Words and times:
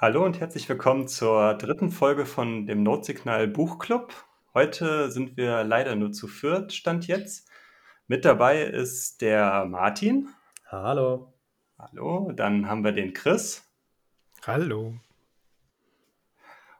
Hallo 0.00 0.24
und 0.24 0.38
herzlich 0.38 0.68
willkommen 0.68 1.08
zur 1.08 1.54
dritten 1.54 1.90
Folge 1.90 2.24
von 2.24 2.68
dem 2.68 2.84
Notsignal 2.84 3.48
Buchclub. 3.48 4.14
Heute 4.54 5.10
sind 5.10 5.36
wir 5.36 5.64
leider 5.64 5.96
nur 5.96 6.12
zu 6.12 6.28
viert, 6.28 6.72
Stand 6.72 7.08
jetzt. 7.08 7.50
Mit 8.06 8.24
dabei 8.24 8.62
ist 8.62 9.22
der 9.22 9.64
Martin. 9.64 10.28
Hallo. 10.68 11.32
Hallo, 11.76 12.30
dann 12.30 12.68
haben 12.68 12.84
wir 12.84 12.92
den 12.92 13.12
Chris. 13.12 13.68
Hallo. 14.46 14.94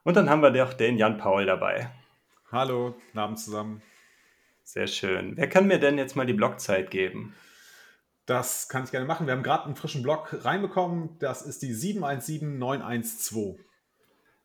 Und 0.04 0.16
dann 0.16 0.30
haben 0.30 0.42
wir 0.42 0.64
auch 0.64 0.72
den 0.72 0.96
Jan 0.96 1.18
Paul 1.18 1.44
dabei. 1.44 1.90
Hallo, 2.52 2.92
guten 2.92 3.18
Abend 3.18 3.40
zusammen. 3.40 3.82
Sehr 4.62 4.86
schön. 4.86 5.36
Wer 5.36 5.48
kann 5.48 5.66
mir 5.66 5.80
denn 5.80 5.98
jetzt 5.98 6.14
mal 6.14 6.24
die 6.24 6.34
Blockzeit 6.34 6.92
geben? 6.92 7.34
Das 8.28 8.68
kann 8.68 8.84
ich 8.84 8.90
gerne 8.90 9.06
machen. 9.06 9.26
Wir 9.26 9.32
haben 9.32 9.42
gerade 9.42 9.64
einen 9.64 9.74
frischen 9.74 10.02
Block 10.02 10.44
reinbekommen. 10.44 11.18
Das 11.18 11.40
ist 11.40 11.62
die 11.62 11.72
717912. 11.72 13.58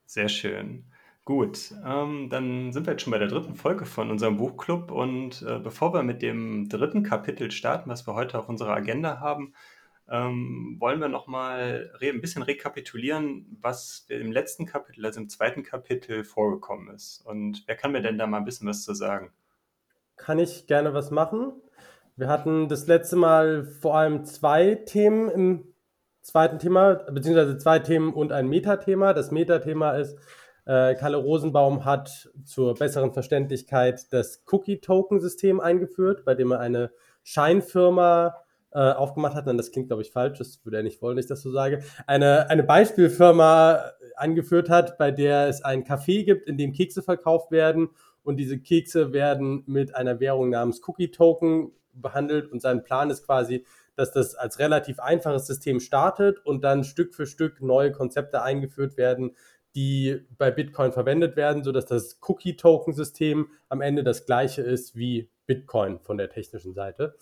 Sehr 0.05 0.29
schön. 0.29 0.85
Gut, 1.25 1.73
ähm, 1.85 2.29
dann 2.29 2.71
sind 2.71 2.87
wir 2.87 2.93
jetzt 2.93 3.01
schon 3.01 3.11
bei 3.11 3.17
der 3.17 3.27
dritten 3.27 3.55
Folge 3.55 3.85
von 3.85 4.09
unserem 4.09 4.37
Buchclub 4.37 4.89
und 4.89 5.41
äh, 5.41 5.59
bevor 5.59 5.93
wir 5.93 6.01
mit 6.01 6.21
dem 6.21 6.69
dritten 6.69 7.03
Kapitel 7.03 7.51
starten, 7.51 7.89
was 7.89 8.07
wir 8.07 8.13
heute 8.13 8.39
auf 8.39 8.47
unserer 8.47 8.73
Agenda 8.73 9.19
haben, 9.19 9.53
ähm, 10.07 10.77
wollen 10.79 11.01
wir 11.01 11.09
nochmal 11.09 11.91
ein 11.99 12.21
bisschen 12.21 12.43
rekapitulieren, 12.43 13.57
was 13.59 14.05
im 14.07 14.31
letzten 14.31 14.65
Kapitel, 14.65 15.05
also 15.05 15.19
im 15.19 15.27
zweiten 15.27 15.63
Kapitel 15.63 16.23
vorgekommen 16.23 16.87
ist. 16.95 17.21
Und 17.25 17.63
wer 17.67 17.75
kann 17.75 17.91
mir 17.91 18.01
denn 18.01 18.17
da 18.17 18.27
mal 18.27 18.37
ein 18.37 18.45
bisschen 18.45 18.69
was 18.69 18.83
zu 18.83 18.93
sagen? 18.93 19.33
Kann 20.15 20.39
ich 20.39 20.67
gerne 20.67 20.93
was 20.93 21.11
machen? 21.11 21.51
Wir 22.15 22.27
hatten 22.27 22.67
das 22.67 22.85
letzte 22.85 23.15
Mal 23.15 23.63
vor 23.63 23.95
allem 23.95 24.23
zwei 24.23 24.75
Themen 24.75 25.29
im 25.29 25.73
zweiten 26.21 26.59
Thema, 26.59 26.95
beziehungsweise 27.11 27.57
zwei 27.57 27.79
Themen 27.79 28.13
und 28.13 28.31
ein 28.31 28.47
Metathema. 28.47 29.13
Das 29.13 29.31
Metathema 29.31 29.93
ist, 29.93 30.17
äh, 30.65 30.93
Kalle 30.93 31.17
Rosenbaum 31.17 31.85
hat 31.85 32.29
zur 32.45 32.75
besseren 32.75 33.13
Verständlichkeit 33.13 34.13
das 34.13 34.43
Cookie-Token-System 34.51 35.59
eingeführt, 35.59 36.23
bei 36.23 36.35
dem 36.35 36.51
er 36.51 36.59
eine 36.59 36.91
Scheinfirma 37.23 38.35
äh, 38.71 38.91
aufgemacht 38.91 39.33
hat. 39.33 39.47
Nein, 39.47 39.57
das 39.57 39.71
klingt, 39.71 39.87
glaube 39.87 40.03
ich, 40.03 40.11
falsch, 40.11 40.37
das 40.37 40.63
würde 40.63 40.77
er 40.77 40.83
nicht 40.83 41.01
wollen, 41.01 41.15
dass 41.15 41.25
ich 41.25 41.29
das 41.29 41.41
so 41.41 41.51
sage. 41.51 41.83
Eine, 42.05 42.47
eine 42.49 42.63
Beispielfirma 42.63 43.91
angeführt 44.17 44.69
hat, 44.69 44.99
bei 44.99 45.09
der 45.09 45.47
es 45.47 45.63
ein 45.63 45.83
Café 45.83 46.25
gibt, 46.25 46.47
in 46.47 46.57
dem 46.57 46.73
Kekse 46.73 47.01
verkauft 47.01 47.49
werden 47.49 47.89
und 48.21 48.37
diese 48.37 48.59
Kekse 48.59 49.13
werden 49.13 49.63
mit 49.65 49.95
einer 49.95 50.19
Währung 50.19 50.51
namens 50.51 50.79
Cookie 50.87 51.09
Token 51.09 51.71
behandelt 51.93 52.51
und 52.51 52.61
sein 52.61 52.83
Plan 52.83 53.09
ist 53.09 53.25
quasi, 53.25 53.65
dass 53.95 54.11
das 54.11 54.35
als 54.35 54.59
relativ 54.59 54.99
einfaches 54.99 55.47
System 55.47 55.79
startet 55.79 56.43
und 56.45 56.63
dann 56.63 56.83
Stück 56.83 57.13
für 57.13 57.25
Stück 57.25 57.61
neue 57.61 57.91
Konzepte 57.91 58.41
eingeführt 58.41 58.97
werden, 58.97 59.35
die 59.75 60.25
bei 60.37 60.51
Bitcoin 60.51 60.91
verwendet 60.91 61.35
werden, 61.35 61.63
sodass 61.63 61.85
das 61.85 62.19
Cookie-Token-System 62.21 63.47
am 63.69 63.81
Ende 63.81 64.03
das 64.03 64.25
gleiche 64.25 64.61
ist 64.61 64.95
wie 64.95 65.29
Bitcoin 65.45 65.99
von 65.99 66.17
der 66.17 66.29
technischen 66.29 66.73
Seite. 66.73 67.15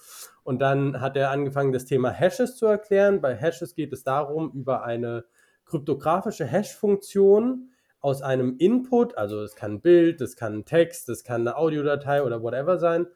Und 0.44 0.60
dann 0.60 1.02
hat 1.02 1.16
er 1.18 1.32
angefangen, 1.32 1.72
das 1.72 1.86
Thema 1.86 2.10
Hashes 2.10 2.58
zu 2.58 2.66
erklären. 2.66 3.22
Bei 3.22 3.36
Hashes 3.36 3.74
geht 3.74 3.94
es 3.94 4.04
darum, 4.04 4.52
über 4.52 4.84
eine 4.84 5.26
kryptografische 5.66 6.46
Hash-Funktion 6.46 7.70
aus 8.02 8.22
einem 8.22 8.58
Input, 8.58 9.18
also 9.18 9.42
es 9.44 9.56
kann 9.56 9.74
ein 9.74 9.82
Bild, 9.82 10.22
es 10.22 10.36
kann 10.36 10.60
ein 10.60 10.66
Text, 10.66 11.08
es 11.08 11.24
kann 11.24 11.42
eine 11.42 11.56
Audiodatei 11.56 12.24
oder 12.24 12.42
whatever 12.42 12.78
sein, 12.80 13.08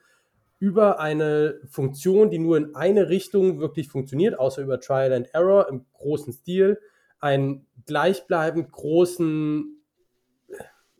über 0.66 1.00
eine 1.00 1.60
Funktion, 1.70 2.32
die 2.32 2.40
nur 2.40 2.58
in 2.58 2.74
eine 2.74 3.08
Richtung 3.08 3.59
wirklich 3.59 3.88
funktioniert, 3.88 4.40
außer 4.40 4.64
über 4.64 4.80
Trial 4.80 5.14
and 5.14 5.31
Error 5.31 5.70
im 5.70 5.86
großen 5.94 6.34
Stil, 6.34 6.81
einen 7.20 7.68
gleichbleibend 7.86 8.72
großen 8.72 9.80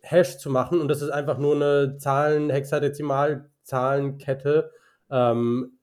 Hash 0.02 0.38
zu 0.38 0.52
machen. 0.52 0.80
Und 0.80 0.88
das 0.88 1.02
ist 1.02 1.10
einfach 1.10 1.40
nur 1.40 1.56
eine 1.56 1.98
Zahlen, 1.98 2.52
Hexadezimal-Zahlenkette, 2.52 4.70
ähm, 5.10 5.80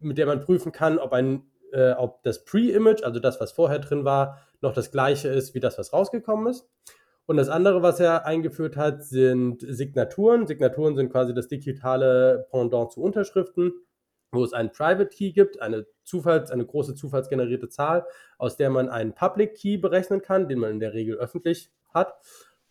mit 0.00 0.18
der 0.18 0.26
man 0.26 0.40
prüfen 0.40 0.72
kann, 0.72 0.98
ob, 0.98 1.12
ein, 1.12 1.44
äh, 1.72 1.92
ob 1.92 2.24
das 2.24 2.44
Pre-Image, 2.44 3.04
also 3.04 3.20
das, 3.20 3.40
was 3.40 3.52
vorher 3.52 3.78
drin 3.78 4.04
war, 4.04 4.40
noch 4.60 4.74
das 4.74 4.90
gleiche 4.90 5.28
ist 5.28 5.54
wie 5.54 5.60
das, 5.60 5.78
was 5.78 5.92
rausgekommen 5.92 6.48
ist. 6.48 6.68
Und 7.30 7.36
das 7.36 7.48
andere, 7.48 7.80
was 7.80 8.00
er 8.00 8.26
eingeführt 8.26 8.76
hat, 8.76 9.04
sind 9.04 9.60
Signaturen. 9.60 10.48
Signaturen 10.48 10.96
sind 10.96 11.12
quasi 11.12 11.32
das 11.32 11.46
digitale 11.46 12.48
Pendant 12.50 12.90
zu 12.90 13.00
Unterschriften, 13.00 13.72
wo 14.32 14.42
es 14.42 14.52
einen 14.52 14.72
Private 14.72 15.06
Key 15.06 15.30
gibt, 15.30 15.62
eine, 15.62 15.86
Zufalls-, 16.04 16.50
eine 16.50 16.66
große 16.66 16.96
zufallsgenerierte 16.96 17.68
Zahl, 17.68 18.04
aus 18.36 18.56
der 18.56 18.68
man 18.68 18.88
einen 18.88 19.14
Public 19.14 19.54
Key 19.54 19.76
berechnen 19.76 20.22
kann, 20.22 20.48
den 20.48 20.58
man 20.58 20.72
in 20.72 20.80
der 20.80 20.92
Regel 20.92 21.18
öffentlich 21.18 21.70
hat. 21.94 22.14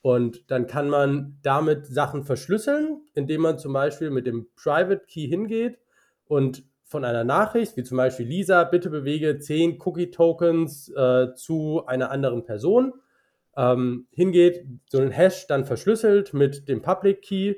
Und 0.02 0.52
dann 0.52 0.68
kann 0.68 0.90
man 0.90 1.40
damit 1.42 1.88
Sachen 1.88 2.26
verschlüsseln, 2.26 3.00
indem 3.14 3.40
man 3.40 3.60
zum 3.60 3.72
Beispiel 3.72 4.10
mit 4.10 4.28
dem 4.28 4.50
Private 4.58 5.06
Key 5.08 5.26
hingeht 5.26 5.80
und 6.26 6.66
von 6.84 7.06
einer 7.06 7.24
Nachricht, 7.24 7.78
wie 7.78 7.84
zum 7.84 7.96
Beispiel 7.96 8.26
Lisa, 8.26 8.66
bitte 8.66 8.90
bewege 8.90 9.40
10 9.40 9.80
Cookie-Tokens 9.80 10.90
äh, 10.90 11.34
zu 11.34 11.86
einer 11.86 12.12
anderen 12.12 12.44
Person 12.44 12.92
ähm, 13.58 14.08
hingeht, 14.12 14.66
so 14.90 15.00
einen 15.00 15.12
Hash 15.12 15.48
dann 15.48 15.66
verschlüsselt 15.66 16.34
mit 16.34 16.68
dem 16.68 16.82
Public 16.82 17.22
Key, 17.22 17.56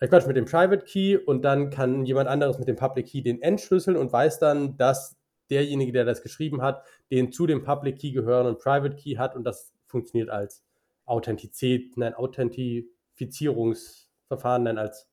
äh 0.00 0.08
Quatsch, 0.08 0.26
mit 0.26 0.36
dem 0.36 0.44
Private 0.44 0.84
Key 0.84 1.16
und 1.16 1.42
dann 1.42 1.70
kann 1.70 2.04
jemand 2.04 2.28
anderes 2.28 2.58
mit 2.58 2.68
dem 2.68 2.76
Public 2.76 3.06
Key 3.06 3.22
den 3.22 3.40
entschlüsseln 3.42 3.96
und 3.96 4.12
weiß 4.12 4.38
dann, 4.38 4.76
dass 4.76 5.16
derjenige, 5.50 5.92
der 5.92 6.04
das 6.04 6.22
geschrieben 6.22 6.62
hat, 6.62 6.84
den 7.10 7.32
zu 7.32 7.46
dem 7.46 7.64
Public 7.64 7.98
Key 7.98 8.12
gehörenden 8.12 8.58
Private 8.58 8.96
Key 8.96 9.16
hat 9.16 9.34
und 9.34 9.44
das 9.44 9.72
funktioniert 9.86 10.30
als 10.30 10.62
Authentizität, 11.06 11.96
nein, 11.96 12.14
Authentifizierungsverfahren, 12.14 14.64
nein, 14.64 14.78
als 14.78 15.08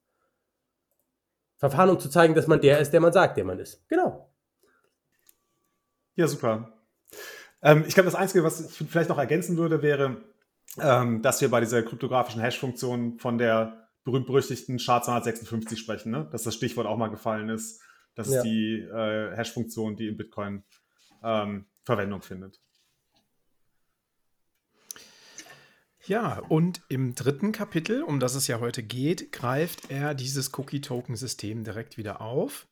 Verfahren, 1.57 1.89
um 1.89 1.99
zu 1.99 2.09
zeigen, 2.09 2.35
dass 2.35 2.47
man 2.47 2.59
der 2.59 2.79
ist, 2.79 2.91
der 2.91 2.99
man 2.99 3.13
sagt, 3.13 3.37
der 3.37 3.45
man 3.45 3.59
ist. 3.59 3.87
Genau. 3.87 4.29
Ja, 6.15 6.27
super. 6.27 6.74
Ähm, 7.61 7.83
ich 7.87 7.93
glaube, 7.93 8.05
das 8.05 8.15
Einzige, 8.15 8.43
was 8.43 8.79
ich 8.79 8.87
vielleicht 8.89 9.09
noch 9.09 9.17
ergänzen 9.17 9.57
würde, 9.57 9.81
wäre, 9.81 10.23
ähm, 10.79 11.21
dass 11.21 11.41
wir 11.41 11.49
bei 11.49 11.59
dieser 11.59 11.83
kryptografischen 11.83 12.41
Hash-Funktion 12.41 13.19
von 13.19 13.37
der 13.37 13.87
berühmt-berüchtigten 14.03 14.77
SHA-256 14.77 15.77
sprechen, 15.77 16.11
ne? 16.11 16.27
dass 16.31 16.43
das 16.43 16.55
Stichwort 16.55 16.87
auch 16.87 16.97
mal 16.97 17.09
gefallen 17.09 17.49
ist. 17.49 17.81
Das 18.13 18.29
ja. 18.29 18.37
ist 18.37 18.43
die 18.43 18.79
äh, 18.79 19.35
Hash-Funktion, 19.35 19.95
die 19.95 20.07
in 20.07 20.17
Bitcoin 20.17 20.63
ähm, 21.23 21.65
Verwendung 21.83 22.21
findet. 22.21 22.59
Ja, 26.07 26.37
und 26.49 26.81
im 26.87 27.15
dritten 27.15 27.51
Kapitel, 27.51 28.03
um 28.03 28.19
das 28.19 28.35
es 28.35 28.45
ja 28.45 28.59
heute 28.59 28.83
geht, 28.83 29.31
greift 29.31 29.89
er 29.89 30.13
dieses 30.13 30.55
Cookie-Token-System 30.55 31.63
direkt 31.63 31.97
wieder 31.97 32.21
auf 32.21 32.67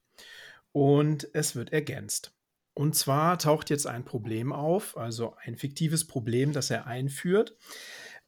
und 0.72 1.28
es 1.34 1.56
wird 1.56 1.74
ergänzt. 1.74 2.32
Und 2.74 2.96
zwar 2.96 3.38
taucht 3.38 3.70
jetzt 3.70 3.86
ein 3.86 4.04
Problem 4.04 4.52
auf, 4.52 4.98
also 4.98 5.36
ein 5.44 5.58
fiktives 5.58 6.08
Problem, 6.08 6.54
das 6.54 6.72
er 6.72 6.88
einführt. 6.88 7.56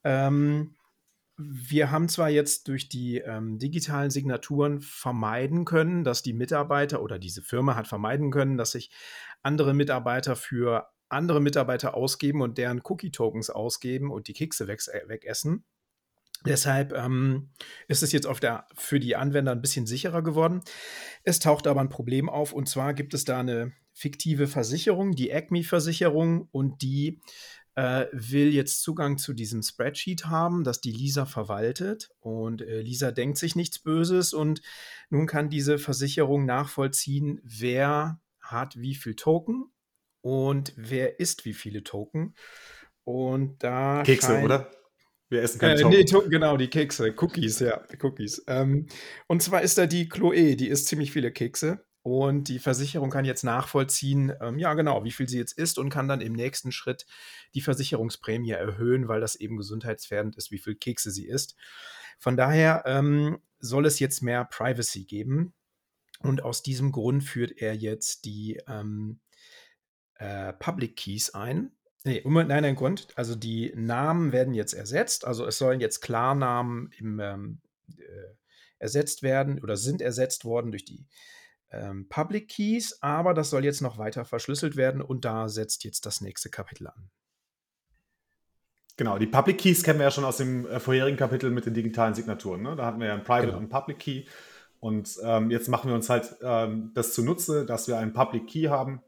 Ähm, 0.03 0.75
wir 1.37 1.91
haben 1.91 2.07
zwar 2.07 2.29
jetzt 2.29 2.67
durch 2.67 2.87
die 2.87 3.17
ähm, 3.17 3.59
digitalen 3.59 4.09
Signaturen 4.09 4.79
vermeiden 4.81 5.65
können, 5.65 6.03
dass 6.03 6.21
die 6.21 6.33
Mitarbeiter 6.33 7.01
oder 7.01 7.19
diese 7.19 7.41
Firma 7.41 7.75
hat 7.75 7.87
vermeiden 7.87 8.31
können, 8.31 8.57
dass 8.57 8.71
sich 8.71 8.91
andere 9.41 9.73
Mitarbeiter 9.73 10.35
für 10.35 10.89
andere 11.09 11.41
Mitarbeiter 11.41 11.93
ausgeben 11.93 12.41
und 12.41 12.57
deren 12.57 12.81
Cookie-Tokens 12.83 13.49
ausgeben 13.49 14.11
und 14.11 14.27
die 14.27 14.33
Kekse 14.33 14.67
weg, 14.67 14.79
äh, 14.87 15.07
wegessen. 15.07 15.65
Deshalb 16.45 16.93
ähm, 16.93 17.49
ist 17.87 18.03
es 18.03 18.11
jetzt 18.11 18.27
der, 18.41 18.67
für 18.75 18.99
die 18.99 19.15
Anwender 19.15 19.51
ein 19.51 19.61
bisschen 19.61 19.87
sicherer 19.87 20.21
geworden. 20.21 20.61
Es 21.23 21.39
taucht 21.39 21.67
aber 21.67 21.81
ein 21.81 21.89
Problem 21.89 22.29
auf 22.29 22.53
und 22.53 22.69
zwar 22.69 22.93
gibt 22.93 23.13
es 23.13 23.25
da 23.25 23.39
eine 23.39 23.73
fiktive 23.95 24.45
Versicherung, 24.47 25.15
die 25.15 25.31
Acme-Versicherung, 25.31 26.49
und 26.51 26.81
die 26.81 27.21
äh, 27.75 28.05
will 28.11 28.53
jetzt 28.53 28.83
Zugang 28.83 29.17
zu 29.17 29.33
diesem 29.33 29.61
Spreadsheet 29.61 30.25
haben, 30.25 30.63
das 30.63 30.81
die 30.81 30.91
Lisa 30.91 31.25
verwaltet. 31.25 32.11
Und 32.19 32.61
äh, 32.61 32.81
Lisa 32.81 33.11
denkt 33.11 33.37
sich 33.37 33.55
nichts 33.55 33.79
Böses 33.79 34.33
und 34.33 34.61
nun 35.09 35.27
kann 35.27 35.49
diese 35.49 35.79
Versicherung 35.79 36.45
nachvollziehen, 36.45 37.41
wer 37.43 38.19
hat 38.39 38.79
wie 38.79 38.95
viel 38.95 39.15
Token 39.15 39.71
und 40.21 40.73
wer 40.75 41.19
isst 41.19 41.45
wie 41.45 41.53
viele 41.53 41.83
Token. 41.83 42.35
Und 43.05 43.63
da. 43.63 44.03
Kekse, 44.03 44.41
oder? 44.41 44.71
Wir 45.29 45.41
essen 45.41 45.59
keine 45.59 45.81
äh, 45.81 45.85
nee, 45.85 46.05
genau, 46.29 46.55
die 46.55 46.69
Kekse, 46.69 47.13
Cookies, 47.17 47.59
ja, 47.59 47.81
Cookies. 48.01 48.43
Ähm, 48.47 48.87
und 49.27 49.41
zwar 49.41 49.63
ist 49.63 49.77
da 49.77 49.87
die 49.87 50.07
Chloe, 50.07 50.55
die 50.55 50.67
isst 50.67 50.87
ziemlich 50.87 51.11
viele 51.11 51.31
Kekse. 51.31 51.83
Und 52.05 52.49
die 52.49 52.59
Versicherung 52.59 53.09
kann 53.09 53.25
jetzt 53.25 53.43
nachvollziehen, 53.43 54.31
ähm, 54.39 54.59
ja 54.59 54.75
genau, 54.75 55.03
wie 55.03 55.11
viel 55.11 55.27
sie 55.27 55.39
jetzt 55.39 55.57
ist 55.57 55.79
und 55.79 55.89
kann 55.89 56.07
dann 56.07 56.21
im 56.21 56.33
nächsten 56.33 56.71
Schritt 56.71 57.07
die 57.55 57.61
Versicherungsprämie 57.61 58.51
erhöhen, 58.51 59.07
weil 59.07 59.21
das 59.21 59.35
eben 59.35 59.57
gesundheitsfährdend 59.57 60.35
ist, 60.35 60.51
wie 60.51 60.59
viel 60.59 60.75
Kekse 60.75 61.09
sie 61.09 61.25
isst. 61.27 61.55
Von 62.19 62.37
daher 62.37 62.83
ähm, 62.85 63.39
soll 63.57 63.87
es 63.87 63.97
jetzt 63.97 64.21
mehr 64.21 64.45
Privacy 64.45 65.05
geben. 65.05 65.55
Und 66.19 66.43
aus 66.43 66.61
diesem 66.61 66.91
Grund 66.91 67.23
führt 67.23 67.53
er 67.57 67.73
jetzt 67.75 68.25
die 68.25 68.61
ähm, 68.67 69.19
äh, 70.19 70.53
Public 70.53 70.97
Keys 70.97 71.31
ein. 71.31 71.71
Nee, 72.03 72.21
nein, 72.23 72.47
nein, 72.47 72.75
Grund. 72.75 73.07
Also 73.15 73.33
die 73.33 73.73
Namen 73.75 74.31
werden 74.31 74.53
jetzt 74.53 74.73
ersetzt. 74.73 75.25
Also 75.25 75.43
es 75.47 75.57
sollen 75.57 75.79
jetzt 75.79 76.01
Klarnamen 76.01 76.91
im, 76.99 77.19
ähm, 77.19 77.61
äh, 77.97 78.35
ersetzt 78.77 79.23
werden 79.23 79.59
oder 79.59 79.75
sind 79.75 80.03
ersetzt 80.03 80.45
worden 80.45 80.69
durch 80.69 80.85
die 80.85 81.07
ähm, 81.71 82.07
Public 82.09 82.49
Keys, 82.49 82.97
aber 83.01 83.33
das 83.33 83.49
soll 83.49 83.65
jetzt 83.65 83.81
noch 83.81 83.97
weiter 83.97 84.25
verschlüsselt 84.25 84.75
werden 84.75 85.01
und 85.01 85.25
da 85.25 85.49
setzt 85.49 85.83
jetzt 85.83 86.05
das 86.05 86.21
nächste 86.21 86.49
Kapitel 86.49 86.87
an. 86.87 87.09
Genau, 88.97 89.17
die 89.17 89.27
Public 89.27 89.57
Keys 89.57 89.83
kennen 89.83 89.99
wir 89.99 90.05
ja 90.05 90.11
schon 90.11 90.23
aus 90.23 90.37
dem 90.37 90.65
äh, 90.67 90.79
vorherigen 90.79 91.17
Kapitel 91.17 91.51
mit 91.51 91.65
den 91.65 91.73
digitalen 91.73 92.13
Signaturen. 92.13 92.61
Ne? 92.61 92.75
Da 92.75 92.85
hatten 92.85 92.99
wir 92.99 93.07
ja 93.07 93.13
ein 93.13 93.23
Private 93.23 93.47
genau. 93.47 93.57
und 93.57 93.69
Public 93.69 93.99
Key. 93.99 94.23
Und 94.79 95.17
ähm, 95.23 95.51
jetzt 95.51 95.67
machen 95.67 95.89
wir 95.89 95.95
uns 95.95 96.09
halt 96.09 96.35
ähm, 96.41 96.91
das 96.93 97.13
zunutze, 97.13 97.65
dass 97.65 97.87
wir 97.87 97.97
einen 97.97 98.13
Public 98.13 98.47
Key 98.47 98.67
haben 98.67 99.01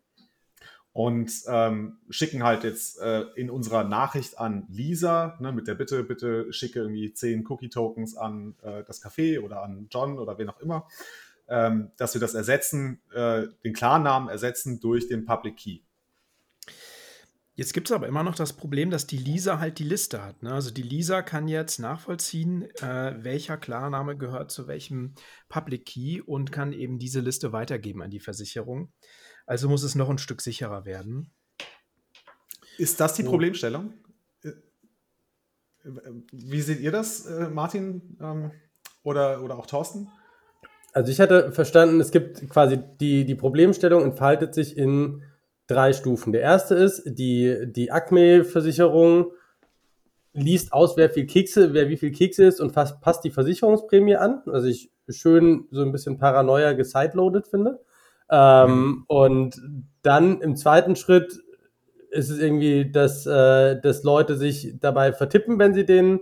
und 0.98 1.32
ähm, 1.48 2.00
schicken 2.10 2.42
halt 2.42 2.64
jetzt 2.64 3.00
äh, 3.00 3.22
in 3.36 3.52
unserer 3.52 3.84
Nachricht 3.84 4.40
an 4.40 4.66
Lisa 4.68 5.38
ne, 5.40 5.52
mit 5.52 5.68
der 5.68 5.76
Bitte, 5.76 6.04
bitte 6.04 6.52
schicke 6.52 6.80
irgendwie 6.80 7.14
zehn 7.14 7.46
Cookie-Tokens 7.48 8.18
an 8.18 8.56
äh, 8.64 8.84
das 8.84 9.04
Café 9.04 9.40
oder 9.40 9.62
an 9.62 9.88
John 9.92 10.18
oder 10.18 10.40
wen 10.40 10.50
auch 10.50 10.60
immer, 10.60 10.88
ähm, 11.48 11.92
dass 11.98 12.14
wir 12.14 12.22
das 12.22 12.34
ersetzen, 12.34 13.02
äh, 13.14 13.48
den 13.64 13.74
Klarnamen 13.74 14.30
ersetzen 14.30 14.80
durch 14.80 15.08
den 15.08 15.26
Public 15.26 15.58
Key. 15.58 15.80
Jetzt 17.58 17.74
gibt 17.74 17.90
es 17.90 17.92
aber 17.92 18.08
immer 18.08 18.22
noch 18.22 18.36
das 18.36 18.54
Problem, 18.54 18.92
dass 18.92 19.08
die 19.08 19.18
Lisa 19.18 19.58
halt 19.58 19.80
die 19.80 19.84
Liste 19.84 20.24
hat. 20.24 20.44
Ne? 20.44 20.54
Also 20.54 20.70
die 20.70 20.84
Lisa 20.84 21.24
kann 21.24 21.48
jetzt 21.48 21.80
nachvollziehen, 21.80 22.70
äh, 22.82 23.16
welcher 23.24 23.58
Klarname 23.58 24.16
gehört 24.16 24.52
zu 24.52 24.68
welchem 24.68 25.16
Public 25.50 25.86
Key 25.88 26.22
und 26.22 26.52
kann 26.52 26.72
eben 26.72 27.00
diese 27.00 27.20
Liste 27.20 27.54
weitergeben 27.54 28.04
an 28.04 28.12
die 28.12 28.20
Versicherung. 28.20 28.94
Also 29.48 29.70
muss 29.70 29.82
es 29.82 29.96
noch 29.96 30.08
ein 30.08 30.20
Stück 30.20 30.42
sicherer 30.42 30.86
werden. 30.86 31.32
Ist 32.78 33.00
das 33.00 33.16
die 33.16 33.24
Problemstellung? 33.24 33.96
Äh, 34.44 34.52
wie 36.32 36.62
seht 36.62 36.80
ihr 36.80 36.92
das, 36.92 37.26
äh, 37.26 37.50
Martin 37.50 38.18
ähm, 38.22 38.52
oder, 39.02 39.42
oder 39.42 39.58
auch 39.58 39.66
Thorsten? 39.66 40.12
Also 40.98 41.12
ich 41.12 41.20
hatte 41.20 41.52
verstanden, 41.52 42.00
es 42.00 42.10
gibt 42.10 42.50
quasi 42.50 42.80
die, 43.00 43.24
die 43.24 43.36
Problemstellung 43.36 44.04
entfaltet 44.04 44.56
sich 44.56 44.76
in 44.76 45.22
drei 45.68 45.94
Stufen. 45.94 46.34
Der 46.34 46.42
erste 46.42 46.74
ist, 46.74 47.04
die, 47.06 47.68
die 47.68 47.92
Acme-Versicherung 47.92 49.32
liest 50.34 50.74
aus, 50.74 50.98
wer 50.98 51.12
viel 51.12 51.28
Kekse, 51.28 51.76
wer 51.76 51.90
wie 51.90 51.98
viel 51.98 52.12
Kekse 52.12 52.46
ist 52.46 52.60
und 52.60 52.72
fast, 52.72 53.00
passt 53.00 53.24
die 53.24 53.30
Versicherungsprämie 53.30 54.16
an. 54.16 54.42
Also 54.48 54.70
ich 54.70 54.90
schön 55.08 55.68
so 55.70 55.84
ein 55.84 55.92
bisschen 55.92 56.18
Paranoia 56.18 56.74
gesideloadet 56.74 57.46
finde. 57.46 57.80
Ähm, 58.32 58.72
mhm. 58.72 59.04
Und 59.08 59.62
dann 60.02 60.42
im 60.42 60.56
zweiten 60.56 60.96
Schritt 60.96 61.40
ist 62.10 62.32
es 62.32 62.40
irgendwie, 62.40 62.92
dass, 62.92 63.28
äh, 63.28 63.80
dass 63.80 64.02
Leute 64.02 64.36
sich 64.36 64.80
dabei 64.80 65.14
vertippen, 65.14 65.60
wenn 65.60 65.76
sie 65.76 65.86
den, 65.86 66.22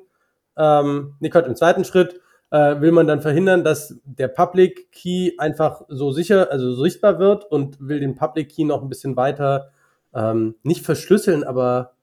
ähm, 0.58 1.16
nee, 1.22 1.30
Gott, 1.30 1.48
im 1.48 1.56
zweiten 1.56 1.86
Schritt 1.86 2.20
äh, 2.56 2.80
will 2.80 2.94
man 2.94 3.06
dann 3.06 3.20
verhindern, 3.20 3.66
dass 3.66 4.00
der 4.06 4.30
Public 4.30 4.90
Key 4.94 5.34
einfach 5.38 5.82
so 5.90 6.14
sicher, 6.14 6.50
also 6.52 6.74
so 6.74 6.84
sichtbar 6.84 7.20
wird 7.20 7.44
und 7.52 7.78
will 7.82 8.00
den 8.00 8.16
Public 8.16 8.48
Key 8.48 8.64
noch 8.64 8.82
ein 8.82 8.88
bisschen 8.88 9.18
weiter 9.18 9.72
ähm, 10.14 10.56
nicht 10.64 10.86
verschlüsseln, 10.86 11.44
aber 11.44 11.96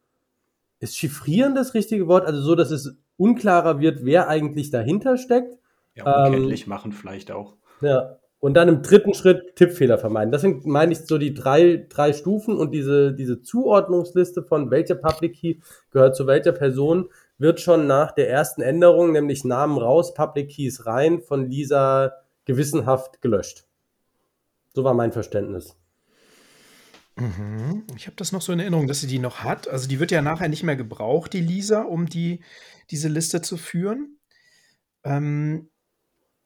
ist 0.79 0.99
chiffrieren 0.99 1.55
das 1.55 1.73
richtige 1.73 2.07
Wort? 2.07 2.27
Also 2.27 2.43
so, 2.43 2.55
dass 2.55 2.71
es 2.71 2.99
unklarer 3.17 3.81
wird, 3.81 4.05
wer 4.05 4.29
eigentlich 4.29 4.71
dahinter 4.71 5.17
steckt. 5.17 5.57
Ja, 5.95 6.27
unkenntlich 6.27 6.65
ähm, 6.65 6.69
machen 6.69 6.93
vielleicht 6.93 7.33
auch. 7.33 7.57
Ja. 7.81 8.19
Und 8.39 8.55
dann 8.55 8.69
im 8.69 8.83
dritten 8.83 9.15
Schritt 9.15 9.57
Tippfehler 9.57 9.97
vermeiden. 9.97 10.33
Das 10.33 10.43
sind, 10.43 10.67
meine 10.67 10.93
ich, 10.93 10.99
so 11.07 11.17
die 11.17 11.33
drei, 11.33 11.87
drei 11.89 12.13
Stufen 12.13 12.59
und 12.59 12.73
diese, 12.73 13.15
diese 13.15 13.41
Zuordnungsliste 13.41 14.43
von 14.43 14.71
welcher 14.71 14.97
Public 14.97 15.35
Key 15.35 15.55
gehört 15.93 16.15
zu 16.15 16.27
welcher 16.27 16.53
Person 16.53 17.09
wird 17.43 17.61
schon 17.61 17.87
nach 17.87 18.13
der 18.13 18.31
ersten 18.31 18.63
Änderung, 18.63 19.13
nämlich 19.13 19.45
Namen 19.45 19.77
raus, 19.77 20.15
Public 20.15 20.51
Keys 20.51 20.87
rein, 20.87 21.21
von 21.21 21.51
Lisa 21.51 22.13
gewissenhaft 22.45 23.21
gelöscht. 23.21 23.67
So 24.73 24.85
war 24.85 24.95
mein 24.95 25.13
Verständnis. 25.13 25.77
Mhm. 27.17 27.85
Ich 27.97 28.07
habe 28.07 28.17
das 28.17 28.33
noch 28.33 28.41
so 28.41 28.53
in 28.53 28.61
Erinnerung, 28.61 28.87
dass 28.87 29.01
sie 29.01 29.07
die 29.09 29.19
noch 29.19 29.45
hat. 29.45 29.69
Also 29.69 29.89
die 29.89 30.01
wird 30.01 30.13
ja 30.13 30.23
nachher 30.23 30.49
nicht 30.49 30.63
mehr 30.63 30.77
gebraucht, 30.77 31.33
die 31.33 31.41
Lisa, 31.41 31.83
um 31.83 32.07
die, 32.07 32.43
diese 32.91 33.09
Liste 33.09 33.43
zu 33.43 33.57
führen. 33.57 34.19
Ähm, 35.05 35.69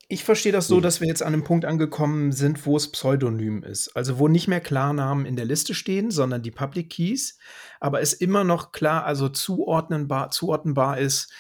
ich 0.09 0.23
verstehe 0.23 0.53
das 0.53 0.69
so, 0.69 0.81
dass 0.81 1.01
wir 1.01 1.09
jetzt 1.09 1.23
an 1.23 1.33
einem 1.33 1.43
Punkt 1.43 1.65
angekommen 1.65 2.31
sind, 2.31 2.65
wo 2.65 2.77
es 2.77 2.93
pseudonym 2.93 3.65
ist. 3.65 3.97
Also 3.97 4.19
wo 4.19 4.29
nicht 4.29 4.47
mehr 4.47 4.61
Klarnamen 4.61 5.27
in 5.27 5.35
der 5.35 5.45
Liste 5.45 5.75
stehen, 5.75 6.11
sondern 6.11 6.43
die 6.43 6.53
Public 6.53 6.91
Keys, 6.91 7.39
aber 7.81 8.01
es 8.01 8.13
immer 8.13 8.45
noch 8.45 8.71
klar, 8.71 9.05
also 9.05 9.29
zuordnenbar, 9.29 10.31
zuordnenbar 10.31 10.99
ist, 10.99 11.33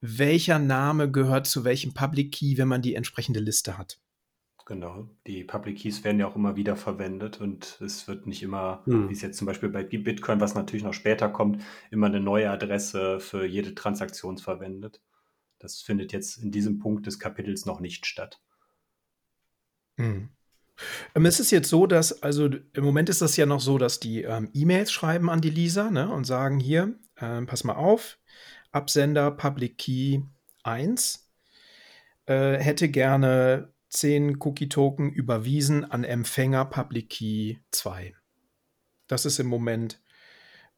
welcher 0.00 0.58
Name 0.58 1.10
gehört 1.10 1.46
zu 1.46 1.64
welchem 1.64 1.92
Public 1.92 2.32
Key, 2.32 2.56
wenn 2.56 2.68
man 2.68 2.82
die 2.82 2.94
entsprechende 2.94 3.40
Liste 3.40 3.76
hat. 3.76 3.98
Genau, 4.64 5.08
die 5.26 5.44
Public 5.44 5.78
Keys 5.78 6.02
werden 6.02 6.18
ja 6.18 6.26
auch 6.26 6.36
immer 6.36 6.56
wieder 6.56 6.74
verwendet 6.74 7.40
und 7.40 7.78
es 7.80 8.08
wird 8.08 8.26
nicht 8.26 8.42
immer, 8.42 8.82
hm. 8.86 9.08
wie 9.08 9.12
es 9.12 9.22
jetzt 9.22 9.38
zum 9.38 9.46
Beispiel 9.46 9.68
bei 9.68 9.84
Bitcoin, 9.84 10.40
was 10.40 10.54
natürlich 10.54 10.84
noch 10.84 10.94
später 10.94 11.28
kommt, 11.28 11.62
immer 11.90 12.06
eine 12.06 12.20
neue 12.20 12.50
Adresse 12.50 13.20
für 13.20 13.44
jede 13.46 13.74
Transaktion 13.74 14.38
verwendet. 14.38 15.00
Das 15.58 15.80
findet 15.80 16.12
jetzt 16.12 16.38
in 16.38 16.50
diesem 16.50 16.78
Punkt 16.78 17.06
des 17.06 17.18
Kapitels 17.18 17.66
noch 17.66 17.80
nicht 17.80 18.06
statt. 18.06 18.40
Hm. 19.98 20.30
Es 21.14 21.40
ist 21.40 21.50
jetzt 21.50 21.70
so, 21.70 21.86
dass, 21.86 22.22
also 22.22 22.46
im 22.46 22.84
Moment 22.84 23.08
ist 23.08 23.22
das 23.22 23.36
ja 23.36 23.46
noch 23.46 23.60
so, 23.60 23.78
dass 23.78 23.98
die 23.98 24.22
ähm, 24.22 24.50
E-Mails 24.52 24.92
schreiben 24.92 25.30
an 25.30 25.40
die 25.40 25.50
Lisa 25.50 25.90
ne, 25.90 26.12
und 26.12 26.24
sagen: 26.24 26.60
Hier, 26.60 26.98
äh, 27.16 27.42
pass 27.42 27.64
mal 27.64 27.76
auf, 27.76 28.18
Absender 28.72 29.30
Public 29.30 29.78
Key 29.78 30.20
1 30.64 31.30
äh, 32.26 32.58
hätte 32.58 32.90
gerne 32.90 33.72
10 33.88 34.36
Cookie-Token 34.40 35.10
überwiesen 35.10 35.90
an 35.90 36.04
Empfänger 36.04 36.66
Public 36.66 37.08
Key 37.08 37.56
2. 37.70 38.14
Das 39.06 39.24
ist 39.24 39.38
im 39.38 39.46
Moment 39.46 40.02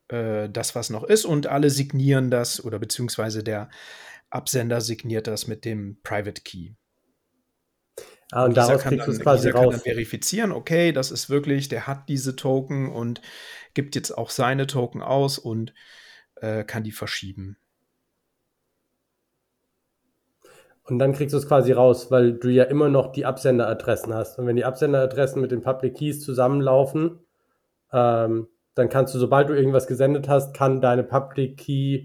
äh, 0.08 0.48
das, 0.48 0.74
was 0.74 0.90
noch 0.90 1.04
ist, 1.04 1.24
und 1.24 1.48
alle 1.48 1.70
signieren 1.70 2.30
das 2.30 2.64
oder 2.64 2.78
beziehungsweise 2.78 3.42
der 3.42 3.68
Absender 4.30 4.80
signiert 4.80 5.26
das 5.26 5.46
mit 5.46 5.64
dem 5.64 5.98
Private 6.02 6.42
Key. 6.42 6.74
Ah, 8.30 8.42
und, 8.42 8.50
und 8.50 8.56
daraus 8.58 8.82
kriegst 8.82 9.06
du 9.06 9.12
es 9.12 9.20
quasi 9.20 9.48
raus. 9.50 9.74
Kann 9.74 9.80
verifizieren, 9.80 10.52
okay, 10.52 10.92
das 10.92 11.10
ist 11.10 11.30
wirklich, 11.30 11.68
der 11.68 11.86
hat 11.86 12.08
diese 12.08 12.36
Token 12.36 12.92
und 12.92 13.22
gibt 13.74 13.94
jetzt 13.94 14.10
auch 14.10 14.30
seine 14.30 14.66
Token 14.66 15.02
aus 15.02 15.38
und 15.38 15.72
äh, 16.36 16.64
kann 16.64 16.82
die 16.82 16.92
verschieben. 16.92 17.56
Und 20.84 20.98
dann 20.98 21.12
kriegst 21.12 21.34
du 21.34 21.38
es 21.38 21.46
quasi 21.46 21.72
raus, 21.72 22.10
weil 22.10 22.32
du 22.32 22.48
ja 22.48 22.64
immer 22.64 22.88
noch 22.88 23.12
die 23.12 23.26
Absenderadressen 23.26 24.14
hast. 24.14 24.38
Und 24.38 24.46
wenn 24.46 24.56
die 24.56 24.64
Absenderadressen 24.64 25.40
mit 25.40 25.50
den 25.50 25.60
Public 25.60 25.96
Keys 25.96 26.22
zusammenlaufen, 26.22 27.20
ähm, 27.92 28.48
dann 28.74 28.88
kannst 28.88 29.14
du, 29.14 29.18
sobald 29.18 29.50
du 29.50 29.54
irgendwas 29.54 29.86
gesendet 29.86 30.28
hast, 30.28 30.54
kann 30.54 30.80
deine 30.80 31.02
Public 31.02 31.58
Key 31.58 32.04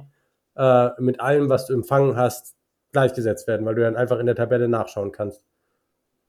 äh, 0.56 0.90
mit 1.00 1.20
allem, 1.20 1.50
was 1.50 1.68
du 1.68 1.74
empfangen 1.74 2.16
hast, 2.16 2.56
gleichgesetzt 2.92 3.48
werden, 3.48 3.66
weil 3.66 3.76
du 3.76 3.82
dann 3.82 3.96
einfach 3.96 4.20
in 4.20 4.26
der 4.26 4.36
Tabelle 4.36 4.68
nachschauen 4.68 5.12
kannst. 5.12 5.44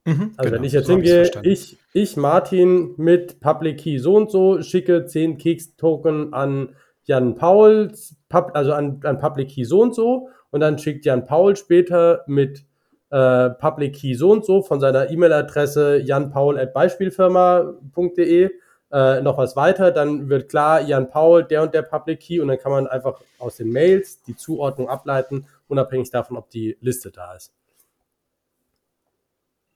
Mhm, 0.06 0.32
also 0.36 0.50
genau, 0.50 0.56
wenn 0.56 0.64
ich 0.64 0.72
jetzt 0.72 0.86
so 0.86 0.94
hingehe, 0.94 1.30
ich, 1.42 1.78
ich, 1.92 2.16
Martin, 2.16 2.94
mit 2.96 3.40
Public 3.40 3.78
Key 3.78 3.98
so 3.98 4.16
und 4.16 4.30
so, 4.30 4.62
schicke 4.62 5.06
10 5.06 5.38
Keks-Token 5.38 6.34
an 6.34 6.70
Jan 7.04 7.34
Paul, 7.34 7.92
also 8.30 8.72
an, 8.72 9.00
an 9.04 9.18
Public 9.18 9.48
Key 9.48 9.64
so 9.64 9.82
und 9.82 9.94
so, 9.94 10.28
und 10.50 10.60
dann 10.60 10.78
schickt 10.78 11.04
Jan 11.04 11.24
Paul 11.24 11.56
später 11.56 12.22
mit 12.26 12.64
äh, 13.10 13.50
Public 13.50 13.94
Key 13.94 14.14
so 14.14 14.32
und 14.32 14.44
so 14.44 14.62
von 14.62 14.80
seiner 14.80 15.10
E-Mail-Adresse 15.10 15.98
janpaul.beispielfirma.de 15.98 18.50
äh, 18.94 19.20
noch 19.20 19.36
was 19.36 19.56
weiter, 19.56 19.90
dann 19.90 20.28
wird 20.28 20.48
klar, 20.48 20.80
Jan 20.80 21.10
Paul, 21.10 21.42
der 21.42 21.62
und 21.62 21.74
der 21.74 21.82
Public 21.82 22.20
Key 22.20 22.40
und 22.40 22.46
dann 22.46 22.58
kann 22.58 22.70
man 22.70 22.86
einfach 22.86 23.20
aus 23.38 23.56
den 23.56 23.70
Mails 23.70 24.22
die 24.22 24.36
Zuordnung 24.36 24.88
ableiten, 24.88 25.46
unabhängig 25.66 26.10
davon, 26.10 26.36
ob 26.36 26.48
die 26.50 26.78
Liste 26.80 27.10
da 27.10 27.34
ist. 27.34 27.52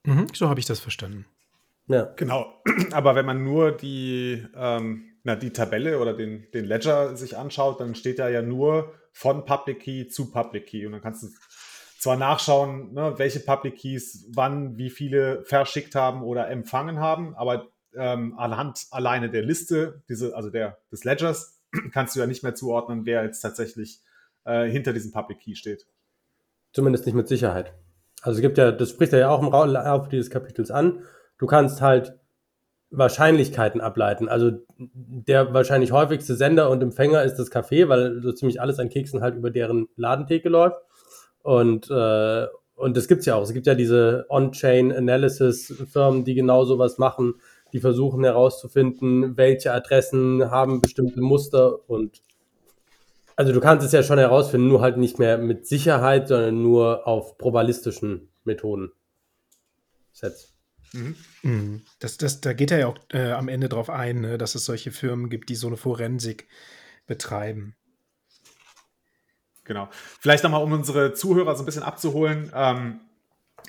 Mhm, 0.04 0.28
so 0.32 0.48
habe 0.48 0.60
ich 0.60 0.66
das 0.66 0.78
verstanden. 0.78 1.26
Ja. 1.88 2.12
Genau. 2.14 2.62
Aber 2.92 3.16
wenn 3.16 3.26
man 3.26 3.42
nur 3.42 3.72
die, 3.72 4.46
ähm, 4.54 5.16
na, 5.24 5.34
die 5.34 5.52
Tabelle 5.52 5.98
oder 5.98 6.14
den, 6.14 6.46
den 6.54 6.64
Ledger 6.64 7.16
sich 7.16 7.36
anschaut, 7.36 7.80
dann 7.80 7.96
steht 7.96 8.20
da 8.20 8.28
ja 8.28 8.40
nur 8.40 8.94
von 9.10 9.44
Public 9.44 9.80
Key 9.80 10.06
zu 10.06 10.30
Public 10.30 10.66
Key. 10.66 10.86
Und 10.86 10.92
dann 10.92 11.02
kannst 11.02 11.24
du 11.24 11.28
zwar 11.98 12.16
nachschauen, 12.16 12.94
ne, 12.94 13.14
welche 13.16 13.40
Public 13.40 13.78
Keys 13.78 14.26
wann 14.32 14.78
wie 14.78 14.90
viele 14.90 15.42
verschickt 15.42 15.96
haben 15.96 16.22
oder 16.22 16.48
empfangen 16.48 17.00
haben, 17.00 17.34
aber 17.34 17.68
ähm, 17.96 18.38
anhand 18.38 18.86
alleine 18.90 19.30
der 19.30 19.42
Liste, 19.42 20.02
diese, 20.08 20.36
also 20.36 20.50
der, 20.50 20.78
des 20.92 21.04
Ledgers, 21.04 21.60
kannst 21.92 22.16
du 22.16 22.20
ja 22.20 22.26
nicht 22.26 22.42
mehr 22.42 22.54
zuordnen, 22.54 23.06
wer 23.06 23.24
jetzt 23.24 23.40
tatsächlich 23.40 24.00
äh, 24.44 24.68
hinter 24.68 24.92
diesem 24.92 25.12
Public 25.12 25.40
Key 25.40 25.54
steht. 25.54 25.86
Zumindest 26.72 27.06
nicht 27.06 27.14
mit 27.14 27.28
Sicherheit. 27.28 27.74
Also 28.22 28.38
es 28.38 28.42
gibt 28.42 28.58
ja, 28.58 28.72
das 28.72 28.90
spricht 28.90 29.12
er 29.12 29.20
ja 29.20 29.30
auch 29.30 29.42
im 29.42 29.50
Laufe 29.50 30.10
dieses 30.10 30.30
Kapitels 30.30 30.70
an. 30.70 31.04
Du 31.38 31.46
kannst 31.46 31.80
halt 31.80 32.18
Wahrscheinlichkeiten 32.90 33.80
ableiten. 33.80 34.28
Also 34.28 34.52
der 34.78 35.52
wahrscheinlich 35.52 35.92
häufigste 35.92 36.34
Sender 36.36 36.70
und 36.70 36.82
Empfänger 36.82 37.22
ist 37.22 37.36
das 37.36 37.52
Café, 37.52 37.88
weil 37.88 38.22
so 38.22 38.32
ziemlich 38.32 38.60
alles 38.60 38.78
an 38.78 38.88
Keksen 38.88 39.20
halt 39.20 39.36
über 39.36 39.50
deren 39.50 39.88
Ladentheke 39.96 40.48
läuft. 40.48 40.80
Und, 41.42 41.90
äh, 41.90 42.46
und 42.74 42.96
das 42.96 43.08
gibt's 43.08 43.26
ja 43.26 43.34
auch. 43.34 43.42
Es 43.42 43.52
gibt 43.52 43.66
ja 43.66 43.74
diese 43.74 44.26
On-Chain-Analysis-Firmen, 44.28 46.24
die 46.24 46.34
genau 46.34 46.64
sowas 46.64 46.98
machen, 46.98 47.34
die 47.72 47.80
versuchen 47.80 48.24
herauszufinden, 48.24 49.36
welche 49.36 49.72
Adressen 49.72 50.50
haben 50.50 50.80
bestimmte 50.80 51.20
Muster 51.20 51.88
und 51.88 52.22
also 53.36 53.52
du 53.52 53.60
kannst 53.60 53.86
es 53.86 53.92
ja 53.92 54.02
schon 54.02 54.18
herausfinden, 54.18 54.66
nur 54.66 54.80
halt 54.80 54.96
nicht 54.96 55.20
mehr 55.20 55.38
mit 55.38 55.64
Sicherheit, 55.64 56.26
sondern 56.26 56.60
nur 56.60 57.06
auf 57.06 57.38
probablistischen 57.38 58.28
Methoden. 58.42 58.90
Sets. 60.12 60.54
Mhm. 60.92 61.14
mhm. 61.42 61.82
Das, 62.00 62.16
das, 62.16 62.40
da 62.40 62.52
geht 62.52 62.72
er 62.72 62.78
ja 62.78 62.86
auch 62.88 62.98
äh, 63.12 63.30
am 63.30 63.46
Ende 63.46 63.68
drauf 63.68 63.90
ein, 63.90 64.22
ne, 64.22 64.38
dass 64.38 64.56
es 64.56 64.64
solche 64.64 64.90
Firmen 64.90 65.30
gibt, 65.30 65.50
die 65.50 65.54
so 65.54 65.68
eine 65.68 65.76
Forensik 65.76 66.48
betreiben. 67.06 67.76
Genau. 69.62 69.88
Vielleicht 69.92 70.42
nochmal, 70.42 70.64
um 70.64 70.72
unsere 70.72 71.12
Zuhörer 71.12 71.54
so 71.54 71.62
ein 71.62 71.66
bisschen 71.66 71.82
abzuholen. 71.84 72.50
Ähm, 72.54 73.00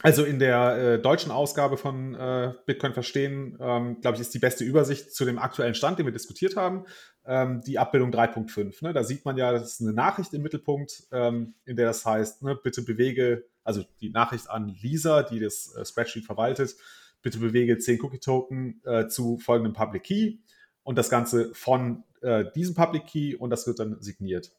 also 0.02 0.24
in 0.24 0.40
der 0.40 0.78
äh, 0.78 1.02
deutschen 1.02 1.32
Ausgabe 1.32 1.76
von 1.76 2.16
äh, 2.16 2.54
Bitcoin 2.66 2.94
verstehen, 2.94 3.58
ähm, 3.60 4.00
glaube 4.00 4.16
ich, 4.16 4.22
ist 4.22 4.34
die 4.34 4.40
beste 4.40 4.64
Übersicht 4.64 5.14
zu 5.14 5.26
dem 5.26 5.38
aktuellen 5.38 5.76
Stand, 5.76 6.00
den 6.00 6.06
wir 6.06 6.14
diskutiert 6.14 6.56
haben, 6.56 6.86
ähm, 7.26 7.62
die 7.66 7.78
Abbildung 7.78 8.12
3.5. 8.12 8.84
Ne? 8.84 8.94
Da 8.94 9.04
sieht 9.04 9.26
man 9.26 9.36
ja, 9.36 9.52
das 9.52 9.74
ist 9.74 9.82
eine 9.82 9.94
Nachricht 9.94 10.34
im 10.34 10.42
Mittelpunkt, 10.42 11.04
ähm, 11.12 11.56
in 11.66 11.76
der 11.76 11.88
das 11.88 12.06
heißt, 12.06 12.44
ne, 12.44 12.56
bitte 12.56 12.82
bewege, 12.82 13.46
also 13.64 13.84
die 14.00 14.10
Nachricht 14.10 14.50
an 14.50 14.70
Lisa, 14.82 15.24
die 15.24 15.40
das 15.40 15.76
äh, 15.76 15.84
Spreadsheet 15.84 16.26
verwaltet, 16.26 16.76
bitte 17.22 17.40
bewege 17.40 17.78
10 17.78 18.02
Cookie-Token 18.02 18.82
äh, 18.86 19.08
zu 19.08 19.38
folgendem 19.38 19.74
Public 19.74 20.04
Key 20.04 20.38
und 20.84 20.98
das 20.98 21.10
Ganze 21.10 21.54
von 21.54 22.04
äh, 22.22 22.46
diesem 22.56 22.74
Public 22.74 23.06
Key 23.06 23.36
und 23.36 23.50
das 23.50 23.68
wird 23.68 23.80
dann 23.80 24.02
signiert. 24.02 24.52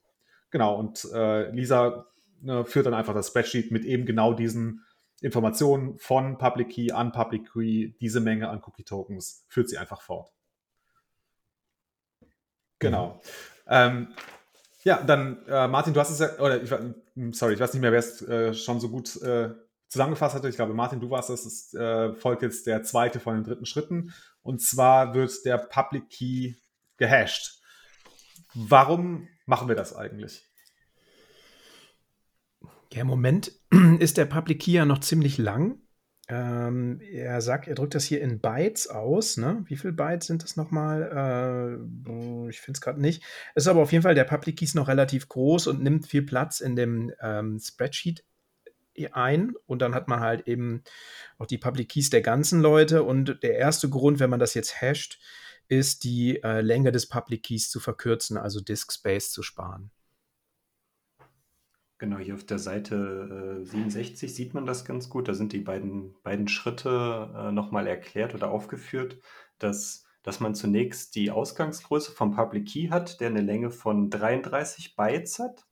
Genau, 0.50 0.78
und 0.78 1.08
äh, 1.14 1.50
Lisa 1.50 2.06
ne, 2.42 2.64
führt 2.66 2.86
dann 2.86 2.94
einfach 2.94 3.14
das 3.14 3.28
Spreadsheet 3.28 3.70
mit 3.70 3.84
eben 3.84 4.04
genau 4.04 4.34
diesen 4.34 4.84
Informationen 5.20 5.98
von 5.98 6.38
Public 6.38 6.70
Key 6.70 6.92
an 6.92 7.12
Public 7.12 7.52
Key, 7.52 7.92
diese 8.00 8.20
Menge 8.20 8.48
an 8.48 8.62
Cookie 8.64 8.84
Tokens, 8.84 9.44
führt 9.48 9.68
sie 9.68 9.78
einfach 9.78 10.00
fort. 10.00 10.30
Genau. 12.78 13.14
Mhm. 13.14 13.20
Ähm, 13.68 14.14
ja, 14.82 15.02
dann, 15.02 15.46
äh, 15.46 15.68
Martin, 15.68 15.92
du 15.92 16.00
hast 16.00 16.10
es 16.10 16.20
ja, 16.20 16.38
oder 16.38 16.62
ich, 16.62 16.70
hm, 16.70 17.32
sorry, 17.34 17.54
ich 17.54 17.60
weiß 17.60 17.74
nicht 17.74 17.82
mehr, 17.82 17.92
wer 17.92 17.98
es 17.98 18.22
äh, 18.22 18.54
schon 18.54 18.80
so 18.80 18.88
gut 18.88 19.20
äh, 19.22 19.50
zusammengefasst 19.88 20.34
hatte. 20.34 20.48
Ich 20.48 20.56
glaube, 20.56 20.72
Martin, 20.72 21.00
du 21.00 21.10
warst 21.10 21.28
das. 21.28 21.44
Es 21.44 21.74
äh, 21.74 22.14
folgt 22.14 22.42
jetzt 22.42 22.66
der 22.66 22.82
zweite 22.82 23.20
von 23.20 23.34
den 23.34 23.44
dritten 23.44 23.66
Schritten. 23.66 24.14
Und 24.42 24.62
zwar 24.62 25.12
wird 25.14 25.44
der 25.44 25.58
Public 25.58 26.08
Key 26.08 26.54
gehashed. 26.96 27.60
Warum 28.54 29.28
machen 29.44 29.68
wir 29.68 29.76
das 29.76 29.94
eigentlich? 29.94 30.49
Ja, 32.92 33.02
im 33.02 33.06
Moment 33.06 33.52
ist 33.98 34.16
der 34.16 34.26
Public 34.26 34.62
Key 34.62 34.72
ja 34.72 34.84
noch 34.84 35.00
ziemlich 35.00 35.38
lang. 35.38 35.80
Ähm, 36.28 37.00
er 37.00 37.40
sagt, 37.40 37.66
er 37.66 37.74
drückt 37.74 37.94
das 37.94 38.04
hier 38.04 38.20
in 38.20 38.40
Bytes 38.40 38.86
aus. 38.86 39.36
Ne? 39.36 39.64
Wie 39.66 39.76
viele 39.76 39.92
Bytes 39.92 40.26
sind 40.26 40.42
das 40.44 40.56
nochmal? 40.56 41.02
Äh, 41.02 42.50
ich 42.50 42.60
finde 42.60 42.78
es 42.78 42.80
gerade 42.80 43.00
nicht. 43.00 43.22
Ist 43.54 43.66
aber 43.66 43.80
auf 43.80 43.92
jeden 43.92 44.02
Fall, 44.02 44.14
der 44.14 44.24
Public 44.24 44.58
Key 44.58 44.64
ist 44.64 44.76
noch 44.76 44.88
relativ 44.88 45.28
groß 45.28 45.66
und 45.66 45.82
nimmt 45.82 46.06
viel 46.06 46.22
Platz 46.22 46.60
in 46.60 46.76
dem 46.76 47.12
ähm, 47.20 47.58
Spreadsheet 47.58 48.24
ein. 49.12 49.54
Und 49.66 49.82
dann 49.82 49.94
hat 49.94 50.08
man 50.08 50.20
halt 50.20 50.46
eben 50.46 50.82
auch 51.38 51.46
die 51.46 51.58
Public 51.58 51.88
Keys 51.88 52.10
der 52.10 52.22
ganzen 52.22 52.60
Leute. 52.60 53.02
Und 53.02 53.42
der 53.42 53.56
erste 53.56 53.88
Grund, 53.88 54.20
wenn 54.20 54.30
man 54.30 54.40
das 54.40 54.54
jetzt 54.54 54.80
hasht, 54.80 55.18
ist 55.68 56.04
die 56.04 56.42
äh, 56.42 56.60
Länge 56.60 56.92
des 56.92 57.08
Public 57.08 57.44
Keys 57.44 57.70
zu 57.70 57.80
verkürzen, 57.80 58.36
also 58.36 58.60
Disk 58.60 58.92
Space 58.92 59.30
zu 59.30 59.42
sparen. 59.42 59.90
Genau, 62.00 62.16
hier 62.16 62.32
auf 62.32 62.44
der 62.44 62.58
Seite 62.58 63.60
äh, 63.60 63.64
67 63.66 64.34
sieht 64.34 64.54
man 64.54 64.64
das 64.64 64.86
ganz 64.86 65.10
gut. 65.10 65.28
Da 65.28 65.34
sind 65.34 65.52
die 65.52 65.58
beiden, 65.58 66.14
beiden 66.22 66.48
Schritte 66.48 67.28
äh, 67.36 67.52
nochmal 67.52 67.86
erklärt 67.86 68.34
oder 68.34 68.50
aufgeführt, 68.50 69.18
dass, 69.58 70.06
dass 70.22 70.40
man 70.40 70.54
zunächst 70.54 71.14
die 71.14 71.30
Ausgangsgröße 71.30 72.12
vom 72.12 72.34
Public 72.34 72.68
Key 72.68 72.88
hat, 72.88 73.20
der 73.20 73.28
eine 73.28 73.42
Länge 73.42 73.70
von 73.70 74.08
33 74.08 74.96
Bytes 74.96 75.38
hat. 75.40 75.66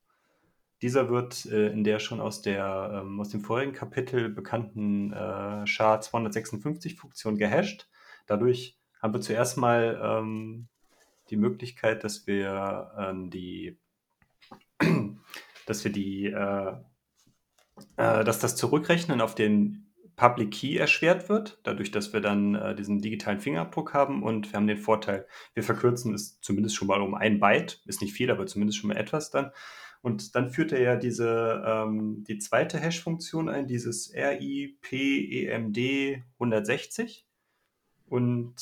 Dieser 0.83 1.09
wird 1.09 1.47
äh, 1.47 1.69
in 1.69 1.83
der 1.83 1.99
schon 1.99 2.21
aus, 2.21 2.43
der, 2.43 3.05
ähm, 3.07 3.19
aus 3.21 3.31
dem 3.31 3.41
vorigen 3.41 3.73
Kapitel 3.73 4.29
bekannten 4.29 5.15
äh, 5.15 5.65
SHA-256-Funktion 5.67 7.39
gehasht. 7.39 7.89
Dadurch 8.27 8.77
haben 9.01 9.15
wir 9.15 9.23
zuerst 9.23 9.57
mal 9.57 9.99
ähm, 10.05 10.69
die 11.31 11.39
Möglichkeit, 11.39 12.05
dass 12.05 12.27
wir 12.27 12.93
äh, 12.99 13.31
die 13.31 13.79
dass 15.69 15.85
wir 15.85 15.93
die, 15.93 16.27
äh, 16.27 16.73
äh, 17.97 18.25
dass 18.25 18.39
das 18.39 18.57
Zurückrechnen 18.57 19.21
auf 19.21 19.35
den 19.35 19.89
Public 20.17 20.51
Key 20.51 20.77
erschwert 20.77 21.29
wird, 21.29 21.61
dadurch, 21.63 21.91
dass 21.91 22.13
wir 22.13 22.21
dann 22.21 22.55
äh, 22.57 22.75
diesen 22.75 23.01
digitalen 23.01 23.39
Fingerabdruck 23.41 23.95
haben 23.95 24.23
und 24.23 24.51
wir 24.51 24.57
haben 24.57 24.67
den 24.67 24.79
Vorteil, 24.79 25.27
wir 25.55 25.63
verkürzen 25.63 26.13
es 26.13 26.41
zumindest 26.41 26.75
schon 26.75 26.89
mal 26.89 27.01
um 27.01 27.15
ein 27.15 27.39
Byte, 27.39 27.81
ist 27.87 28.03
nicht 28.03 28.15
viel, 28.15 28.31
aber 28.31 28.47
zumindest 28.47 28.79
schon 28.79 28.89
mal 28.89 28.97
etwas 28.97 29.31
dann. 29.31 29.53
Und 30.01 30.35
dann 30.35 30.51
führt 30.51 30.73
er 30.73 30.81
ja 30.81 30.97
diese, 30.97 31.63
ähm, 31.67 32.25
die 32.27 32.39
zweite 32.39 32.79
Hash-Funktion 32.79 33.49
ein, 33.49 33.67
dieses 33.67 34.13
RIPEMD 34.15 35.79
160. 36.39 37.27
Und 38.07 38.55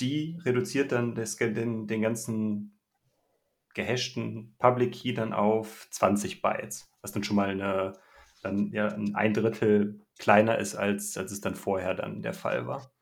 die 0.00 0.38
reduziert 0.44 0.92
dann 0.92 1.14
das, 1.14 1.36
den, 1.36 1.86
den 1.86 2.02
ganzen 2.02 2.73
gehashten 3.74 4.54
Public 4.58 4.92
Key 4.92 5.14
dann 5.14 5.32
auf 5.32 5.88
20 5.90 6.42
Bytes, 6.42 6.90
was 7.02 7.12
dann 7.12 7.24
schon 7.24 7.36
mal 7.36 7.50
eine, 7.50 7.92
dann 8.42 8.70
ja 8.72 8.88
ein 8.88 9.34
Drittel 9.34 10.00
kleiner 10.18 10.58
ist, 10.58 10.74
als, 10.74 11.16
als 11.16 11.32
es 11.32 11.40
dann 11.40 11.56
vorher 11.56 11.94
dann 11.94 12.22
der 12.22 12.34
Fall 12.34 12.66
war. 12.66 12.92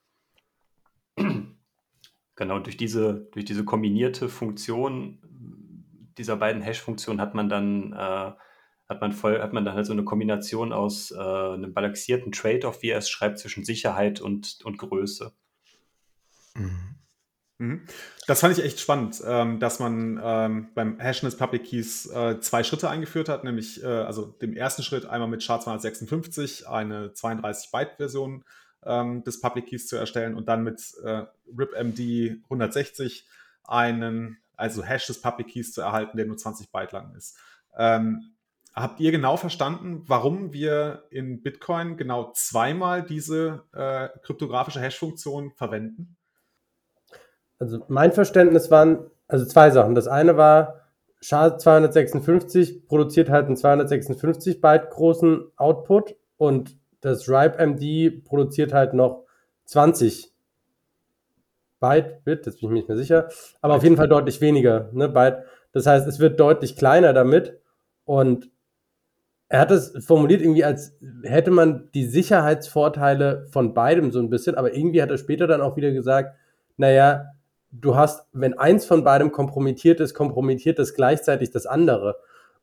genau, 2.37 2.59
durch 2.59 2.76
diese, 2.76 3.29
durch 3.33 3.45
diese 3.45 3.64
kombinierte 3.64 4.29
Funktion 4.29 5.19
dieser 6.19 6.37
beiden 6.37 6.62
Hash-Funktionen 6.62 7.21
hat 7.21 7.35
man 7.35 7.49
dann 7.49 7.93
äh, 7.93 8.33
hat 8.93 9.00
man 9.00 9.12
voll, 9.12 9.41
hat 9.41 9.52
man 9.52 9.64
dann 9.64 9.75
halt 9.75 9.87
so 9.87 9.93
eine 9.93 10.05
Kombination 10.05 10.73
aus 10.73 11.11
äh, 11.11 11.17
einem 11.19 11.73
balancierten 11.73 12.33
Trade-off, 12.33 12.83
wie 12.83 12.91
er 12.91 12.99
es 12.99 13.09
schreibt, 13.09 13.38
zwischen 13.38 13.64
Sicherheit 13.64 14.21
und, 14.21 14.59
und 14.64 14.79
Größe. 14.79 15.33
Mhm. 16.55 16.92
Mhm. 17.62 17.83
Das 18.26 18.40
fand 18.40 18.59
ich 18.59 18.64
echt 18.64 18.81
spannend, 18.81 19.23
ähm, 19.25 19.61
dass 19.61 19.78
man 19.78 20.21
ähm, 20.23 20.71
beim 20.75 20.99
Hashen 20.99 21.28
des 21.28 21.37
Public 21.37 21.64
Keys 21.64 22.07
äh, 22.07 22.40
zwei 22.40 22.64
Schritte 22.64 22.90
eingeführt 22.90 23.28
hat, 23.28 23.45
nämlich 23.45 23.85
äh, 23.85 23.87
also 23.87 24.26
dem 24.26 24.57
ersten 24.57 24.83
Schritt 24.83 25.07
einmal 25.07 25.28
mit 25.28 25.42
SHA-256 25.42 26.66
eine 26.66 27.11
32-Byte-Version 27.11 28.45
ähm, 28.85 29.23
des 29.23 29.40
Public 29.40 29.69
Keys 29.69 29.87
zu 29.87 29.95
erstellen 29.95 30.35
und 30.35 30.49
dann 30.49 30.64
mit 30.64 30.83
äh, 31.04 31.23
RIPMD 31.57 32.42
160 32.45 33.28
einen, 33.62 34.38
also 34.57 34.83
Hash 34.83 35.07
des 35.07 35.21
Public 35.21 35.47
Keys 35.47 35.73
zu 35.73 35.83
erhalten, 35.83 36.16
der 36.16 36.26
nur 36.26 36.37
20 36.37 36.73
Byte 36.73 36.92
lang 36.92 37.14
ist. 37.14 37.38
Habt 38.75 39.00
ihr 39.00 39.12
genau 39.12 39.38
verstanden, 39.38 40.02
warum 40.09 40.52
wir 40.52 41.04
in 41.11 41.42
Bitcoin 41.42 41.97
genau 41.97 42.33
zweimal 42.35 43.02
diese 43.02 43.64
kryptografische 44.23 44.78
Hash-Funktion 44.81 45.52
verwenden? 45.52 46.16
Also 47.62 47.78
mein 47.87 48.11
Verständnis 48.11 48.73
waren 48.73 49.07
also 49.28 49.47
zwei 49.47 49.71
Sachen. 49.71 49.95
Das 49.95 50.09
eine 50.09 50.37
war, 50.37 50.81
SHA-256 51.23 52.88
produziert 52.88 53.31
halt 53.31 53.47
einen 53.47 53.57
256 53.57 54.61
Byte 54.61 54.90
großen 54.90 55.45
Output 55.57 56.16
und 56.38 56.76
das 57.02 57.28
RIPE-MD 57.28 58.25
produziert 58.25 58.73
halt 58.73 58.95
noch 58.95 59.26
20 59.66 60.33
Byte, 61.78 62.25
Bit, 62.25 62.49
das 62.49 62.57
bin 62.57 62.64
ich 62.64 62.69
mir 62.71 62.75
nicht 62.75 62.88
mehr 62.88 62.97
sicher, 62.97 63.28
aber 63.61 63.76
auf 63.76 63.85
jeden 63.85 63.97
Fall 63.97 64.09
deutlich 64.09 64.40
weniger 64.40 64.90
ne, 64.92 65.09
Byte. 65.09 65.45
Das 65.71 65.87
heißt, 65.87 66.09
es 66.09 66.19
wird 66.19 66.40
deutlich 66.40 66.76
kleiner 66.76 67.12
damit 67.12 67.61
und 68.04 68.50
er 69.49 69.61
hat 69.61 69.71
es 69.71 70.04
formuliert 70.04 70.40
irgendwie, 70.40 70.64
als 70.64 70.99
hätte 71.23 71.52
man 71.52 71.90
die 71.95 72.07
Sicherheitsvorteile 72.07 73.47
von 73.52 73.73
beidem 73.73 74.11
so 74.11 74.19
ein 74.19 74.31
bisschen, 74.31 74.57
aber 74.57 74.75
irgendwie 74.75 75.00
hat 75.00 75.11
er 75.11 75.19
später 75.19 75.47
dann 75.47 75.61
auch 75.61 75.76
wieder 75.76 75.92
gesagt, 75.92 76.35
naja, 76.76 77.26
du 77.73 77.97
hast, 77.97 78.26
wenn 78.33 78.59
eins 78.59 78.85
von 78.85 79.02
beidem 79.02 79.33
kompromittiert 79.33 79.99
ist, 80.00 80.14
kompromittiert 80.14 80.79
das 80.79 80.95
gleichzeitig 80.95 81.50
das 81.50 81.67
andere. 81.67 82.17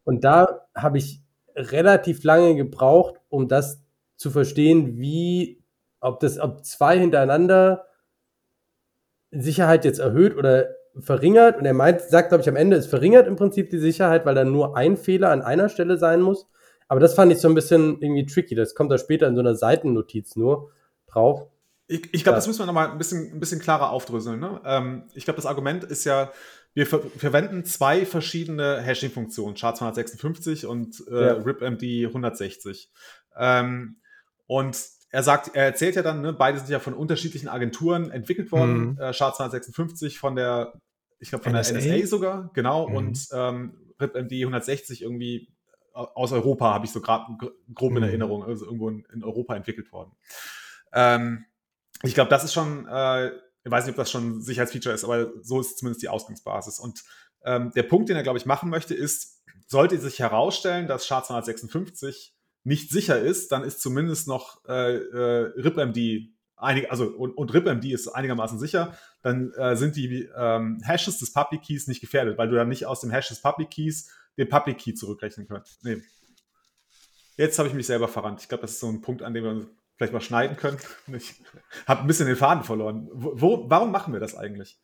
Und 0.04 0.24
da 0.24 0.68
habe 0.76 0.98
ich 0.98 1.22
relativ 1.56 2.24
lange 2.24 2.56
gebraucht, 2.56 3.16
um 3.30 3.48
das 3.48 3.82
zu 4.16 4.30
verstehen, 4.30 4.98
wie, 5.00 5.64
ob 6.00 6.20
das, 6.20 6.40
ob 6.40 6.64
zwei 6.64 6.98
hintereinander 6.98 7.86
Sicherheit 9.32 9.86
jetzt 9.86 10.00
erhöht 10.00 10.36
oder 10.36 10.70
verringert. 11.00 11.58
Und 11.58 11.66
er 11.66 11.74
meint, 11.74 12.02
sagt, 12.02 12.30
glaube 12.30 12.42
ich, 12.42 12.50
am 12.50 12.56
Ende, 12.56 12.78
es 12.78 12.88
verringert 12.88 13.28
im 13.28 13.36
Prinzip 13.36 13.70
die 13.70 13.80
Sicherheit, 13.80 14.26
weil 14.26 14.36
dann 14.36 14.52
nur 14.52 14.78
ein 14.78 14.98
Fehler 14.98 15.32
an 15.32 15.42
einer 15.42 15.70
Stelle 15.70 15.98
sein 15.98 16.22
muss. 16.22 16.48
Aber 16.88 17.00
das 17.00 17.14
fand 17.14 17.32
ich 17.32 17.40
so 17.40 17.48
ein 17.48 17.56
bisschen 17.56 18.02
irgendwie 18.02 18.26
tricky. 18.26 18.56
Das 18.56 18.76
kommt 18.76 18.92
da 18.92 18.98
später 18.98 19.28
in 19.28 19.36
so 19.36 19.42
einer 19.42 19.56
Seitennotiz 19.56 20.36
nur 20.36 20.72
drauf. 21.08 21.48
Ich, 21.90 22.14
ich 22.14 22.24
glaube, 22.24 22.36
das 22.36 22.46
müssen 22.46 22.60
wir 22.60 22.68
nochmal 22.68 22.92
ein 22.92 23.00
bisschen, 23.00 23.34
ein 23.34 23.40
bisschen 23.40 23.60
klarer 23.60 23.90
aufdröseln. 23.90 24.40
Ne? 24.40 24.62
Ähm, 24.64 25.04
ich 25.16 25.26
glaube, 25.26 25.38
das 25.38 25.48
Argument 25.48 25.84
ist 25.84 26.06
ja, 26.06 26.32
wir 26.76 26.86
ver 26.86 27.02
verwenden 27.18 27.66
zwei 27.66 28.06
verschiedene 28.06 28.80
Hashing-Funktionen, 28.80 29.56
SHA-256 29.56 30.68
und 30.68 31.04
äh, 31.10 31.28
ja. 31.28 31.34
RIPMD 31.34 32.06
160. 32.08 32.92
Ähm, 33.36 33.98
und 34.46 34.80
er 35.10 35.24
sagt, 35.24 35.56
er 35.56 35.66
erzählt 35.66 35.96
ja 35.96 36.04
dann, 36.04 36.22
ne, 36.22 36.32
beide 36.32 36.60
sind 36.60 36.70
ja 36.70 36.80
von 36.80 36.94
unterschiedlichen 36.94 37.48
Agenturen 37.48 38.12
entwickelt 38.12 38.52
worden. 38.52 38.92
Mhm. 38.92 38.98
Äh, 39.00 39.10
SHA-256 39.12 40.20
von 40.20 40.36
der, 40.36 40.74
ich 41.20 41.30
glaube, 41.30 41.44
von 41.44 41.54
NSA? 41.54 41.74
der 41.74 41.98
NSA 41.98 42.08
sogar, 42.08 42.52
genau, 42.54 42.88
mhm. 42.88 42.96
und 42.96 43.28
ähm, 43.34 43.74
RIPMD 44.00 44.34
160 44.34 45.02
irgendwie 45.02 45.50
aus 45.94 46.32
Europa, 46.32 46.72
habe 46.72 46.86
ich 46.86 46.92
so 46.92 47.02
gerade 47.02 47.26
grob 47.74 47.92
in 47.94 47.98
mhm. 47.98 48.04
Erinnerung, 48.04 48.44
also 48.44 48.66
irgendwo 48.66 48.90
in, 48.90 49.06
in 49.12 49.24
Europa 49.24 49.56
entwickelt 49.56 49.92
worden. 49.92 50.12
Ähm, 50.94 51.46
ich 52.04 52.14
glaube, 52.14 52.30
das 52.30 52.44
ist 52.44 52.54
schon, 52.54 52.88
äh, 52.88 53.28
ich 53.64 53.72
weiß 53.72 53.86
nicht, 53.86 53.94
ob 53.94 53.98
das 53.98 54.12
schon 54.12 54.38
ein 54.38 54.42
Sicherheitsfeature 54.42 54.96
ist, 54.96 55.04
aber 55.04 55.32
so 55.42 55.60
ist 55.60 55.78
zumindest 55.78 56.02
die 56.02 56.10
Ausgangsbasis. 56.10 56.80
Und 56.80 57.04
ähm, 57.44 57.72
der 57.76 57.84
Punkt, 57.84 58.10
den 58.10 58.16
er, 58.16 58.24
glaube 58.24 58.38
ich, 58.38 58.46
machen 58.46 58.70
möchte, 58.70 58.94
ist, 58.94 59.44
sollte 59.68 59.98
sich 60.00 60.20
herausstellen, 60.20 60.88
dass 60.88 61.08
SHA-256 61.08 62.32
nicht 62.64 62.92
sicher 62.92 63.20
ist, 63.20 63.52
dann 63.52 63.64
ist 63.64 63.82
zumindest 63.82 64.28
noch 64.28 64.64
äh, 64.68 64.96
äh, 64.96 65.54
RipMD 65.58 66.30
einig, 66.58 66.92
also 66.92 67.06
und, 67.06 67.32
und 67.32 67.54
RipMD 67.54 67.86
ist 67.86 68.10
einigermaßen 68.10 68.60
sicher, 68.60 68.98
dann 69.22 69.52
äh, 69.54 69.76
sind 69.76 69.96
die 69.96 70.30
ähm, 70.36 70.82
Hashes 70.84 71.18
des 71.20 71.32
Public 71.32 71.62
Keys 71.62 71.88
nicht 71.88 72.02
gefährdet, 72.02 72.38
weil 72.38 72.50
du 72.50 72.56
dann 72.56 72.68
nicht 72.68 72.86
aus 72.86 73.02
dem 73.02 73.12
Hash 73.12 73.30
des 73.30 73.42
Public 73.42 73.70
Keys 73.70 74.10
den 74.38 74.50
Public 74.50 74.78
Key 74.78 74.94
zurückrechnen 74.94 75.48
kannst. 75.48 75.84
Nee. 75.84 76.02
Jetzt 77.38 77.58
habe 77.60 77.70
ich 77.70 77.76
mich 77.76 77.88
selber 77.88 78.08
verrannt. 78.08 78.42
Ich 78.42 78.50
glaube, 78.50 78.62
das 78.64 78.72
ist 78.72 78.80
so 78.80 78.90
ein 78.90 79.02
Punkt, 79.02 79.22
an 79.22 79.34
dem 79.34 79.44
wir 79.44 79.68
vielleicht 80.00 80.14
mal 80.14 80.22
schneiden 80.22 80.56
können. 80.56 80.78
Ich 81.14 81.44
habe 81.86 82.02
ein 82.02 82.08
bisschen 82.08 82.28
den 82.28 82.38
Faden 82.38 82.64
verloren. 82.64 83.10
Wo, 83.12 83.70
warum 83.70 83.92
machen 83.92 84.14
wir 84.14 84.22
das 84.22 84.36
eigentlich? 84.36 84.80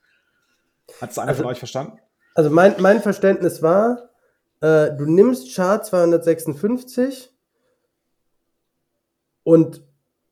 Hat 0.99 1.11
es 1.11 1.17
einer 1.17 1.29
also, 1.29 1.43
von 1.43 1.51
euch 1.51 1.57
verstanden? 1.57 1.99
Also 2.35 2.49
mein, 2.49 2.75
mein 2.79 3.01
Verständnis 3.01 3.61
war, 3.61 4.09
äh, 4.59 4.91
du 4.91 5.05
nimmst 5.05 5.51
Char 5.51 5.81
256 5.81 7.33
und 9.43 9.83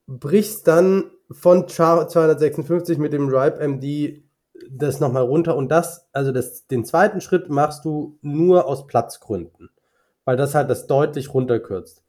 brichst 0.05 0.67
dann 0.67 1.11
von 1.31 1.69
Char 1.69 2.09
256 2.09 2.97
mit 2.97 3.13
dem 3.13 3.29
Ripe 3.29 3.65
MD 3.65 4.21
das 4.69 4.99
nochmal 4.99 5.23
runter 5.23 5.55
und 5.55 5.69
das, 5.69 6.09
also 6.11 6.33
das, 6.33 6.67
den 6.67 6.83
zweiten 6.83 7.21
Schritt 7.21 7.49
machst 7.49 7.85
du 7.85 8.19
nur 8.21 8.65
aus 8.65 8.85
Platzgründen, 8.85 9.69
weil 10.25 10.35
das 10.35 10.55
halt 10.55 10.69
das 10.69 10.87
deutlich 10.87 11.33
runterkürzt. 11.33 12.03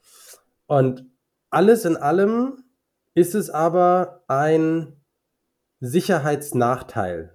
Und 0.67 1.07
alles 1.51 1.85
in 1.85 1.97
allem 1.97 2.64
ist 3.15 3.35
es 3.35 3.51
aber 3.51 4.23
ein 4.29 4.97
Sicherheitsnachteil, 5.81 7.33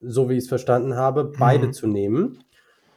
so 0.00 0.28
wie 0.28 0.34
ich 0.34 0.44
es 0.44 0.48
verstanden 0.48 0.96
habe, 0.96 1.32
beide 1.38 1.68
mhm. 1.68 1.72
zu 1.72 1.86
nehmen. 1.86 2.44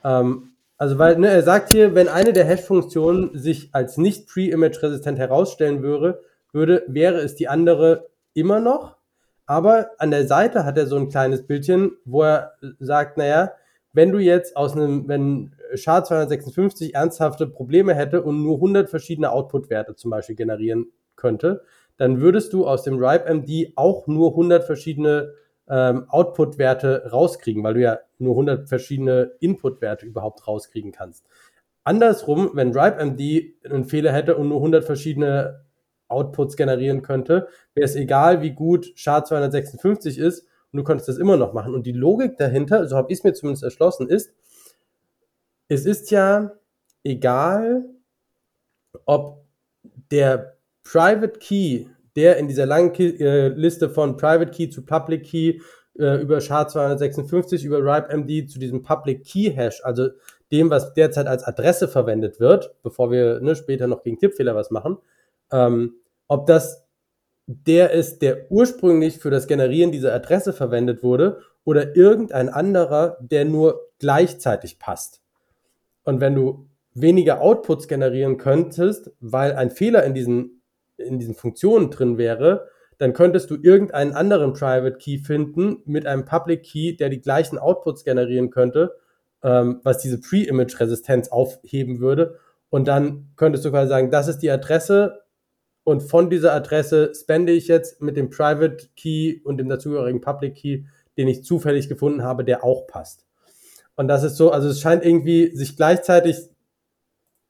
Ähm, 0.03 0.53
also, 0.77 0.97
weil 0.97 1.17
ne, 1.17 1.29
er 1.29 1.43
sagt 1.43 1.71
hier, 1.71 1.95
wenn 1.95 2.07
eine 2.07 2.33
der 2.33 2.45
Hash-Funktionen 2.45 3.37
sich 3.37 3.69
als 3.73 3.97
nicht 3.97 4.27
pre-image-resistent 4.27 5.19
herausstellen 5.19 5.81
würde, 5.81 6.21
würde, 6.51 6.83
wäre 6.87 7.19
es 7.19 7.35
die 7.35 7.47
andere 7.47 8.09
immer 8.33 8.59
noch. 8.59 8.97
Aber 9.45 9.91
an 9.97 10.11
der 10.11 10.27
Seite 10.27 10.65
hat 10.65 10.77
er 10.77 10.87
so 10.87 10.95
ein 10.95 11.09
kleines 11.09 11.45
Bildchen, 11.45 11.91
wo 12.05 12.23
er 12.23 12.53
sagt, 12.79 13.17
naja, 13.17 13.51
wenn 13.91 14.11
du 14.11 14.17
jetzt 14.19 14.57
aus 14.57 14.75
einem, 14.75 15.07
wenn 15.07 15.55
SHA-256 15.75 16.93
ernsthafte 16.95 17.47
Probleme 17.47 17.93
hätte 17.93 18.23
und 18.23 18.41
nur 18.41 18.55
100 18.55 18.89
verschiedene 18.89 19.31
Output-Werte 19.31 19.95
zum 19.95 20.11
Beispiel 20.11 20.35
generieren 20.35 20.87
könnte, 21.15 21.63
dann 22.03 22.19
würdest 22.19 22.51
du 22.51 22.67
aus 22.67 22.83
dem 22.83 23.01
RIPE-MD 23.01 23.77
auch 23.77 24.07
nur 24.07 24.31
100 24.31 24.65
verschiedene 24.65 25.35
ähm, 25.69 26.03
Output-Werte 26.09 27.09
rauskriegen, 27.09 27.63
weil 27.63 27.75
du 27.75 27.79
ja 27.79 27.99
nur 28.17 28.33
100 28.33 28.67
verschiedene 28.67 29.31
Input-Werte 29.39 30.05
überhaupt 30.05 30.45
rauskriegen 30.45 30.91
kannst. 30.91 31.25
Andersrum, 31.85 32.51
wenn 32.55 32.77
RIPE-MD 32.77 33.55
einen 33.63 33.85
Fehler 33.85 34.11
hätte 34.11 34.35
und 34.35 34.49
nur 34.49 34.57
100 34.57 34.83
verschiedene 34.83 35.63
Outputs 36.09 36.57
generieren 36.57 37.03
könnte, 37.03 37.47
wäre 37.73 37.85
es 37.85 37.95
egal, 37.95 38.41
wie 38.41 38.51
gut 38.51 38.91
SHA-256 38.97 40.19
ist 40.19 40.45
und 40.73 40.79
du 40.79 40.83
könntest 40.83 41.07
das 41.07 41.17
immer 41.17 41.37
noch 41.37 41.53
machen. 41.53 41.73
Und 41.73 41.85
die 41.85 41.93
Logik 41.93 42.37
dahinter, 42.37 42.85
so 42.85 42.97
habe 42.97 43.13
ich 43.13 43.19
es 43.19 43.23
mir 43.23 43.31
zumindest 43.31 43.63
erschlossen, 43.63 44.09
ist, 44.09 44.33
es 45.69 45.85
ist 45.85 46.11
ja 46.11 46.51
egal, 47.05 47.85
ob 49.05 49.45
der 50.11 50.57
Private 50.83 51.39
Key, 51.39 51.85
der 52.15 52.37
in 52.37 52.47
dieser 52.47 52.65
langen 52.65 52.93
Key, 52.93 53.09
äh, 53.19 53.49
Liste 53.49 53.89
von 53.89 54.17
Private 54.17 54.51
Key 54.51 54.69
zu 54.69 54.85
Public 54.85 55.23
Key 55.23 55.59
äh, 55.97 56.21
über 56.21 56.37
SHA-256, 56.37 57.65
über 57.65 57.79
RIPE-MD 57.79 58.49
zu 58.49 58.59
diesem 58.59 58.81
Public 58.81 59.23
Key 59.23 59.51
Hash, 59.51 59.81
also 59.83 60.09
dem, 60.51 60.69
was 60.69 60.93
derzeit 60.93 61.27
als 61.27 61.43
Adresse 61.43 61.87
verwendet 61.87 62.39
wird, 62.39 62.75
bevor 62.83 63.11
wir 63.11 63.39
ne, 63.39 63.55
später 63.55 63.87
noch 63.87 64.03
gegen 64.03 64.19
Tippfehler 64.19 64.55
was 64.55 64.71
machen, 64.71 64.97
ähm, 65.51 65.95
ob 66.27 66.45
das 66.47 66.83
der 67.45 67.91
ist, 67.91 68.21
der 68.21 68.49
ursprünglich 68.51 69.19
für 69.19 69.29
das 69.29 69.47
Generieren 69.47 69.91
dieser 69.91 70.13
Adresse 70.13 70.53
verwendet 70.53 71.03
wurde 71.03 71.41
oder 71.65 71.95
irgendein 71.95 72.49
anderer, 72.49 73.17
der 73.19 73.45
nur 73.45 73.89
gleichzeitig 73.99 74.79
passt. 74.79 75.21
Und 76.03 76.21
wenn 76.21 76.35
du 76.35 76.67
weniger 76.93 77.41
Outputs 77.41 77.87
generieren 77.87 78.37
könntest, 78.37 79.11
weil 79.19 79.53
ein 79.53 79.71
Fehler 79.71 80.03
in 80.03 80.13
diesen 80.13 80.61
in 81.03 81.19
diesen 81.19 81.35
Funktionen 81.35 81.89
drin 81.89 82.17
wäre, 82.17 82.67
dann 82.97 83.13
könntest 83.13 83.49
du 83.49 83.55
irgendeinen 83.55 84.13
anderen 84.13 84.53
Private 84.53 84.97
Key 84.97 85.19
finden 85.19 85.77
mit 85.85 86.05
einem 86.05 86.25
Public 86.25 86.63
Key, 86.63 86.95
der 86.95 87.09
die 87.09 87.21
gleichen 87.21 87.57
Outputs 87.57 88.03
generieren 88.03 88.49
könnte, 88.49 88.95
ähm, 89.43 89.81
was 89.83 89.97
diese 89.97 90.19
Pre-Image-Resistenz 90.19 91.29
aufheben 91.29 91.99
würde. 91.99 92.39
Und 92.69 92.87
dann 92.87 93.31
könntest 93.35 93.65
du 93.65 93.71
quasi 93.71 93.89
sagen, 93.89 94.11
das 94.11 94.27
ist 94.27 94.39
die 94.39 94.51
Adresse 94.51 95.23
und 95.83 96.01
von 96.01 96.29
dieser 96.29 96.53
Adresse 96.53 97.13
spende 97.13 97.51
ich 97.51 97.67
jetzt 97.67 98.01
mit 98.01 98.15
dem 98.15 98.29
Private 98.29 98.87
Key 98.95 99.41
und 99.43 99.57
dem 99.57 99.67
dazugehörigen 99.67 100.21
Public 100.21 100.55
Key, 100.55 100.83
den 101.17 101.27
ich 101.27 101.43
zufällig 101.43 101.89
gefunden 101.89 102.23
habe, 102.23 102.45
der 102.45 102.63
auch 102.63 102.87
passt. 102.87 103.25
Und 103.95 104.07
das 104.07 104.23
ist 104.23 104.37
so, 104.37 104.51
also 104.51 104.69
es 104.69 104.79
scheint 104.79 105.05
irgendwie 105.05 105.55
sich 105.55 105.75
gleichzeitig 105.75 106.37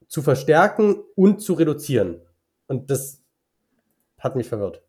zu 0.08 0.22
verstärken 0.22 1.04
und 1.16 1.42
zu 1.42 1.54
reduzieren. 1.54 2.22
Und 2.68 2.90
das 2.90 3.23
hat 4.24 4.36
mich 4.36 4.48
verwirrt 4.48 4.82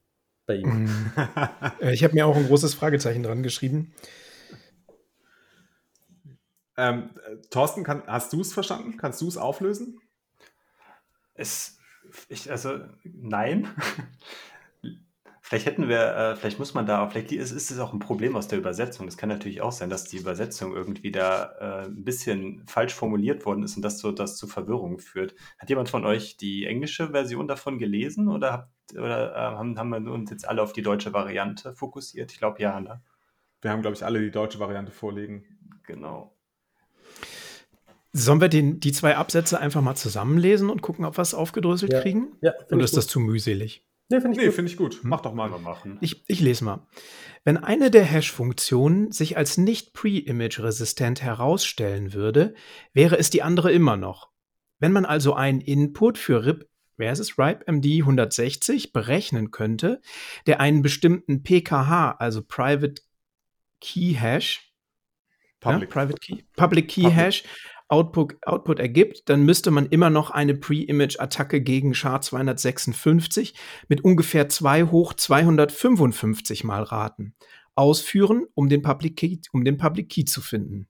bei 0.47 0.57
ihm. 0.57 0.85
Mhm. 0.85 1.13
Äh, 1.81 1.93
ich 1.93 2.05
habe 2.05 2.15
mir 2.15 2.27
auch 2.27 2.37
ein 2.37 2.47
großes 2.47 2.75
Fragezeichen 2.75 3.23
dran 3.23 3.43
geschrieben. 3.43 3.95
Ähm, 6.77 7.11
Thorsten, 7.51 7.85
kann, 7.85 8.03
hast 8.07 8.33
du 8.33 8.41
es 8.41 8.53
verstanden? 8.53 8.97
Kannst 8.97 9.21
du 9.21 9.29
es 9.29 9.37
auflösen? 9.37 10.01
Es, 11.35 11.79
ich, 12.29 12.51
also, 12.51 12.79
nein. 13.03 13.69
Vielleicht 15.41 15.67
hätten 15.67 15.89
wir, 15.89 16.17
äh, 16.17 16.37
vielleicht 16.37 16.59
muss 16.59 16.75
man 16.75 16.87
da, 16.87 17.07
vielleicht 17.09 17.31
ist, 17.33 17.51
ist 17.51 17.71
es 17.71 17.79
auch 17.79 17.93
ein 17.93 17.99
Problem 17.99 18.35
aus 18.35 18.49
der 18.49 18.59
Übersetzung. 18.59 19.07
Es 19.07 19.17
kann 19.17 19.29
natürlich 19.29 19.61
auch 19.61 19.73
sein, 19.73 19.91
dass 19.91 20.05
die 20.05 20.17
Übersetzung 20.17 20.75
irgendwie 20.75 21.13
da 21.13 21.53
äh, 21.61 21.87
ein 21.87 22.03
bisschen 22.03 22.65
falsch 22.67 22.95
formuliert 22.95 23.45
worden 23.45 23.63
ist 23.63 23.77
und 23.77 23.83
das, 23.83 23.99
so, 23.99 24.11
das 24.11 24.37
zu 24.37 24.47
Verwirrung 24.47 24.99
führt. 24.99 25.35
Hat 25.59 25.69
jemand 25.69 25.91
von 25.91 26.07
euch 26.07 26.37
die 26.37 26.65
englische 26.65 27.11
Version 27.11 27.47
davon 27.47 27.79
gelesen 27.79 28.29
oder, 28.29 28.53
habt, 28.53 28.74
oder 28.93 29.33
äh, 29.33 29.37
haben, 29.37 29.79
haben 29.79 29.91
wir 29.91 30.13
uns 30.13 30.31
jetzt 30.31 30.47
alle 30.49 30.63
auf 30.63 30.73
die 30.73 30.83
deutsche 30.83 31.13
Variante 31.13 31.75
fokussiert? 31.75 32.33
Ich 32.33 32.39
glaube 32.39 32.61
ja, 32.61 32.81
ne? 32.81 33.03
Wir 33.61 33.71
haben, 33.71 33.81
glaube 33.81 33.97
ich, 33.97 34.05
alle 34.05 34.21
die 34.21 34.31
deutsche 34.31 34.59
Variante 34.59 34.93
vorliegen. 34.93 35.45
Genau. 35.87 36.37
Sollen 38.13 38.41
wir 38.41 38.49
den, 38.49 38.79
die 38.79 38.93
zwei 38.93 39.17
Absätze 39.17 39.59
einfach 39.59 39.81
mal 39.81 39.95
zusammenlesen 39.97 40.71
und 40.71 40.83
gucken, 40.83 41.05
ob 41.05 41.17
wir 41.19 41.23
es 41.23 41.35
aufgedröselt 41.35 41.93
ja. 41.93 42.01
kriegen? 42.01 42.37
Ja. 42.43 42.53
Oder 42.71 42.85
ist 42.85 42.91
gut. 42.91 42.99
das 42.99 43.07
zu 43.07 43.21
mühselig? 43.21 43.85
Nee, 44.11 44.21
finde 44.21 44.39
ich, 44.39 44.47
nee, 44.47 44.53
find 44.53 44.69
ich 44.69 44.77
gut. 44.77 45.01
Mach 45.03 45.23
doch 45.23 45.33
mal. 45.33 45.49
Machen. 45.49 45.97
Ich, 46.01 46.29
ich 46.29 46.41
lese 46.41 46.65
mal. 46.65 46.87
Wenn 47.43 47.57
eine 47.57 47.91
der 47.91 48.05
Hash-Funktionen 48.05 49.11
sich 49.13 49.37
als 49.37 49.57
nicht 49.57 49.95
pre-image-resistent 49.95 51.23
herausstellen 51.23 52.13
würde, 52.13 52.55
wäre 52.93 53.19
es 53.19 53.31
die 53.31 53.43
andere 53.43 53.73
immer 53.73 53.97
noch. 53.97 54.31
Wenn 54.79 54.93
man 54.93 55.07
also 55.07 55.35
einen 55.35 55.61
Input 55.61 56.19
für 56.19 56.45
RIP 56.45 56.69
wer 56.97 57.13
ist 57.13 57.19
es, 57.19 57.39
RIPE-MD 57.39 58.01
160 58.01 58.93
berechnen 58.93 59.51
könnte, 59.51 60.01
der 60.47 60.61
einen 60.61 60.83
bestimmten 60.83 61.43
PKH, 61.43 62.13
also 62.19 62.43
Private 62.43 63.03
Key 63.81 64.15
Hash, 64.15 64.73
Public, 65.61 65.89
ja, 65.89 65.95
Private 65.95 66.21
Key, 66.21 66.43
Public 66.57 66.89
Key 66.89 67.03
Public. 67.03 67.17
Hash 67.17 67.45
Output, 67.89 68.37
Output 68.47 68.81
ergibt, 68.81 69.29
dann 69.29 69.45
müsste 69.45 69.71
man 69.71 69.87
immer 69.87 70.09
noch 70.09 70.31
eine 70.31 70.55
Pre-Image-Attacke 70.55 71.61
gegen 71.61 71.93
SHA-256 71.93 73.55
mit 73.89 74.03
ungefähr 74.03 74.49
2 74.49 74.85
hoch 74.85 75.13
255 75.13 76.65
mal 76.65 76.83
raten. 76.83 77.35
Ausführen, 77.75 78.47
um 78.55 78.69
den 78.69 78.83
Public 78.83 79.17
Key, 79.17 79.39
um 79.53 79.65
den 79.65 79.77
Public 79.77 80.09
Key 80.09 80.25
zu 80.25 80.41
finden. 80.41 80.89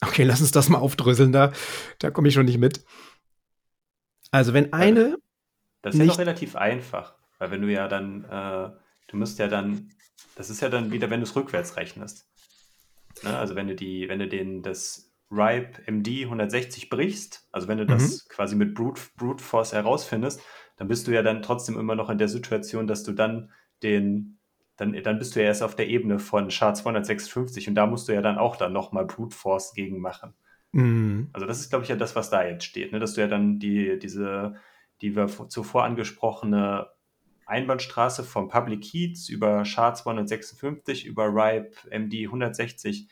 Okay, 0.00 0.24
lass 0.24 0.40
uns 0.40 0.50
das 0.50 0.68
mal 0.68 0.78
aufdröseln, 0.78 1.30
da, 1.30 1.52
da 2.00 2.10
komme 2.10 2.26
ich 2.28 2.34
schon 2.34 2.46
nicht 2.46 2.58
mit. 2.58 2.84
Also 4.32 4.52
wenn 4.52 4.72
eine. 4.72 5.16
Das 5.82 5.94
ist 5.94 6.00
ja 6.00 6.06
doch 6.06 6.18
relativ 6.18 6.56
einfach, 6.56 7.14
weil 7.38 7.50
wenn 7.50 7.62
du 7.62 7.72
ja 7.72 7.88
dann 7.88 8.24
äh, 8.24 8.70
du 9.12 9.16
musst 9.18 9.38
ja 9.38 9.46
dann, 9.46 9.90
das 10.34 10.50
ist 10.50 10.60
ja 10.60 10.68
dann 10.68 10.90
wieder, 10.90 11.10
wenn 11.10 11.20
du 11.20 11.24
es 11.24 11.36
rückwärts 11.36 11.76
rechnest. 11.76 12.26
Ne? 13.22 13.36
Also 13.36 13.54
wenn 13.54 13.68
du 13.68 13.76
die, 13.76 14.08
wenn 14.08 14.18
du 14.18 14.26
den 14.26 14.62
das 14.62 15.12
Ripe 15.30 15.80
MD 15.86 16.24
160 16.24 16.90
brichst, 16.90 17.46
also 17.52 17.68
wenn 17.68 17.78
du 17.78 17.86
das 17.86 18.24
mhm. 18.24 18.28
quasi 18.28 18.56
mit 18.56 18.74
Brute, 18.74 19.00
Brute 19.16 19.42
Force 19.42 19.72
herausfindest, 19.72 20.40
dann 20.76 20.88
bist 20.88 21.06
du 21.06 21.12
ja 21.12 21.22
dann 21.22 21.42
trotzdem 21.42 21.78
immer 21.78 21.94
noch 21.94 22.10
in 22.10 22.18
der 22.18 22.28
Situation, 22.28 22.86
dass 22.86 23.04
du 23.04 23.12
dann 23.12 23.50
den, 23.82 24.38
dann, 24.76 25.00
dann 25.02 25.18
bist 25.18 25.36
du 25.36 25.40
ja 25.40 25.46
erst 25.46 25.62
auf 25.62 25.76
der 25.76 25.88
Ebene 25.88 26.18
von 26.18 26.50
SHA 26.50 26.74
256 26.74 27.68
und 27.68 27.74
da 27.74 27.86
musst 27.86 28.08
du 28.08 28.12
ja 28.12 28.22
dann 28.22 28.38
auch 28.38 28.56
dann 28.56 28.72
nochmal 28.72 29.06
Brute 29.06 29.36
Force 29.36 29.74
gegen 29.74 30.00
machen. 30.00 30.34
Mhm. 30.72 31.28
Also 31.32 31.46
das 31.46 31.60
ist, 31.60 31.70
glaube 31.70 31.84
ich, 31.84 31.90
ja 31.90 31.96
das, 31.96 32.16
was 32.16 32.30
da 32.30 32.44
jetzt 32.44 32.64
steht, 32.64 32.92
ne? 32.92 32.98
dass 32.98 33.14
du 33.14 33.20
ja 33.20 33.28
dann 33.28 33.58
die, 33.58 33.98
diese, 33.98 34.56
die 35.00 35.14
wir 35.14 35.28
zuvor 35.48 35.84
angesprochene 35.84 36.88
Einbahnstraße 37.46 38.24
vom 38.24 38.48
Public 38.48 38.82
Keys 38.82 39.28
über 39.28 39.64
SHA 39.64 39.94
256 39.94 41.06
über 41.06 41.26
RIPE 41.26 41.76
MD 41.90 42.24
160, 42.24 43.08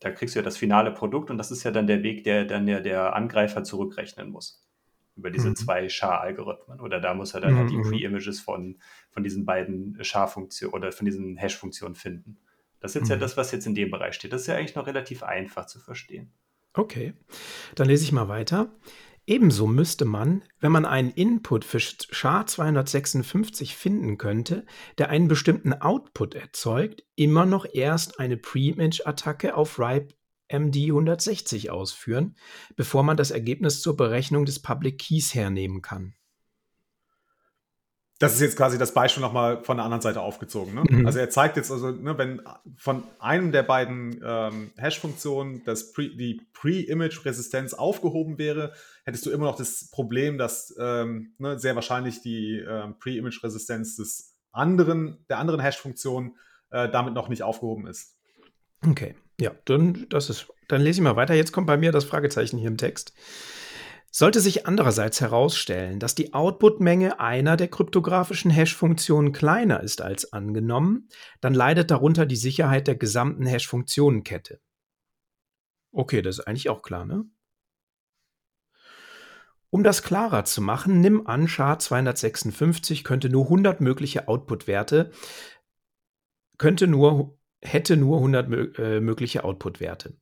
da 0.00 0.10
kriegst 0.10 0.34
du 0.34 0.40
ja 0.40 0.44
das 0.44 0.56
finale 0.56 0.92
Produkt 0.92 1.30
und 1.30 1.38
das 1.38 1.50
ist 1.50 1.62
ja 1.62 1.70
dann 1.70 1.86
der 1.86 2.02
Weg, 2.02 2.24
der 2.24 2.44
dann 2.44 2.66
der, 2.66 2.80
der 2.80 3.14
Angreifer 3.14 3.62
zurückrechnen 3.62 4.30
muss. 4.30 4.62
Über 5.14 5.30
diese 5.30 5.48
mhm. 5.48 5.56
zwei 5.56 5.88
SHA-Algorithmen. 5.88 6.80
Oder 6.80 7.00
da 7.00 7.14
muss 7.14 7.32
er 7.32 7.40
dann 7.40 7.54
mhm. 7.54 7.58
halt 7.58 7.70
die 7.70 7.78
mhm. 7.78 7.88
Pre-Images 7.88 8.40
von, 8.40 8.78
von 9.10 9.22
diesen 9.22 9.46
beiden 9.46 9.96
SHA-Funktionen 10.02 10.74
oder 10.74 10.92
von 10.92 11.06
diesen 11.06 11.36
Hash-Funktionen 11.36 11.94
finden. 11.94 12.38
Das 12.80 12.90
ist 12.90 12.96
jetzt 12.96 13.04
mhm. 13.04 13.12
ja 13.12 13.16
das, 13.16 13.36
was 13.38 13.52
jetzt 13.52 13.66
in 13.66 13.74
dem 13.74 13.90
Bereich 13.90 14.14
steht. 14.14 14.32
Das 14.32 14.42
ist 14.42 14.48
ja 14.48 14.56
eigentlich 14.56 14.74
noch 14.74 14.86
relativ 14.86 15.22
einfach 15.22 15.64
zu 15.66 15.80
verstehen. 15.80 16.32
Okay, 16.76 17.14
dann 17.74 17.88
lese 17.88 18.04
ich 18.04 18.12
mal 18.12 18.28
weiter. 18.28 18.70
Ebenso 19.26 19.66
müsste 19.66 20.04
man, 20.04 20.44
wenn 20.60 20.70
man 20.70 20.84
einen 20.84 21.10
Input 21.10 21.64
für 21.64 21.78
SHA-256 21.78 23.74
finden 23.74 24.18
könnte, 24.18 24.66
der 24.98 25.08
einen 25.08 25.26
bestimmten 25.26 25.72
Output 25.72 26.34
erzeugt, 26.34 27.02
immer 27.16 27.46
noch 27.46 27.66
erst 27.72 28.20
eine 28.20 28.36
Pre-Image-Attacke 28.36 29.56
auf 29.56 29.78
RIPE 29.80 30.14
MD 30.52 30.90
160 30.90 31.70
ausführen, 31.70 32.36
bevor 32.76 33.02
man 33.02 33.16
das 33.16 33.32
Ergebnis 33.32 33.80
zur 33.80 33.96
Berechnung 33.96 34.44
des 34.44 34.60
Public 34.60 34.98
Keys 34.98 35.34
hernehmen 35.34 35.80
kann 35.82 36.14
das 38.18 38.34
ist 38.34 38.40
jetzt 38.40 38.56
quasi 38.56 38.78
das 38.78 38.94
Beispiel 38.94 39.20
nochmal 39.20 39.62
von 39.62 39.76
der 39.76 39.84
anderen 39.84 40.00
Seite 40.00 40.22
aufgezogen. 40.22 40.74
Ne? 40.74 40.84
Mhm. 40.88 41.06
Also 41.06 41.18
er 41.18 41.28
zeigt 41.28 41.56
jetzt, 41.56 41.70
also 41.70 41.90
ne, 41.90 42.16
wenn 42.16 42.40
von 42.76 43.02
einem 43.18 43.52
der 43.52 43.62
beiden 43.62 44.22
ähm, 44.24 44.70
Hash-Funktionen 44.78 45.62
Pre, 45.64 46.08
die 46.08 46.40
Pre-Image-Resistenz 46.54 47.74
aufgehoben 47.74 48.38
wäre, 48.38 48.72
hättest 49.04 49.26
du 49.26 49.30
immer 49.30 49.44
noch 49.44 49.56
das 49.56 49.90
Problem, 49.90 50.38
dass 50.38 50.74
ähm, 50.80 51.34
ne, 51.38 51.58
sehr 51.58 51.74
wahrscheinlich 51.74 52.22
die 52.22 52.58
ähm, 52.58 52.98
Pre-Image-Resistenz 52.98 53.96
des 53.96 54.34
anderen, 54.50 55.24
der 55.28 55.38
anderen 55.38 55.60
Hash-Funktion 55.60 56.36
äh, 56.70 56.88
damit 56.88 57.12
noch 57.12 57.28
nicht 57.28 57.42
aufgehoben 57.42 57.86
ist. 57.86 58.16
Okay, 58.86 59.14
ja, 59.38 59.52
dann, 59.66 60.06
das 60.08 60.30
ist, 60.30 60.46
dann 60.68 60.80
lese 60.80 61.00
ich 61.00 61.04
mal 61.04 61.16
weiter. 61.16 61.34
Jetzt 61.34 61.52
kommt 61.52 61.66
bei 61.66 61.76
mir 61.76 61.92
das 61.92 62.04
Fragezeichen 62.04 62.56
hier 62.56 62.68
im 62.68 62.78
Text. 62.78 63.12
Sollte 64.18 64.40
sich 64.40 64.66
andererseits 64.66 65.20
herausstellen, 65.20 66.00
dass 66.00 66.14
die 66.14 66.32
Output-Menge 66.32 67.20
einer 67.20 67.58
der 67.58 67.68
kryptografischen 67.68 68.50
Hash-Funktionen 68.50 69.32
kleiner 69.32 69.82
ist 69.82 70.00
als 70.00 70.32
angenommen, 70.32 71.10
dann 71.42 71.52
leidet 71.52 71.90
darunter 71.90 72.24
die 72.24 72.36
Sicherheit 72.36 72.86
der 72.86 72.94
gesamten 72.94 73.44
Hash-Funktionenkette. 73.44 74.62
Okay, 75.92 76.22
das 76.22 76.38
ist 76.38 76.46
eigentlich 76.46 76.70
auch 76.70 76.80
klar, 76.80 77.04
ne? 77.04 77.26
Um 79.68 79.84
das 79.84 80.02
klarer 80.02 80.46
zu 80.46 80.62
machen, 80.62 81.02
nimm 81.02 81.26
an, 81.26 81.46
SHA-256 81.46 83.04
könnte 83.04 83.28
nur 83.28 83.44
100 83.44 83.82
mögliche 83.82 84.28
Output-Werte, 84.28 85.10
könnte 86.56 86.86
nur, 86.86 87.38
hätte 87.60 87.98
nur 87.98 88.16
100 88.16 88.78
äh, 88.78 89.00
mögliche 89.00 89.44
Output-Werte. 89.44 90.16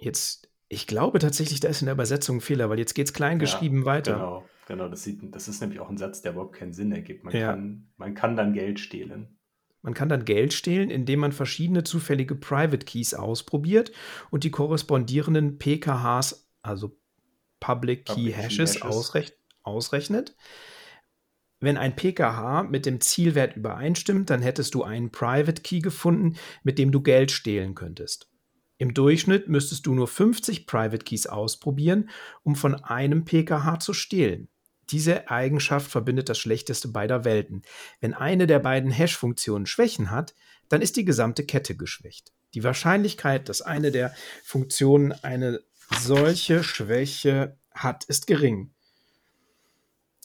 Jetzt 0.00 0.47
ich 0.68 0.86
glaube 0.86 1.18
tatsächlich, 1.18 1.60
da 1.60 1.68
ist 1.68 1.80
in 1.80 1.86
der 1.86 1.94
Übersetzung 1.94 2.38
ein 2.38 2.40
Fehler, 2.40 2.68
weil 2.68 2.78
jetzt 2.78 2.94
geht 2.94 3.06
es 3.06 3.12
klein 3.12 3.38
geschrieben 3.38 3.80
ja, 3.80 3.84
weiter. 3.86 4.12
Genau, 4.14 4.44
genau. 4.66 4.88
Das, 4.88 5.02
sieht, 5.02 5.34
das 5.34 5.48
ist 5.48 5.60
nämlich 5.60 5.80
auch 5.80 5.88
ein 5.88 5.96
Satz, 5.96 6.20
der 6.20 6.32
überhaupt 6.32 6.56
keinen 6.56 6.72
Sinn 6.72 6.92
ergibt. 6.92 7.24
Man, 7.24 7.34
ja. 7.34 7.52
kann, 7.52 7.88
man 7.96 8.14
kann 8.14 8.36
dann 8.36 8.52
Geld 8.52 8.78
stehlen. 8.78 9.38
Man 9.80 9.94
kann 9.94 10.08
dann 10.08 10.24
Geld 10.24 10.52
stehlen, 10.52 10.90
indem 10.90 11.20
man 11.20 11.32
verschiedene 11.32 11.84
zufällige 11.84 12.34
Private 12.34 12.84
Keys 12.84 13.14
ausprobiert 13.14 13.92
und 14.30 14.44
die 14.44 14.50
korrespondierenden 14.50 15.58
PKHs, 15.58 16.50
also 16.62 16.98
Public 17.60 18.04
Key 18.04 18.14
Public 18.14 18.36
Hashes, 18.36 18.80
Key 18.80 18.88
Hashes. 18.88 19.32
ausrechnet. 19.62 20.36
Wenn 21.60 21.76
ein 21.76 21.96
PKH 21.96 22.64
mit 22.64 22.86
dem 22.86 23.00
Zielwert 23.00 23.56
übereinstimmt, 23.56 24.30
dann 24.30 24.42
hättest 24.42 24.74
du 24.74 24.84
einen 24.84 25.10
Private 25.10 25.62
Key 25.62 25.80
gefunden, 25.80 26.36
mit 26.62 26.78
dem 26.78 26.92
du 26.92 27.00
Geld 27.00 27.30
stehlen 27.32 27.74
könntest. 27.74 28.27
Im 28.78 28.94
Durchschnitt 28.94 29.48
müsstest 29.48 29.86
du 29.86 29.94
nur 29.94 30.06
50 30.06 30.66
Private 30.66 31.04
Keys 31.04 31.26
ausprobieren, 31.26 32.10
um 32.44 32.54
von 32.54 32.76
einem 32.76 33.24
PKH 33.24 33.80
zu 33.80 33.92
stehlen. 33.92 34.48
Diese 34.90 35.28
Eigenschaft 35.28 35.90
verbindet 35.90 36.28
das 36.28 36.38
Schlechteste 36.38 36.88
beider 36.88 37.24
Welten. 37.24 37.62
Wenn 38.00 38.14
eine 38.14 38.46
der 38.46 38.60
beiden 38.60 38.90
Hash-Funktionen 38.90 39.66
Schwächen 39.66 40.10
hat, 40.10 40.34
dann 40.68 40.80
ist 40.80 40.96
die 40.96 41.04
gesamte 41.04 41.44
Kette 41.44 41.76
geschwächt. 41.76 42.32
Die 42.54 42.64
Wahrscheinlichkeit, 42.64 43.48
dass 43.48 43.60
eine 43.60 43.90
der 43.90 44.14
Funktionen 44.42 45.12
eine 45.12 45.60
solche 46.00 46.62
Schwäche 46.62 47.58
hat, 47.72 48.04
ist 48.04 48.26
gering. 48.26 48.70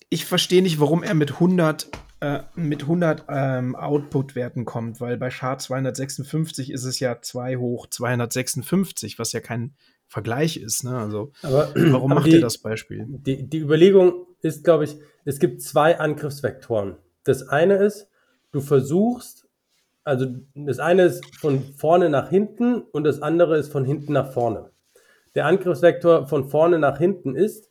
Ich 0.10 0.26
verstehe 0.26 0.62
nicht, 0.62 0.80
warum 0.80 1.04
er 1.04 1.16
mit 1.16 1.34
100 1.34 1.90
äh, 2.24 2.44
mit 2.56 2.84
100 2.84 3.26
ähm, 3.28 3.76
Output-Werten 3.76 4.64
kommt, 4.64 5.02
weil 5.02 5.18
bei 5.18 5.30
SHA 5.30 5.58
256 5.58 6.72
ist 6.72 6.86
es 6.86 7.02
ja 7.02 7.22
2 7.22 7.58
hoch 7.58 7.88
256, 7.88 9.20
was 9.20 9.34
ja 9.34 9.42
kein 9.42 9.74
Vergleich 10.08 10.56
ist. 10.56 10.86
Ne? 10.86 10.98
Also, 10.98 11.34
aber, 11.42 11.72
warum 11.76 12.14
aber 12.14 12.22
macht 12.22 12.28
die, 12.28 12.36
ihr 12.36 12.42
das 12.42 12.60
Beispiel? 12.60 13.06
Die, 13.10 13.50
die 13.50 13.58
Überlegung 13.58 14.26
ist, 14.40 14.64
glaube 14.64 14.86
ich, 14.86 14.96
es 15.26 15.40
gibt 15.40 15.62
zwei 15.62 16.00
Angriffsvektoren. 16.00 16.96
Das 17.26 17.50
eine 17.50 17.76
ist, 17.76 18.08
du 18.54 18.62
versuchst, 18.62 19.46
also 20.06 20.28
das 20.56 20.80
eine 20.80 21.04
ist 21.04 21.26
von 21.36 21.62
vorne 21.76 22.10
nach 22.10 22.30
hinten 22.30 22.84
und 22.84 23.04
das 23.04 23.22
andere 23.22 23.58
ist 23.58 23.70
von 23.70 23.84
hinten 23.84 24.14
nach 24.14 24.32
vorne. 24.32 24.72
Der 25.36 25.46
Angriffsvektor 25.46 26.28
von 26.28 26.48
vorne 26.48 26.80
nach 26.80 27.00
hinten 27.00 27.36
ist, 27.36 27.70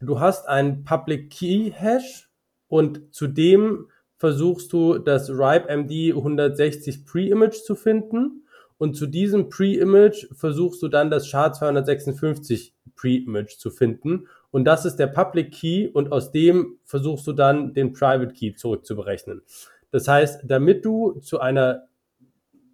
du 0.00 0.18
hast 0.18 0.48
einen 0.48 0.82
Public 0.82 1.30
Key 1.30 1.70
Hash 1.70 2.28
und 2.68 3.14
zudem 3.14 3.88
versuchst 4.16 4.72
du 4.72 4.98
das 4.98 5.30
RIPE-MD 5.30 6.14
160 6.14 7.04
Pre-Image 7.04 7.56
zu 7.56 7.74
finden 7.74 8.44
und 8.78 8.94
zu 8.96 9.06
diesem 9.06 9.48
Pre-Image 9.48 10.28
versuchst 10.34 10.82
du 10.82 10.88
dann 10.88 11.10
das 11.10 11.26
SHA-256 11.28 12.72
Pre-Image 12.96 13.58
zu 13.58 13.70
finden 13.70 14.26
und 14.50 14.64
das 14.64 14.84
ist 14.84 14.96
der 14.96 15.08
Public 15.08 15.52
Key 15.52 15.88
und 15.88 16.12
aus 16.12 16.30
dem 16.30 16.78
versuchst 16.84 17.26
du 17.26 17.32
dann 17.32 17.74
den 17.74 17.92
Private 17.92 18.32
Key 18.32 18.54
zurückzuberechnen. 18.54 19.42
Das 19.90 20.06
heißt, 20.08 20.42
damit 20.44 20.84
du 20.84 21.20
zu 21.20 21.40
einer, 21.40 21.88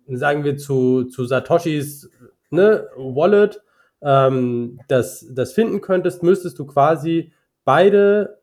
sagen 0.06 0.44
wir 0.44 0.56
zu, 0.56 1.04
zu 1.04 1.24
Satoshis 1.24 2.10
ne, 2.50 2.86
Wallet 2.96 3.62
ähm, 4.02 4.78
das, 4.88 5.26
das 5.30 5.52
finden 5.52 5.80
könntest, 5.80 6.22
müsstest 6.22 6.58
du 6.58 6.66
quasi 6.66 7.32
beide 7.64 8.39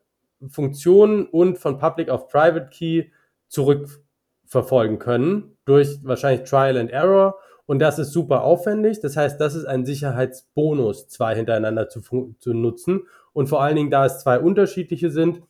Funktionen 0.48 1.26
und 1.26 1.58
von 1.58 1.78
Public 1.78 2.10
auf 2.10 2.28
Private 2.28 2.68
Key 2.70 3.10
zurückverfolgen 3.48 4.98
können 4.98 5.56
durch 5.64 5.98
wahrscheinlich 6.02 6.48
Trial 6.48 6.76
and 6.76 6.90
Error. 6.90 7.38
Und 7.66 7.80
das 7.80 7.98
ist 7.98 8.12
super 8.12 8.44
aufwendig. 8.44 9.00
Das 9.00 9.16
heißt, 9.16 9.40
das 9.40 9.54
ist 9.54 9.66
ein 9.66 9.84
Sicherheitsbonus, 9.84 11.08
zwei 11.08 11.34
hintereinander 11.34 11.88
zu, 11.88 12.34
zu 12.38 12.54
nutzen. 12.54 13.02
Und 13.32 13.48
vor 13.48 13.62
allen 13.62 13.76
Dingen, 13.76 13.90
da 13.90 14.06
es 14.06 14.20
zwei 14.20 14.40
unterschiedliche 14.40 15.10
sind, 15.10 15.42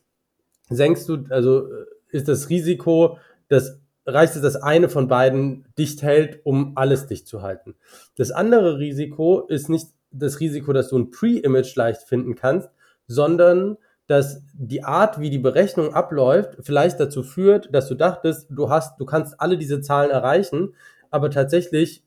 senkst 0.68 1.08
du, 1.08 1.24
also 1.30 1.66
äh, 1.66 1.86
ist 2.10 2.28
das 2.28 2.48
Risiko, 2.48 3.18
dass 3.48 3.78
reicht 4.08 4.36
es, 4.36 4.42
dass 4.42 4.56
eine 4.56 4.88
von 4.88 5.06
beiden 5.06 5.66
dicht 5.76 6.02
hält, 6.02 6.40
um 6.44 6.72
alles 6.76 7.06
dicht 7.06 7.28
zu 7.28 7.42
halten. 7.42 7.74
Das 8.16 8.30
andere 8.30 8.78
Risiko 8.78 9.40
ist 9.40 9.68
nicht 9.68 9.88
das 10.10 10.40
Risiko, 10.40 10.72
dass 10.72 10.88
du 10.88 10.98
ein 10.98 11.10
Pre-Image 11.10 11.76
leicht 11.76 12.02
finden 12.02 12.34
kannst, 12.34 12.70
sondern 13.06 13.76
dass 14.08 14.42
die 14.54 14.82
Art, 14.84 15.20
wie 15.20 15.28
die 15.28 15.38
Berechnung 15.38 15.94
abläuft, 15.94 16.56
vielleicht 16.60 16.98
dazu 16.98 17.22
führt, 17.22 17.72
dass 17.74 17.88
du 17.88 17.94
dachtest, 17.94 18.48
du 18.50 18.70
hast, 18.70 18.98
du 18.98 19.04
kannst 19.04 19.38
alle 19.38 19.58
diese 19.58 19.82
Zahlen 19.82 20.10
erreichen, 20.10 20.74
aber 21.10 21.30
tatsächlich, 21.30 22.02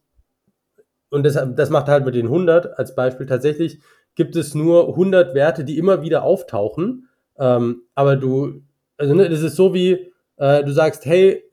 und 1.12 1.24
das, 1.24 1.40
das 1.56 1.70
macht 1.70 1.88
halt 1.88 2.04
mit 2.04 2.16
den 2.16 2.26
100 2.26 2.80
als 2.80 2.96
Beispiel, 2.96 3.28
tatsächlich 3.28 3.80
gibt 4.16 4.36
es 4.36 4.56
nur 4.56 4.90
100 4.90 5.36
Werte, 5.36 5.64
die 5.64 5.78
immer 5.78 6.02
wieder 6.02 6.24
auftauchen, 6.24 7.08
ähm, 7.38 7.84
aber 7.94 8.16
du, 8.16 8.64
also 8.98 9.14
ne, 9.14 9.30
das 9.30 9.42
ist 9.42 9.56
so 9.56 9.76
wie, 9.76 10.12
äh, 10.38 10.64
du 10.64 10.74
sagst, 10.74 11.06
hey, 11.06 11.44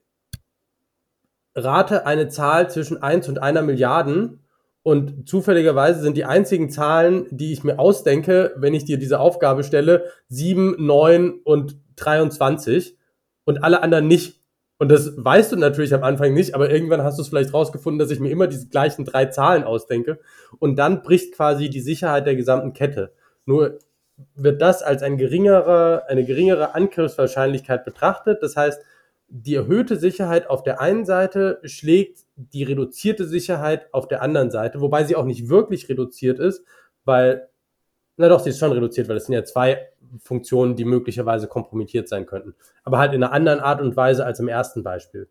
rate 1.54 2.06
eine 2.06 2.28
Zahl 2.28 2.70
zwischen 2.70 3.02
1 3.02 3.28
und 3.28 3.42
einer 3.42 3.60
Milliarden 3.60 4.40
und 4.88 5.28
zufälligerweise 5.28 6.00
sind 6.00 6.16
die 6.16 6.24
einzigen 6.24 6.70
Zahlen, 6.70 7.26
die 7.30 7.52
ich 7.52 7.62
mir 7.62 7.78
ausdenke, 7.78 8.54
wenn 8.56 8.72
ich 8.72 8.86
dir 8.86 8.96
diese 8.96 9.20
Aufgabe 9.20 9.62
stelle, 9.62 10.06
7, 10.28 10.76
9 10.78 11.40
und 11.44 11.76
23. 11.96 12.96
und 13.44 13.62
alle 13.62 13.82
anderen 13.82 14.06
nicht. 14.06 14.40
Und 14.78 14.90
das 14.90 15.12
weißt 15.14 15.52
du 15.52 15.56
natürlich 15.56 15.92
am 15.92 16.04
Anfang 16.04 16.32
nicht, 16.32 16.54
aber 16.54 16.70
irgendwann 16.70 17.02
hast 17.02 17.18
du 17.18 17.22
es 17.22 17.28
vielleicht 17.28 17.52
rausgefunden, 17.52 17.98
dass 17.98 18.10
ich 18.10 18.18
mir 18.18 18.30
immer 18.30 18.46
diese 18.46 18.68
gleichen 18.68 19.04
drei 19.04 19.26
Zahlen 19.26 19.62
ausdenke. 19.62 20.20
Und 20.58 20.76
dann 20.78 21.02
bricht 21.02 21.34
quasi 21.34 21.68
die 21.68 21.82
Sicherheit 21.82 22.26
der 22.26 22.36
gesamten 22.36 22.72
Kette. 22.72 23.12
Nur 23.44 23.80
wird 24.36 24.62
das 24.62 24.82
als 24.82 25.02
ein 25.02 25.18
geringerer, 25.18 26.04
eine 26.08 26.24
geringere 26.24 26.74
Angriffswahrscheinlichkeit 26.74 27.84
betrachtet. 27.84 28.42
Das 28.42 28.56
heißt, 28.56 28.80
die 29.28 29.54
erhöhte 29.54 29.96
Sicherheit 29.96 30.48
auf 30.48 30.62
der 30.62 30.80
einen 30.80 31.04
Seite 31.04 31.60
schlägt 31.64 32.24
die 32.36 32.62
reduzierte 32.62 33.26
Sicherheit 33.26 33.92
auf 33.92 34.08
der 34.08 34.22
anderen 34.22 34.50
Seite, 34.50 34.80
wobei 34.80 35.04
sie 35.04 35.16
auch 35.16 35.24
nicht 35.24 35.48
wirklich 35.48 35.88
reduziert 35.88 36.38
ist, 36.38 36.64
weil, 37.04 37.48
na 38.16 38.28
doch, 38.28 38.40
sie 38.40 38.50
ist 38.50 38.58
schon 38.58 38.72
reduziert, 38.72 39.08
weil 39.08 39.16
es 39.16 39.26
sind 39.26 39.34
ja 39.34 39.44
zwei 39.44 39.88
Funktionen, 40.18 40.76
die 40.76 40.86
möglicherweise 40.86 41.46
kompromittiert 41.46 42.08
sein 42.08 42.24
könnten. 42.24 42.54
Aber 42.84 42.98
halt 42.98 43.12
in 43.12 43.22
einer 43.22 43.32
anderen 43.32 43.60
Art 43.60 43.82
und 43.82 43.96
Weise 43.96 44.24
als 44.24 44.40
im 44.40 44.48
ersten 44.48 44.82
Beispiel. 44.82 45.28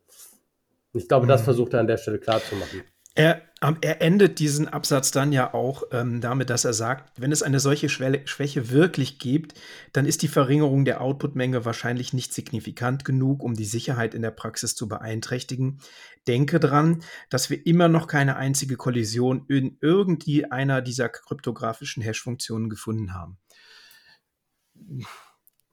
Ich 0.94 1.08
glaube, 1.08 1.26
das 1.26 1.42
mhm. 1.42 1.46
versucht 1.46 1.74
er 1.74 1.80
an 1.80 1.88
der 1.88 1.98
Stelle 1.98 2.20
klarzumachen. 2.20 2.84
Er, 3.16 3.42
er 3.60 4.02
endet 4.04 4.38
diesen 4.38 4.68
Absatz 4.68 5.10
dann 5.10 5.32
ja 5.32 5.54
auch 5.54 5.84
ähm, 5.92 6.22
damit, 6.22 6.52
dass 6.52 6.64
er 6.64 6.74
sagt, 6.74 7.20
wenn 7.20 7.32
es 7.32 7.42
eine 7.42 7.60
solche 7.60 7.90
Schwäche 7.90 8.70
wirklich 8.70 9.18
gibt, 9.18 9.60
dann 9.94 10.06
ist 10.06 10.22
die 10.22 10.28
Verringerung 10.28 10.86
der 10.86 11.02
Outputmenge 11.02 11.66
wahrscheinlich 11.66 12.14
nicht 12.14 12.34
signifikant 12.34 13.04
genug, 13.04 13.42
um 13.42 13.56
die 13.56 13.66
Sicherheit 13.66 14.14
in 14.14 14.22
der 14.22 14.32
Praxis 14.32 14.76
zu 14.76 14.88
beeinträchtigen. 14.88 15.80
Denke 16.28 16.60
dran, 16.60 17.02
dass 17.32 17.50
wir 17.50 17.66
immer 17.66 17.88
noch 17.88 18.06
keine 18.06 18.36
einzige 18.36 18.76
Kollision 18.76 19.46
in 19.48 19.78
irgendwie 19.82 20.46
einer 20.46 20.84
dieser 20.84 21.10
kryptografischen 21.10 22.04
Hash-Funktionen 22.04 22.70
gefunden 22.70 23.16
haben. 23.16 23.40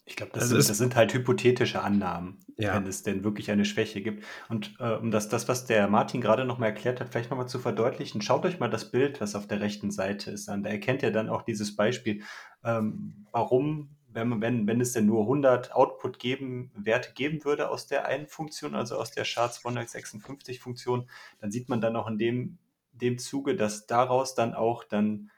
Ich 0.06 0.16
glaube, 0.16 0.32
das, 0.34 0.42
also 0.44 0.56
das, 0.56 0.76
sind 0.76 0.96
halt 0.96 1.14
hypothetische 1.14 1.82
Annahmen, 1.82 2.44
ja. 2.58 2.74
wenn 2.74 2.86
es 2.86 3.02
denn 3.02 3.24
wirklich 3.24 3.50
eine 3.50 3.64
Schwäche 3.64 4.02
gibt. 4.02 4.22
Und 4.50 4.74
äh, 4.78 4.96
um 4.96 5.10
das, 5.10 5.30
das, 5.30 5.48
was 5.48 5.64
der 5.64 5.88
Martin 5.88 6.20
gerade 6.20 6.44
nochmal 6.44 6.70
erklärt 6.70 7.00
hat, 7.00 7.08
vielleicht 7.08 7.30
nochmal 7.30 7.48
zu 7.48 7.58
verdeutlichen, 7.58 8.20
schaut 8.20 8.44
euch 8.44 8.60
mal 8.60 8.68
das 8.68 8.90
Bild, 8.90 9.22
was 9.22 9.34
auf 9.34 9.46
der 9.46 9.60
rechten 9.60 9.90
Seite 9.90 10.30
ist, 10.30 10.50
an. 10.50 10.62
Da 10.62 10.68
erkennt 10.68 11.02
ihr 11.02 11.10
dann 11.10 11.30
auch 11.30 11.40
dieses 11.40 11.74
Beispiel, 11.74 12.22
ähm, 12.64 13.26
warum, 13.32 13.96
wenn, 14.08 14.42
wenn, 14.42 14.66
wenn 14.66 14.80
es 14.82 14.92
denn 14.92 15.06
nur 15.06 15.22
100 15.22 15.72
Output 15.74 16.18
geben, 16.18 16.70
Werte 16.74 17.14
geben 17.14 17.42
würde 17.44 17.70
aus 17.70 17.86
der 17.86 18.04
einen 18.04 18.26
Funktion, 18.26 18.74
also 18.74 18.98
aus 18.98 19.10
der 19.10 19.24
SHA-256-Funktion, 19.24 21.08
dann 21.40 21.50
sieht 21.50 21.70
man 21.70 21.80
dann 21.80 21.96
auch 21.96 22.08
in 22.08 22.18
dem, 22.18 22.58
dem 22.92 23.16
Zuge, 23.16 23.56
dass 23.56 23.86
daraus 23.86 24.34
dann 24.34 24.52
auch 24.52 24.84
dann 24.84 25.30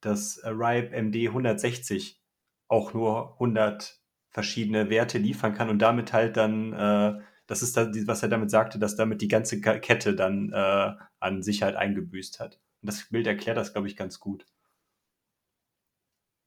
das 0.00 0.40
RIPE 0.44 0.90
MD 1.02 1.28
160 1.28 2.20
auch 2.66 2.92
nur 2.94 3.34
100 3.34 3.97
verschiedene 4.38 4.88
Werte 4.88 5.18
liefern 5.18 5.52
kann 5.52 5.68
und 5.68 5.80
damit 5.80 6.12
halt 6.12 6.36
dann, 6.36 6.72
äh, 6.72 7.20
das 7.48 7.60
ist 7.62 7.76
das, 7.76 7.88
was 8.06 8.22
er 8.22 8.28
damit 8.28 8.52
sagte, 8.52 8.78
dass 8.78 8.94
damit 8.94 9.20
die 9.20 9.26
ganze 9.26 9.60
Kette 9.60 10.14
dann 10.14 10.52
äh, 10.52 10.92
an 11.18 11.42
Sicherheit 11.42 11.74
eingebüßt 11.74 12.38
hat. 12.38 12.60
Und 12.80 12.86
das 12.86 13.08
Bild 13.10 13.26
erklärt 13.26 13.56
das, 13.56 13.72
glaube 13.72 13.88
ich, 13.88 13.96
ganz 13.96 14.20
gut. 14.20 14.46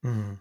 Mhm. 0.03 0.39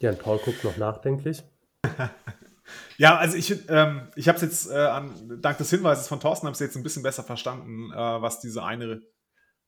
Ja, 0.00 0.12
Paul 0.12 0.36
guckt 0.36 0.64
noch 0.64 0.76
nachdenklich. 0.76 1.42
ja, 2.98 3.16
also 3.16 3.38
ich, 3.38 3.70
ähm, 3.70 4.10
ich 4.16 4.28
habe 4.28 4.36
es 4.36 4.42
jetzt 4.42 4.70
äh, 4.70 4.74
an, 4.74 5.40
dank 5.40 5.56
des 5.56 5.70
Hinweises 5.70 6.08
von 6.08 6.20
Thorsten 6.20 6.46
habe 6.46 6.54
ich 6.54 6.60
jetzt 6.60 6.76
ein 6.76 6.82
bisschen 6.82 7.02
besser 7.02 7.22
verstanden, 7.22 7.90
äh, 7.90 7.96
was 7.96 8.40
diese 8.40 8.62
eine 8.62 9.00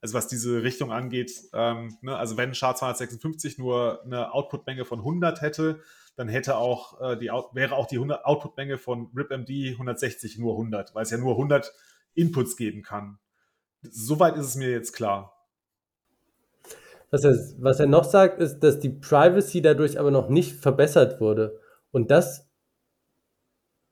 also 0.05 0.13
was 0.19 0.29
diese 0.29 0.63
Richtung 0.63 0.93
angeht, 0.93 1.33
ähm, 1.55 1.97
ne, 2.03 2.15
also 2.15 2.37
wenn 2.37 2.53
SHA-256 2.53 3.59
nur 3.59 4.05
eine 4.05 4.35
Output-Menge 4.35 4.85
von 4.85 4.99
100 4.99 5.41
hätte, 5.41 5.81
dann 6.15 6.29
hätte 6.29 6.59
auch 6.59 7.01
äh, 7.01 7.17
die 7.17 7.29
wäre 7.29 7.75
auch 7.75 7.87
die 7.87 7.99
Output-Menge 7.99 8.77
von 8.77 9.11
RipMD 9.17 9.49
160 9.49 10.39
nur 10.39 10.53
100, 10.53 10.95
weil 10.95 11.05
es 11.05 11.11
ja 11.11 11.17
nur 11.17 11.33
100 11.33 11.73
Inputs 12.13 12.59
geben 12.59 12.83
kann. 12.83 13.19
Soweit 13.81 14.37
ist 14.37 14.45
es 14.45 14.57
mir 14.57 14.71
jetzt 14.71 14.93
klar. 14.93 15.33
Was 17.11 17.25
er, 17.25 17.39
was 17.57 17.81
er 17.81 17.87
noch 17.87 18.05
sagt, 18.05 18.41
ist, 18.41 18.59
dass 18.59 18.81
die 18.81 18.91
Privacy 18.91 19.63
dadurch 19.63 19.99
aber 19.99 20.11
noch 20.11 20.29
nicht 20.29 20.53
verbessert 20.53 21.19
wurde. 21.19 21.59
Und 21.93 22.11
das 22.11 22.47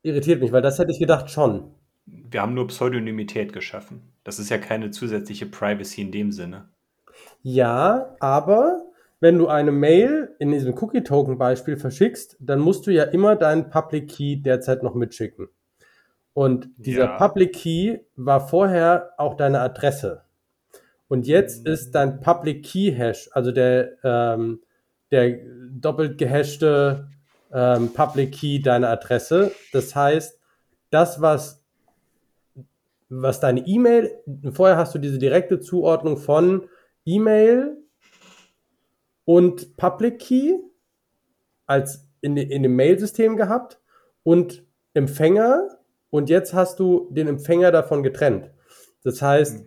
irritiert 0.03 0.43
mich, 0.43 0.53
weil 0.53 0.61
das 0.61 0.79
hätte 0.79 0.93
ich 0.93 0.99
gedacht 0.99 1.31
schon. 1.31 1.75
Wir 2.07 2.43
haben 2.43 2.55
nur 2.55 2.67
Pseudonymität 2.69 3.53
geschaffen. 3.53 4.13
Das 4.25 4.39
ist 4.39 4.51
ja 4.51 4.59
keine 4.59 4.91
zusätzliche 4.91 5.47
Privacy 5.47 6.03
in 6.03 6.13
dem 6.13 6.33
Sinne. 6.33 6.69
Ja, 7.43 8.17
aber 8.21 8.85
wenn 9.21 9.39
du 9.39 9.49
eine 9.49 9.73
Mail 9.73 10.35
in 10.39 10.51
diesem 10.51 10.75
Cookie-Token-Beispiel 10.75 11.77
verschickst, 11.77 12.37
dann 12.41 12.59
musst 12.59 12.87
du 12.87 12.91
ja 12.91 13.05
immer 13.05 13.37
deinen 13.37 13.71
Public 13.71 14.09
Key 14.09 14.37
derzeit 14.37 14.83
noch 14.83 14.95
mitschicken. 14.95 15.49
Und 16.35 16.69
dieser 16.77 17.05
ja. 17.05 17.17
Public 17.19 17.53
Key 17.53 17.99
war 18.17 18.47
vorher 18.49 19.13
auch 19.19 19.35
deine 19.35 19.61
Adresse. 19.61 20.23
Und 21.09 21.27
jetzt 21.27 21.67
mhm. 21.67 21.73
ist 21.73 21.93
dein 21.93 22.21
Public 22.21 22.65
Key 22.65 22.93
Hash, 22.93 23.29
also 23.33 23.53
der, 23.53 23.93
ähm, 24.03 24.63
der 25.11 25.39
doppelt 25.71 26.19
gehashte 26.19 27.09
ähm, 27.53 27.93
Public 27.93 28.33
Key 28.33 28.61
deine 28.61 28.89
Adresse. 28.89 29.53
Das 29.73 29.95
heißt, 29.95 30.41
das, 30.91 31.21
was 31.21 31.62
was 33.15 33.41
deine 33.41 33.67
E-Mail, 33.67 34.11
vorher 34.53 34.79
hast 34.79 34.95
du 34.95 34.99
diese 34.99 35.19
direkte 35.19 35.61
Zuordnung 35.61 36.17
von 36.17 36.69
E-Mail 37.05 37.77
und 39.25 39.77
Public 39.77 40.19
Key 40.19 40.59
als 41.67 42.09
in, 42.23 42.37
in 42.37 42.63
dem 42.63 42.75
Mail-System 42.75 43.37
gehabt 43.37 43.81
und 44.23 44.65
Empfänger 44.95 45.69
und 46.11 46.31
jetzt 46.31 46.55
hast 46.55 46.81
du 46.81 47.09
den 47.11 47.29
Empfänger 47.29 47.71
davon 47.71 48.03
getrennt. 48.03 48.51
Das 49.05 49.21
heißt, 49.21 49.67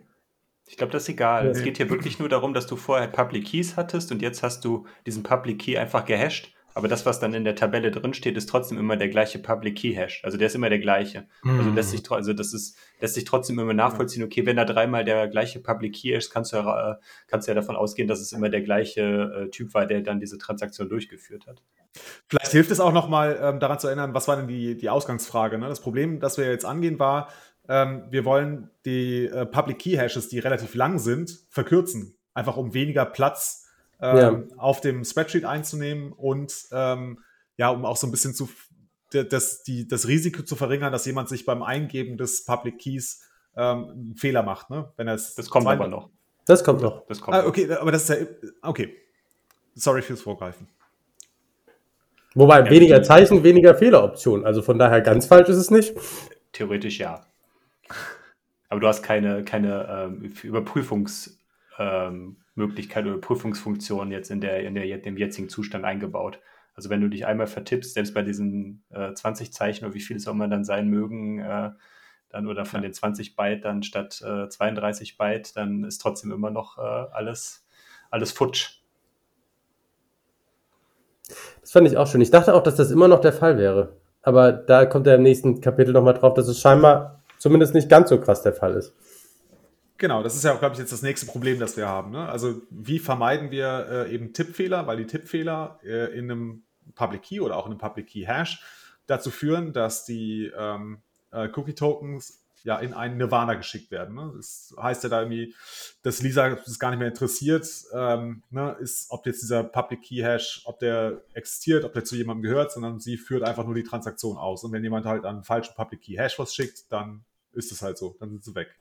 ich 0.68 0.76
glaube, 0.76 0.92
das 0.92 1.04
ist 1.04 1.10
egal. 1.10 1.44
Ja. 1.44 1.50
Es 1.52 1.62
geht 1.62 1.76
hier 1.76 1.88
wirklich 1.90 2.18
nur 2.18 2.28
darum, 2.28 2.52
dass 2.52 2.66
du 2.66 2.74
vorher 2.74 3.06
Public 3.06 3.46
Keys 3.46 3.76
hattest 3.76 4.10
und 4.10 4.22
jetzt 4.22 4.42
hast 4.42 4.64
du 4.64 4.86
diesen 5.06 5.22
Public 5.22 5.60
Key 5.60 5.78
einfach 5.78 6.04
gehasht 6.04 6.55
aber 6.76 6.88
das, 6.88 7.06
was 7.06 7.18
dann 7.20 7.32
in 7.32 7.44
der 7.44 7.54
Tabelle 7.54 7.90
drin 7.90 8.12
steht, 8.12 8.36
ist 8.36 8.50
trotzdem 8.50 8.76
immer 8.76 8.98
der 8.98 9.08
gleiche 9.08 9.38
Public 9.38 9.76
Key 9.76 9.94
Hash. 9.94 10.20
Also 10.22 10.36
der 10.36 10.48
ist 10.48 10.54
immer 10.54 10.68
der 10.68 10.78
gleiche. 10.78 11.26
Mhm. 11.42 11.58
Also 11.58 11.70
lässt 11.70 11.90
sich, 11.92 12.10
also 12.10 12.34
das 12.34 12.52
ist, 12.52 12.76
lässt 13.00 13.14
sich 13.14 13.24
trotzdem 13.24 13.58
immer 13.58 13.72
nachvollziehen. 13.72 14.22
Okay, 14.22 14.44
wenn 14.44 14.56
da 14.56 14.66
dreimal 14.66 15.02
der 15.02 15.26
gleiche 15.28 15.58
Public 15.58 15.94
Key 15.94 16.14
ist, 16.14 16.28
kannst 16.28 16.52
du 16.52 16.58
ja, 16.58 16.90
äh, 16.90 16.94
kannst 17.28 17.48
du 17.48 17.52
ja 17.52 17.54
davon 17.54 17.76
ausgehen, 17.76 18.08
dass 18.08 18.20
es 18.20 18.32
immer 18.32 18.50
der 18.50 18.60
gleiche 18.60 19.46
äh, 19.46 19.50
Typ 19.50 19.72
war, 19.72 19.86
der 19.86 20.02
dann 20.02 20.20
diese 20.20 20.36
Transaktion 20.36 20.90
durchgeführt 20.90 21.46
hat. 21.46 21.62
Vielleicht 22.28 22.52
hilft 22.52 22.70
es 22.70 22.78
auch 22.78 22.92
nochmal 22.92 23.38
ähm, 23.40 23.58
daran 23.58 23.78
zu 23.78 23.86
erinnern, 23.86 24.12
was 24.12 24.28
war 24.28 24.36
denn 24.36 24.46
die, 24.46 24.76
die 24.76 24.90
Ausgangsfrage? 24.90 25.56
Ne? 25.56 25.68
Das 25.68 25.80
Problem, 25.80 26.20
das 26.20 26.36
wir 26.36 26.50
jetzt 26.50 26.66
angehen, 26.66 26.98
war, 26.98 27.30
ähm, 27.70 28.02
wir 28.10 28.26
wollen 28.26 28.68
die 28.84 29.24
äh, 29.24 29.46
Public 29.46 29.78
Key 29.78 29.96
Hashes, 29.96 30.28
die 30.28 30.40
relativ 30.40 30.74
lang 30.74 30.98
sind, 30.98 31.38
verkürzen. 31.48 32.18
Einfach 32.34 32.58
um 32.58 32.74
weniger 32.74 33.06
Platz 33.06 33.65
ähm, 34.00 34.16
ja. 34.16 34.56
auf 34.56 34.80
dem 34.80 35.04
Spreadsheet 35.04 35.44
einzunehmen 35.44 36.12
und 36.12 36.52
ähm, 36.72 37.20
ja, 37.56 37.70
um 37.70 37.84
auch 37.84 37.96
so 37.96 38.06
ein 38.06 38.10
bisschen 38.10 38.34
zu 38.34 38.48
das, 39.10 39.62
die, 39.62 39.86
das 39.86 40.08
Risiko 40.08 40.42
zu 40.42 40.56
verringern, 40.56 40.92
dass 40.92 41.06
jemand 41.06 41.28
sich 41.28 41.46
beim 41.46 41.62
Eingeben 41.62 42.18
des 42.18 42.44
Public 42.44 42.78
Keys 42.78 43.22
ähm, 43.56 43.88
einen 43.88 44.16
Fehler 44.16 44.42
macht, 44.42 44.68
ne? 44.68 44.92
Wenn 44.96 45.08
es 45.08 45.34
das 45.34 45.48
kommt 45.48 45.66
aber 45.66 45.88
noch. 45.88 46.10
Das 46.46 46.62
kommt 46.62 46.82
noch. 46.82 47.06
Das 47.06 47.20
kommt 47.20 47.36
ah, 47.36 47.46
okay, 47.46 47.66
noch. 47.66 47.80
aber 47.80 47.92
das 47.92 48.08
ist 48.08 48.20
ja 48.20 48.26
okay. 48.62 48.94
Sorry 49.74 50.02
fürs 50.02 50.22
Vorgreifen. 50.22 50.68
Wobei 52.34 52.60
ja, 52.60 52.70
weniger 52.70 53.02
Zeichen, 53.02 53.42
weniger 53.44 53.74
Fehleroptionen. 53.74 54.44
Also 54.44 54.60
von 54.60 54.78
daher 54.78 55.00
ganz 55.00 55.26
falsch 55.26 55.48
ist 55.48 55.56
es 55.56 55.70
nicht. 55.70 55.94
Theoretisch 56.52 56.98
ja. 56.98 57.24
Aber 58.68 58.80
du 58.80 58.88
hast 58.88 59.02
keine, 59.02 59.44
keine 59.44 60.10
ähm, 60.10 60.32
Überprüfungs- 60.42 61.38
ähm, 61.78 62.38
Möglichkeit 62.56 63.06
oder 63.06 63.18
Prüfungsfunktion 63.18 64.10
jetzt 64.10 64.30
in, 64.30 64.40
der, 64.40 64.60
in 64.60 64.74
der, 64.74 64.98
dem 64.98 65.16
jetzigen 65.16 65.48
Zustand 65.48 65.84
eingebaut. 65.84 66.40
Also 66.74 66.90
wenn 66.90 67.00
du 67.00 67.08
dich 67.08 67.26
einmal 67.26 67.46
vertippst, 67.46 67.94
selbst 67.94 68.14
bei 68.14 68.22
diesen 68.22 68.82
äh, 68.90 69.14
20 69.14 69.52
Zeichen 69.52 69.84
oder 69.84 69.94
wie 69.94 70.00
viele 70.00 70.18
es 70.18 70.26
auch 70.26 70.32
immer 70.32 70.48
dann 70.48 70.64
sein 70.64 70.88
mögen, 70.88 71.40
äh, 71.40 71.70
dann 72.28 72.46
oder 72.46 72.64
von 72.64 72.82
ja. 72.82 72.88
den 72.88 72.92
20 72.92 73.36
Byte 73.36 73.64
dann 73.64 73.82
statt 73.82 74.22
äh, 74.22 74.48
32 74.48 75.16
Byte, 75.16 75.56
dann 75.56 75.84
ist 75.84 75.98
trotzdem 75.98 76.32
immer 76.32 76.50
noch 76.50 76.76
äh, 76.78 76.80
alles, 76.80 77.64
alles 78.10 78.32
futsch. 78.32 78.80
Das 81.60 81.72
fand 81.72 81.88
ich 81.88 81.96
auch 81.96 82.06
schön. 82.06 82.20
Ich 82.20 82.30
dachte 82.30 82.54
auch, 82.54 82.62
dass 82.62 82.76
das 82.76 82.90
immer 82.90 83.08
noch 83.08 83.20
der 83.20 83.32
Fall 83.32 83.58
wäre. 83.58 83.96
Aber 84.22 84.52
da 84.52 84.86
kommt 84.86 85.06
er 85.06 85.16
im 85.16 85.22
nächsten 85.22 85.60
Kapitel 85.60 85.92
nochmal 85.92 86.14
drauf, 86.14 86.34
dass 86.34 86.48
es 86.48 86.60
scheinbar 86.60 87.22
zumindest 87.38 87.74
nicht 87.74 87.88
ganz 87.88 88.08
so 88.08 88.20
krass 88.20 88.42
der 88.42 88.52
Fall 88.52 88.74
ist. 88.74 88.94
Genau, 89.98 90.22
das 90.22 90.36
ist 90.36 90.44
ja 90.44 90.54
auch, 90.54 90.58
glaube 90.58 90.74
ich, 90.74 90.78
jetzt 90.78 90.92
das 90.92 91.02
nächste 91.02 91.26
Problem, 91.26 91.58
das 91.58 91.76
wir 91.76 91.88
haben. 91.88 92.10
Ne? 92.10 92.28
Also 92.28 92.62
wie 92.70 92.98
vermeiden 92.98 93.50
wir 93.50 93.86
äh, 93.88 94.14
eben 94.14 94.32
Tippfehler, 94.32 94.86
weil 94.86 94.98
die 94.98 95.06
Tippfehler 95.06 95.80
äh, 95.82 96.16
in 96.16 96.30
einem 96.30 96.64
Public 96.94 97.22
Key 97.22 97.40
oder 97.40 97.56
auch 97.56 97.66
in 97.66 97.72
einem 97.72 97.80
Public 97.80 98.08
Key 98.08 98.26
Hash 98.26 98.62
dazu 99.06 99.30
führen, 99.30 99.72
dass 99.72 100.04
die 100.04 100.52
ähm, 100.56 101.02
äh, 101.30 101.48
Cookie 101.54 101.74
Tokens 101.74 102.42
ja, 102.66 102.78
in 102.78 102.94
einen 102.94 103.16
Nirvana 103.16 103.54
geschickt 103.54 103.92
werden. 103.92 104.16
Ne? 104.16 104.32
Das 104.36 104.74
heißt 104.76 105.04
ja 105.04 105.08
da 105.08 105.20
irgendwie, 105.20 105.54
dass 106.02 106.20
Lisa 106.20 106.50
das 106.50 106.80
gar 106.80 106.90
nicht 106.90 106.98
mehr 106.98 107.08
interessiert, 107.08 107.66
ähm, 107.94 108.42
ne, 108.50 108.76
ist, 108.80 109.06
ob 109.10 109.24
jetzt 109.24 109.40
dieser 109.40 109.62
Public 109.62 110.02
Key 110.02 110.16
Hash, 110.16 110.62
ob 110.64 110.80
der 110.80 111.22
existiert, 111.32 111.84
ob 111.84 111.92
der 111.92 112.04
zu 112.04 112.16
jemandem 112.16 112.42
gehört, 112.42 112.72
sondern 112.72 112.98
sie 112.98 113.18
führt 113.18 113.44
einfach 113.44 113.64
nur 113.64 113.76
die 113.76 113.84
Transaktion 113.84 114.36
aus. 114.36 114.64
Und 114.64 114.72
wenn 114.72 114.82
jemand 114.82 115.06
halt 115.06 115.24
an 115.24 115.44
falschen 115.44 115.74
Public 115.76 116.02
Key 116.02 116.16
Hash 116.16 116.38
was 116.40 116.54
schickt, 116.54 116.90
dann 116.90 117.24
ist 117.52 117.70
es 117.70 117.82
halt 117.82 117.98
so, 117.98 118.16
dann 118.18 118.30
sind 118.30 118.42
sie 118.42 118.54
weg. 118.56 118.76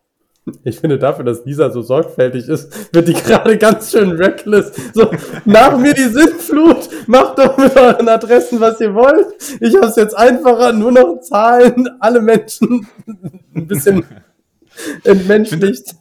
Ich 0.63 0.79
finde 0.79 0.99
dafür, 0.99 1.25
dass 1.25 1.43
Lisa 1.43 1.71
so 1.71 1.81
sorgfältig 1.81 2.47
ist, 2.47 2.93
wird 2.93 3.07
die 3.07 3.13
gerade 3.25 3.57
ganz 3.57 3.91
schön 3.91 4.11
reckless. 4.11 4.73
So, 4.93 5.09
nach 5.45 5.77
mir 5.77 5.93
die 5.93 6.07
Sintflut, 6.07 6.89
macht 7.07 7.39
doch 7.39 7.57
mit 7.57 7.75
euren 7.75 8.07
Adressen, 8.07 8.59
was 8.59 8.79
ihr 8.79 8.93
wollt. 8.93 9.27
Ich 9.59 9.75
habe 9.75 9.87
es 9.87 9.95
jetzt 9.95 10.15
einfacher, 10.15 10.71
nur 10.71 10.91
noch 10.91 11.19
Zahlen, 11.21 11.89
alle 11.99 12.21
Menschen 12.21 12.87
ein 13.55 13.67
bisschen 13.67 14.05
entmenschlicht. 15.03 15.95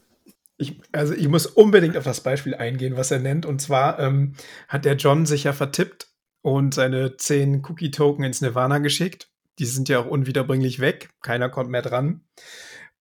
Ich, 0.56 0.78
also 0.92 1.14
ich 1.14 1.28
muss 1.28 1.46
unbedingt 1.46 1.96
auf 1.96 2.04
das 2.04 2.20
Beispiel 2.20 2.54
eingehen, 2.54 2.96
was 2.96 3.10
er 3.10 3.20
nennt. 3.20 3.46
Und 3.46 3.60
zwar 3.60 3.98
ähm, 3.98 4.34
hat 4.68 4.84
der 4.84 4.96
John 4.96 5.26
sich 5.26 5.44
ja 5.44 5.52
vertippt 5.52 6.08
und 6.42 6.74
seine 6.74 7.16
10 7.16 7.64
Cookie-Token 7.64 8.24
ins 8.24 8.40
Nirvana 8.40 8.78
geschickt. 8.78 9.28
Die 9.58 9.66
sind 9.66 9.88
ja 9.88 10.00
auch 10.00 10.06
unwiederbringlich 10.06 10.80
weg. 10.80 11.08
Keiner 11.22 11.48
kommt 11.48 11.70
mehr 11.70 11.82
dran. 11.82 12.20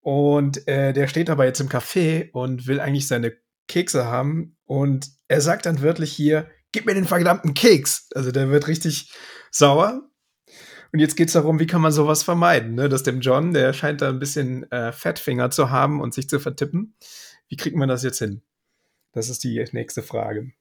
Und 0.04 0.68
äh, 0.68 0.92
der 0.94 1.08
steht 1.08 1.30
aber 1.30 1.46
jetzt 1.46 1.62
im 1.62 1.70
Café 1.70 2.30
und 2.32 2.68
will 2.68 2.80
eigentlich 2.80 3.08
seine 3.08 3.34
Kekse 3.68 4.06
haben. 4.06 4.58
Und 4.66 5.10
er 5.30 5.40
sagt 5.42 5.66
dann 5.66 5.82
wörtlich 5.82 6.12
hier, 6.12 6.50
gib 6.74 6.86
mir 6.86 6.94
den 6.94 7.06
verdammten 7.06 7.54
Keks. 7.54 8.10
Also 8.14 8.32
der 8.32 8.50
wird 8.50 8.68
richtig 8.68 9.14
sauer. 9.50 10.02
Und 10.92 11.00
jetzt 11.00 11.16
geht 11.16 11.30
es 11.30 11.34
darum, 11.34 11.60
wie 11.60 11.68
kann 11.68 11.82
man 11.82 11.92
sowas 11.92 12.22
vermeiden, 12.22 12.76
ne? 12.76 12.88
dass 12.90 13.02
dem 13.02 13.22
John, 13.22 13.54
der 13.54 13.74
scheint 13.74 14.02
da 14.02 14.10
ein 14.10 14.20
bisschen 14.20 14.70
äh, 14.72 14.92
Fettfinger 14.92 15.50
zu 15.50 15.72
haben 15.72 16.02
und 16.02 16.14
sich 16.14 16.30
zu 16.30 16.40
vertippen. 16.40 16.96
Wie 17.48 17.56
kriegt 17.56 17.76
man 17.76 17.90
das 17.90 18.04
jetzt 18.04 18.20
hin? 18.20 18.44
Das 19.14 19.30
ist 19.30 19.44
die 19.44 19.66
nächste 19.72 20.04
Frage. 20.04 20.52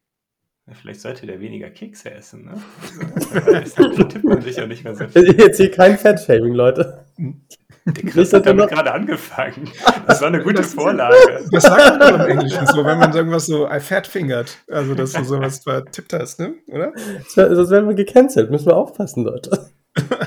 Ja, 0.66 0.74
vielleicht 0.74 1.00
sollte 1.00 1.26
der 1.26 1.40
weniger 1.40 1.70
Kekse 1.70 2.12
essen, 2.12 2.44
ne? 2.44 2.62
Also, 3.52 3.92
vertippt 3.92 4.24
man 4.24 4.40
sich 4.40 4.57
ja 4.57 4.66
nicht 4.66 4.85
mehr 4.85 4.94
so 4.94 5.09
viel. 5.09 5.38
Jetzt 5.38 5.57
hier 5.57 5.70
kein 5.70 5.98
Fettshaming, 5.98 6.55
Leute. 6.55 7.05
Der 7.84 7.94
Chris 8.10 8.32
hat 8.32 8.46
damit 8.46 8.70
gerade 8.70 8.92
angefangen. 8.92 9.70
Das 10.06 10.20
war 10.20 10.28
eine 10.28 10.42
gute 10.42 10.56
das, 10.56 10.74
Vorlage. 10.74 11.16
Das 11.50 11.62
sagt 11.64 11.98
man 11.98 12.20
im 12.20 12.38
Englischen 12.38 12.66
so, 12.66 12.84
wenn 12.84 12.98
man 12.98 13.14
irgendwas 13.14 13.46
so 13.46 13.68
I 13.68 13.80
fat 13.80 14.06
fingert. 14.06 14.58
Also, 14.70 14.94
dass 14.94 15.12
du 15.12 15.24
sowas 15.24 15.60
vertippt 15.60 16.12
hast, 16.12 16.40
ne? 16.40 16.54
Oder? 16.68 16.92
Sonst 17.28 17.70
werden 17.70 17.88
wir 17.88 17.94
gecancelt. 17.94 18.50
Müssen 18.50 18.66
wir 18.66 18.76
aufpassen, 18.76 19.24
Leute. 19.24 19.70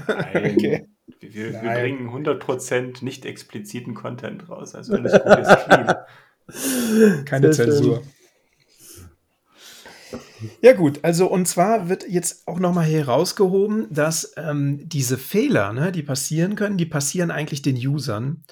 Nein. 0.07 0.55
Okay. 0.55 0.87
Wir, 1.19 1.53
wir 1.53 1.71
bringen 1.71 2.09
100% 2.09 3.03
nicht 3.03 3.25
expliziten 3.25 3.93
Content 3.93 4.47
raus. 4.49 4.75
Also 4.75 4.93
alles 4.93 5.13
gut 5.13 5.39
ist 5.39 5.65
clean. 5.65 7.25
Keine 7.25 7.53
Sehr 7.53 7.65
Zensur. 7.65 7.97
Schön. 7.97 8.14
Ja 10.62 10.73
gut, 10.73 10.99
also 11.03 11.27
und 11.27 11.47
zwar 11.47 11.89
wird 11.89 12.08
jetzt 12.08 12.47
auch 12.47 12.60
nochmal 12.60 12.86
herausgehoben, 12.86 13.88
dass 13.91 14.34
ähm, 14.38 14.88
diese 14.88 15.17
Fehler, 15.17 15.73
ne, 15.73 15.91
die 15.91 16.03
passieren 16.03 16.55
können, 16.55 16.77
die 16.77 16.86
passieren 16.86 17.31
eigentlich 17.31 17.62
den 17.62 17.75
Usern 17.75 18.43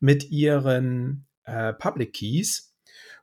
mit 0.00 0.30
ihren 0.30 1.26
äh, 1.44 1.72
Public 1.72 2.14
Keys. 2.14 2.74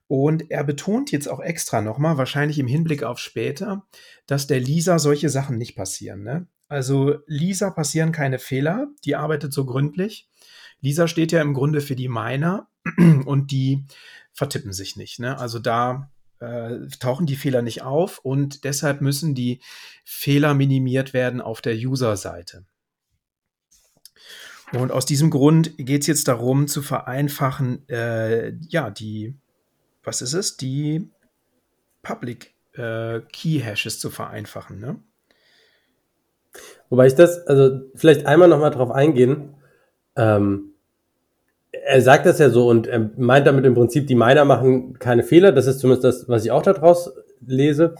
Und 0.07 0.49
er 0.49 0.63
betont 0.63 1.11
jetzt 1.11 1.27
auch 1.27 1.39
extra 1.39 1.81
nochmal, 1.81 2.17
wahrscheinlich 2.17 2.57
im 2.57 2.65
Hinblick 2.65 3.03
auf 3.03 3.19
später, 3.19 3.85
dass 4.25 4.47
der 4.47 4.59
Lisa 4.59 4.97
solche 4.97 5.29
Sachen 5.29 5.57
nicht 5.57 5.75
passieren. 5.75 6.23
Ne? 6.23 6.47
Also 6.67 7.17
Lisa 7.27 7.69
passieren 7.69 8.11
keine 8.11 8.39
Fehler, 8.39 8.87
die 9.05 9.15
arbeitet 9.15 9.53
so 9.53 9.65
gründlich. 9.65 10.27
Lisa 10.81 11.07
steht 11.07 11.31
ja 11.31 11.41
im 11.41 11.53
Grunde 11.53 11.81
für 11.81 11.95
die 11.95 12.09
Miner 12.09 12.69
und 13.25 13.51
die 13.51 13.85
vertippen 14.33 14.73
sich 14.73 14.95
nicht. 14.95 15.19
Ne? 15.19 15.37
Also 15.37 15.59
da 15.59 16.09
äh, 16.39 16.87
tauchen 16.99 17.25
die 17.25 17.35
Fehler 17.35 17.61
nicht 17.61 17.81
auf 17.81 18.19
und 18.19 18.63
deshalb 18.63 19.01
müssen 19.01 19.35
die 19.35 19.61
Fehler 20.03 20.53
minimiert 20.53 21.13
werden 21.13 21.41
auf 21.41 21.61
der 21.61 21.75
User-Seite. 21.75 22.65
Und 24.73 24.91
aus 24.91 25.05
diesem 25.05 25.31
Grund 25.31 25.73
geht 25.77 26.01
es 26.01 26.07
jetzt 26.07 26.27
darum, 26.27 26.67
zu 26.67 26.81
vereinfachen, 26.81 27.87
äh, 27.89 28.53
ja, 28.69 28.89
die, 28.91 29.35
was 30.03 30.21
ist 30.21 30.33
es? 30.33 30.57
Die 30.57 31.09
Public 32.03 32.53
äh, 32.73 33.21
Key 33.31 33.59
Hashes 33.59 33.99
zu 33.99 34.09
vereinfachen, 34.09 34.79
ne? 34.79 34.99
Wobei 36.89 37.07
ich 37.07 37.15
das, 37.15 37.45
also 37.47 37.81
vielleicht 37.95 38.25
einmal 38.25 38.47
nochmal 38.47 38.71
drauf 38.71 38.89
eingehen. 38.91 39.55
Ähm, 40.15 40.73
er 41.71 42.01
sagt 42.01 42.25
das 42.25 42.39
ja 42.39 42.49
so 42.49 42.67
und 42.67 42.87
er 42.87 43.11
meint 43.17 43.45
damit 43.45 43.65
im 43.65 43.75
Prinzip, 43.75 44.07
die 44.07 44.15
Miner 44.15 44.45
machen 44.45 44.97
keine 44.99 45.23
Fehler. 45.23 45.51
Das 45.51 45.67
ist 45.67 45.79
zumindest 45.79 46.03
das, 46.03 46.29
was 46.29 46.45
ich 46.45 46.51
auch 46.51 46.61
daraus 46.61 47.13
lese. 47.45 47.95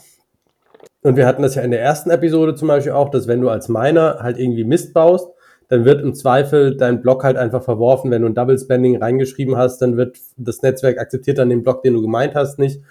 Und 1.02 1.16
wir 1.16 1.26
hatten 1.26 1.44
das 1.44 1.56
ja 1.56 1.62
in 1.62 1.72
der 1.72 1.82
ersten 1.82 2.10
Episode 2.10 2.56
zum 2.56 2.68
Beispiel 2.68 2.92
auch, 2.94 3.10
dass 3.10 3.28
wenn 3.28 3.42
du 3.42 3.50
als 3.50 3.70
Miner 3.70 4.20
halt 4.22 4.38
irgendwie 4.38 4.64
Mist 4.64 4.94
baust, 4.94 5.30
dann 5.70 5.86
wird 5.86 6.02
im 6.02 6.16
Zweifel 6.16 6.76
dein 6.76 7.02
Block 7.02 7.24
halt 7.24 7.38
einfach 7.38 7.64
verworfen. 7.64 8.10
Wenn 8.10 8.24
du 8.24 8.28
ein 8.28 8.34
Double 8.34 8.58
Spending 8.58 8.98
reingeschrieben 8.98 9.56
hast, 9.56 9.80
dann 9.82 9.98
wird 9.98 10.18
das 10.36 10.62
Netzwerk 10.64 10.98
akzeptiert 10.98 11.38
dann 11.38 11.50
den 11.50 11.64
Block, 11.64 11.84
den 11.84 11.94
du 11.94 12.02
gemeint 12.02 12.34
hast, 12.34 12.58
nicht. 12.58 12.82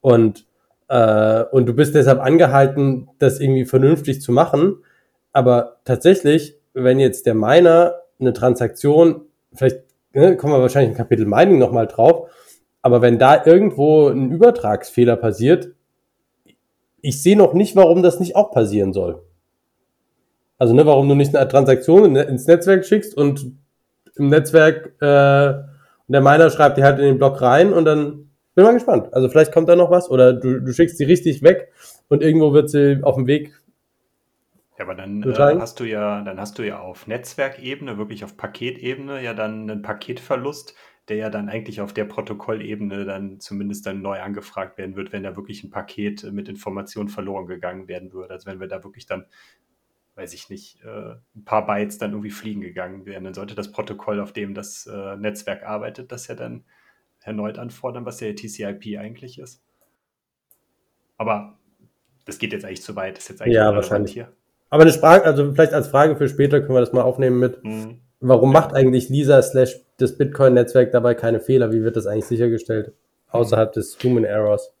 Und, 0.00 0.46
äh, 0.86 1.42
und 1.50 1.66
du 1.66 1.74
bist 1.74 1.96
deshalb 1.96 2.20
angehalten, 2.20 3.08
das 3.18 3.40
irgendwie 3.40 3.64
vernünftig 3.64 4.22
zu 4.22 4.30
machen. 4.30 4.76
Aber 5.32 5.78
tatsächlich, 5.84 6.56
wenn 6.74 7.00
jetzt 7.00 7.26
der 7.26 7.34
Miner 7.34 7.96
eine 8.20 8.32
Transaktion 8.32 9.22
vielleicht 9.52 9.87
ne, 10.12 10.36
kommen 10.36 10.52
wir 10.52 10.60
wahrscheinlich 10.60 10.92
im 10.92 10.96
Kapitel 10.96 11.26
Mining 11.26 11.58
nochmal 11.58 11.86
drauf, 11.86 12.30
aber 12.82 13.02
wenn 13.02 13.18
da 13.18 13.44
irgendwo 13.44 14.08
ein 14.08 14.30
Übertragsfehler 14.30 15.16
passiert, 15.16 15.72
ich 17.00 17.22
sehe 17.22 17.36
noch 17.36 17.54
nicht, 17.54 17.76
warum 17.76 18.02
das 18.02 18.20
nicht 18.20 18.36
auch 18.36 18.50
passieren 18.50 18.92
soll. 18.92 19.22
Also, 20.58 20.74
ne, 20.74 20.84
warum 20.86 21.08
du 21.08 21.14
nicht 21.14 21.34
eine 21.34 21.48
Transaktion 21.48 22.16
ins 22.16 22.46
Netzwerk 22.46 22.84
schickst 22.84 23.16
und 23.16 23.52
im 24.16 24.28
Netzwerk 24.28 24.94
äh, 25.00 25.54
der 26.08 26.20
Miner 26.22 26.50
schreibt 26.50 26.78
die 26.78 26.82
halt 26.82 26.98
in 26.98 27.04
den 27.04 27.18
Block 27.18 27.40
rein 27.40 27.72
und 27.72 27.84
dann 27.84 28.30
bin 28.54 28.64
mal 28.64 28.72
gespannt. 28.72 29.12
Also 29.12 29.28
vielleicht 29.28 29.52
kommt 29.52 29.68
da 29.68 29.76
noch 29.76 29.90
was 29.90 30.10
oder 30.10 30.32
du, 30.32 30.60
du 30.60 30.72
schickst 30.72 30.98
sie 30.98 31.04
richtig 31.04 31.42
weg 31.42 31.70
und 32.08 32.22
irgendwo 32.22 32.52
wird 32.52 32.70
sie 32.70 32.98
auf 33.02 33.14
dem 33.14 33.26
Weg 33.26 33.52
ja, 34.78 34.84
aber 34.84 34.94
dann 34.94 35.22
äh, 35.24 35.34
hast 35.58 35.80
du 35.80 35.84
ja, 35.84 36.22
dann 36.22 36.38
hast 36.38 36.58
du 36.58 36.66
ja 36.66 36.78
auf 36.78 37.08
Netzwerkebene, 37.08 37.98
wirklich 37.98 38.22
auf 38.24 38.36
Paketebene, 38.36 39.20
ja 39.22 39.34
dann 39.34 39.68
einen 39.68 39.82
Paketverlust, 39.82 40.76
der 41.08 41.16
ja 41.16 41.30
dann 41.30 41.48
eigentlich 41.48 41.80
auf 41.80 41.92
der 41.92 42.04
Protokollebene 42.04 43.04
dann 43.04 43.40
zumindest 43.40 43.86
dann 43.86 44.02
neu 44.02 44.20
angefragt 44.20 44.78
werden 44.78 44.94
wird, 44.94 45.12
wenn 45.12 45.24
da 45.24 45.36
wirklich 45.36 45.64
ein 45.64 45.70
Paket 45.70 46.22
mit 46.32 46.48
Informationen 46.48 47.08
verloren 47.08 47.46
gegangen 47.46 47.88
werden 47.88 48.12
würde. 48.12 48.34
Also 48.34 48.46
wenn 48.46 48.60
wir 48.60 48.68
da 48.68 48.84
wirklich 48.84 49.06
dann, 49.06 49.26
weiß 50.14 50.32
ich 50.32 50.48
nicht, 50.48 50.80
äh, 50.84 51.16
ein 51.34 51.44
paar 51.44 51.66
Bytes 51.66 51.98
dann 51.98 52.12
irgendwie 52.12 52.30
fliegen 52.30 52.60
gegangen 52.60 53.04
wären, 53.04 53.24
dann 53.24 53.34
sollte 53.34 53.56
das 53.56 53.72
Protokoll, 53.72 54.20
auf 54.20 54.32
dem 54.32 54.54
das 54.54 54.86
äh, 54.86 55.16
Netzwerk 55.16 55.64
arbeitet, 55.64 56.12
das 56.12 56.28
ja 56.28 56.36
dann 56.36 56.64
erneut 57.20 57.58
anfordern, 57.58 58.06
was 58.06 58.18
der 58.18 58.36
TCP 58.36 58.98
eigentlich 58.98 59.40
ist. 59.40 59.60
Aber 61.16 61.58
das 62.26 62.38
geht 62.38 62.52
jetzt 62.52 62.64
eigentlich 62.64 62.82
zu 62.82 62.94
weit. 62.94 63.16
Das 63.16 63.24
ist 63.24 63.30
jetzt 63.30 63.42
eigentlich 63.42 63.56
ja, 63.56 63.74
wahrscheinlich. 63.74 64.12
hier. 64.12 64.37
Aber 64.70 64.82
eine 64.82 64.92
Frage, 64.92 65.24
also 65.24 65.52
vielleicht 65.52 65.72
als 65.72 65.88
Frage 65.88 66.16
für 66.16 66.28
später 66.28 66.60
können 66.60 66.74
wir 66.74 66.80
das 66.80 66.92
mal 66.92 67.02
aufnehmen 67.02 67.38
mit, 67.38 67.64
mhm. 67.64 68.00
warum 68.20 68.52
macht 68.52 68.74
eigentlich 68.74 69.08
Lisa 69.08 69.40
slash 69.42 69.80
das 69.96 70.16
Bitcoin-Netzwerk 70.16 70.92
dabei 70.92 71.14
keine 71.14 71.40
Fehler? 71.40 71.72
Wie 71.72 71.82
wird 71.82 71.96
das 71.96 72.06
eigentlich 72.06 72.26
sichergestellt? 72.26 72.92
Außerhalb 73.30 73.72
des 73.72 73.98
Human 74.02 74.24
Errors. 74.24 74.72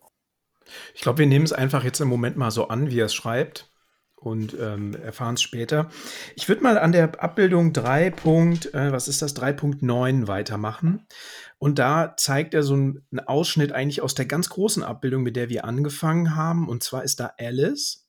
Ich 0.94 1.00
glaube, 1.00 1.18
wir 1.18 1.26
nehmen 1.26 1.44
es 1.44 1.52
einfach 1.52 1.84
jetzt 1.84 2.00
im 2.00 2.08
Moment 2.08 2.36
mal 2.36 2.50
so 2.50 2.68
an, 2.68 2.90
wie 2.90 3.00
er 3.00 3.06
es 3.06 3.14
schreibt 3.14 3.70
und 4.20 4.56
ähm, 4.60 4.94
erfahren 4.94 5.34
es 5.34 5.42
später. 5.42 5.90
Ich 6.34 6.48
würde 6.48 6.62
mal 6.62 6.78
an 6.78 6.92
der 6.92 7.22
Abbildung 7.22 7.72
3. 7.72 8.06
äh, 8.06 8.12
was 8.92 9.08
ist 9.08 9.22
das, 9.22 9.36
3.9 9.36 10.26
weitermachen. 10.26 11.06
Und 11.58 11.78
da 11.78 12.14
zeigt 12.16 12.54
er 12.54 12.62
so 12.62 12.74
einen 12.74 13.20
Ausschnitt 13.26 13.72
eigentlich 13.72 14.02
aus 14.02 14.14
der 14.14 14.26
ganz 14.26 14.48
großen 14.48 14.82
Abbildung, 14.82 15.22
mit 15.22 15.36
der 15.36 15.48
wir 15.48 15.64
angefangen 15.64 16.36
haben. 16.36 16.68
Und 16.68 16.82
zwar 16.82 17.04
ist 17.04 17.20
da 17.20 17.32
Alice. 17.38 18.07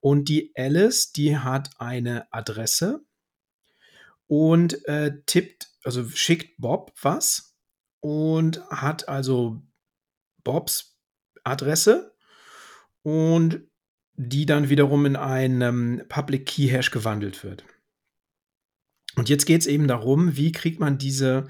Und 0.00 0.28
die 0.28 0.52
Alice, 0.56 1.12
die 1.12 1.36
hat 1.36 1.70
eine 1.78 2.32
Adresse 2.32 3.04
und 4.26 4.86
äh, 4.86 5.22
tippt, 5.26 5.70
also 5.82 6.08
schickt 6.08 6.56
Bob 6.58 6.92
was 7.02 7.56
und 8.00 8.62
hat 8.70 9.08
also 9.08 9.62
Bobs 10.44 10.98
Adresse 11.44 12.14
und 13.02 13.62
die 14.14 14.46
dann 14.46 14.68
wiederum 14.68 15.06
in 15.06 15.16
einen 15.16 16.06
Public 16.08 16.46
Key 16.46 16.68
Hash 16.68 16.90
gewandelt 16.90 17.44
wird. 17.44 17.64
Und 19.16 19.28
jetzt 19.28 19.46
geht 19.46 19.60
es 19.60 19.66
eben 19.66 19.88
darum, 19.88 20.36
wie 20.36 20.52
kriegt 20.52 20.80
man 20.80 20.98
diese 20.98 21.48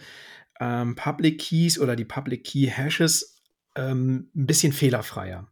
ähm, 0.61 0.95
Public 0.95 1.41
Keys 1.41 1.79
oder 1.79 1.97
die 1.97 2.05
Public 2.05 2.45
Key 2.45 2.67
Hashes 2.67 3.43
ähm, 3.75 4.31
ein 4.35 4.47
bisschen 4.47 4.73
fehlerfreier. 4.73 5.51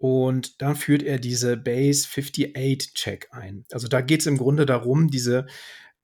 Und 0.00 0.62
dann 0.62 0.76
führt 0.76 1.02
er 1.02 1.18
diese 1.18 1.58
Base 1.58 2.08
58 2.08 2.94
Check 2.94 3.28
ein. 3.32 3.66
Also 3.70 3.86
da 3.86 4.00
geht 4.00 4.20
es 4.20 4.26
im 4.26 4.38
Grunde 4.38 4.64
darum, 4.64 5.08
diese 5.10 5.46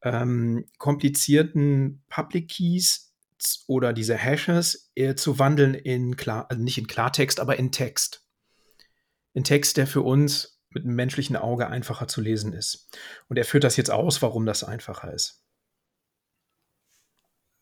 ähm, 0.03 0.67
komplizierten 0.77 2.05
Public 2.11 2.51
Keys 2.51 3.15
oder 3.67 3.95
diese 3.95 4.15
Hashes 4.15 4.91
äh, 4.97 5.15
zu 5.15 5.39
wandeln 5.39 5.73
in 5.73 6.15
klar, 6.17 6.45
also 6.51 6.63
nicht 6.63 6.77
in 6.77 6.89
Klartext, 6.89 7.41
aber 7.41 7.59
in 7.59 7.73
Text. 7.73 8.23
In 9.33 9.45
Text, 9.45 9.79
der 9.79 9.87
für 9.87 10.03
uns 10.03 10.61
mit 10.69 10.85
einem 10.85 10.95
menschlichen 10.95 11.37
Auge 11.37 11.69
einfacher 11.69 12.07
zu 12.07 12.21
lesen 12.21 12.53
ist. 12.53 12.91
Und 13.29 13.39
er 13.39 13.47
führt 13.47 13.65
das 13.65 13.79
jetzt 13.79 13.91
aus, 13.91 14.21
warum 14.21 14.45
das 14.45 14.63
einfacher 14.63 15.11
ist. 15.15 15.43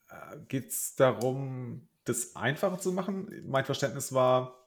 Äh, 0.09 0.39
Geht 0.49 0.71
es 0.71 0.97
darum, 0.97 1.87
das 2.03 2.35
einfacher 2.35 2.81
zu 2.81 2.91
machen? 2.91 3.29
Mein 3.47 3.65
Verständnis 3.65 4.13
war, 4.13 4.64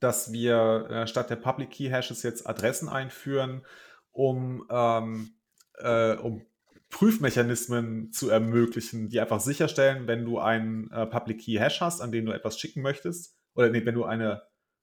dass 0.00 0.32
wir 0.32 0.86
äh, 0.90 1.06
statt 1.06 1.30
der 1.30 1.36
Public 1.36 1.70
Key 1.70 1.88
Hashes 1.88 2.22
jetzt 2.22 2.48
Adressen 2.48 2.88
einführen, 2.88 3.64
um, 4.12 4.66
ähm, 4.70 5.30
äh, 5.78 6.14
um 6.16 6.42
Prüfmechanismen 6.90 8.12
zu 8.12 8.30
ermöglichen, 8.30 9.08
die 9.08 9.20
einfach 9.20 9.40
sicherstellen, 9.40 10.06
wenn 10.06 10.24
du 10.24 10.38
einen 10.38 10.90
äh, 10.90 11.06
Public 11.06 11.40
Key 11.40 11.58
Hash 11.58 11.80
hast, 11.80 12.00
an 12.00 12.12
den 12.12 12.26
du 12.26 12.32
etwas 12.32 12.58
schicken 12.58 12.82
möchtest, 12.82 13.34
oder 13.54 13.70
nee, 13.70 13.84
wenn 13.84 13.94
du 13.94 14.04
eine, 14.04 14.42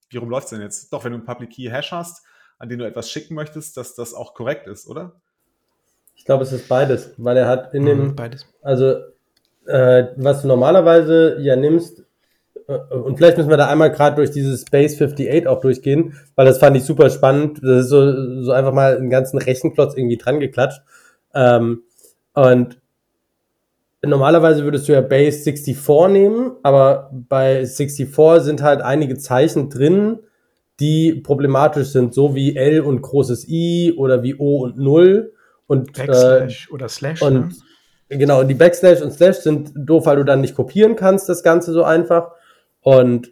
wie 0.10 0.18
rum 0.18 0.30
läuft 0.30 0.46
es 0.46 0.50
denn 0.52 0.62
jetzt? 0.62 0.92
Doch, 0.94 1.04
wenn 1.04 1.12
du 1.12 1.18
einen 1.18 1.26
Public 1.26 1.52
Key 1.52 1.70
Hash 1.70 1.92
hast, 1.92 2.26
an 2.60 2.70
den 2.70 2.80
du 2.80 2.86
etwas 2.86 3.10
schicken 3.10 3.36
möchtest, 3.36 3.78
dass 3.78 3.96
das 3.96 4.14
auch 4.14 4.34
korrekt 4.34 4.68
ist, 4.68 4.88
oder? 4.88 5.22
Ich 6.16 6.26
glaube, 6.26 6.44
es 6.44 6.52
ist 6.52 6.68
beides, 6.68 7.14
weil 7.18 7.38
er 7.38 7.48
hat 7.48 7.74
in 7.74 7.86
dem, 7.86 8.00
Mhm, 8.08 8.16
beides. 8.16 8.46
also 8.62 8.96
äh, 9.66 10.08
was 10.18 10.42
du 10.42 10.48
normalerweise 10.48 11.38
ja 11.40 11.56
nimmst, 11.56 12.04
und 12.68 13.18
vielleicht 13.18 13.38
müssen 13.38 13.50
wir 13.50 13.58
da 13.58 13.68
einmal 13.68 13.92
gerade 13.92 14.16
durch 14.16 14.32
dieses 14.32 14.62
Space 14.62 14.94
58 14.94 15.48
auch 15.48 15.60
durchgehen, 15.60 16.14
weil 16.36 16.46
das 16.46 16.60
fand 16.60 16.78
ich 16.78 16.84
super 16.84 17.10
spannend. 17.10 17.60
Das 17.62 17.86
ist 17.86 17.90
so, 17.90 18.42
so 18.44 18.52
einfach 18.52 18.74
mal 18.74 18.98
einen 18.98 19.10
ganzen 19.10 19.38
Rechenklotz 19.38 19.96
irgendwie 19.96 20.18
dran 20.18 20.40
geklatscht. 20.40 20.82
Ähm, 21.34 21.84
und 22.34 22.78
normalerweise 24.06 24.64
würdest 24.64 24.88
du 24.88 24.94
ja 24.94 25.02
Base 25.02 25.44
64 25.44 26.12
nehmen, 26.12 26.52
aber 26.64 27.12
bei 27.12 27.66
64 27.66 28.44
sind 28.44 28.62
halt 28.62 28.82
einige 28.82 29.18
Zeichen 29.18 29.70
drin, 29.70 30.20
die 30.80 31.16
problematisch 31.16 31.90
sind, 31.90 32.14
so 32.14 32.36
wie 32.36 32.56
L 32.56 32.82
und 32.82 33.02
großes 33.02 33.48
I 33.48 33.94
oder 33.96 34.24
wie 34.24 34.36
O 34.36 34.64
und 34.64 34.78
Null. 34.78 35.34
Und 35.68 35.98
äh, 35.98 36.08
Backslash 36.08 36.72
oder 36.72 36.90
Slash. 36.90 37.22
und 37.22 37.34
ne? 38.10 38.18
genau, 38.18 38.42
und 38.42 38.48
die 38.48 38.54
Backslash 38.54 39.02
und 39.02 39.12
Slash 39.12 39.38
sind 39.38 39.72
doof, 39.76 40.06
weil 40.06 40.18
du 40.18 40.26
dann 40.26 40.42
nicht 40.42 40.56
kopieren 40.56 40.96
kannst, 40.96 41.30
das 41.30 41.44
Ganze 41.44 41.72
so 41.72 41.84
einfach. 41.84 42.32
Und 42.84 43.32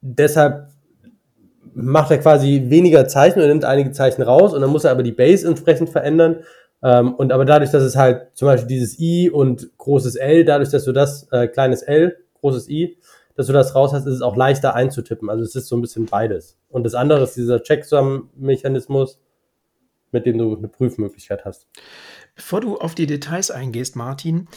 deshalb 0.00 0.68
macht 1.74 2.10
er 2.10 2.18
quasi 2.18 2.64
weniger 2.68 3.06
Zeichen 3.08 3.40
und 3.40 3.48
nimmt 3.48 3.64
einige 3.64 3.90
Zeichen 3.92 4.22
raus 4.22 4.54
und 4.54 4.60
dann 4.62 4.70
muss 4.70 4.84
er 4.84 4.92
aber 4.92 5.02
die 5.02 5.12
Base 5.12 5.46
entsprechend 5.46 5.90
verändern. 5.90 6.44
Ähm, 6.82 7.14
und 7.14 7.32
aber 7.32 7.44
dadurch, 7.44 7.70
dass 7.70 7.82
es 7.82 7.96
halt 7.96 8.28
zum 8.34 8.46
Beispiel 8.46 8.68
dieses 8.68 8.98
I 8.98 9.30
und 9.30 9.76
großes 9.78 10.16
L, 10.16 10.44
dadurch, 10.44 10.70
dass 10.70 10.84
du 10.84 10.92
das 10.92 11.28
äh, 11.32 11.48
kleines 11.48 11.82
L, 11.82 12.16
großes 12.40 12.68
I, 12.68 12.98
dass 13.34 13.46
du 13.48 13.52
das 13.52 13.74
raus 13.74 13.92
hast, 13.92 14.06
ist 14.06 14.14
es 14.14 14.22
auch 14.22 14.36
leichter 14.36 14.74
einzutippen. 14.74 15.28
Also 15.28 15.42
es 15.42 15.54
ist 15.54 15.68
so 15.68 15.76
ein 15.76 15.82
bisschen 15.82 16.06
beides. 16.06 16.58
Und 16.68 16.84
das 16.84 16.94
andere 16.94 17.22
ist 17.22 17.36
dieser 17.36 17.62
Checksum-Mechanismus, 17.62 19.18
mit 20.12 20.24
dem 20.24 20.38
du 20.38 20.56
eine 20.56 20.68
Prüfmöglichkeit 20.68 21.44
hast. 21.44 21.66
Bevor 22.34 22.60
du 22.60 22.78
auf 22.78 22.94
die 22.94 23.06
Details 23.06 23.50
eingehst, 23.50 23.96
Martin, 23.96 24.48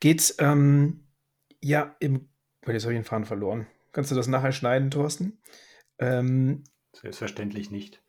geht's 0.00 0.36
ähm, 0.38 1.04
ja 1.62 1.94
im. 2.00 2.28
Oh, 2.66 2.70
jetzt 2.70 2.84
habe 2.84 2.94
ich 2.94 3.00
den 3.00 3.04
Faden 3.04 3.26
verloren. 3.26 3.66
Kannst 3.92 4.10
du 4.10 4.14
das 4.14 4.26
nachher 4.26 4.52
schneiden, 4.52 4.90
Thorsten? 4.90 5.38
Ähm, 5.98 6.64
Selbstverständlich 6.92 7.70
nicht. 7.70 8.00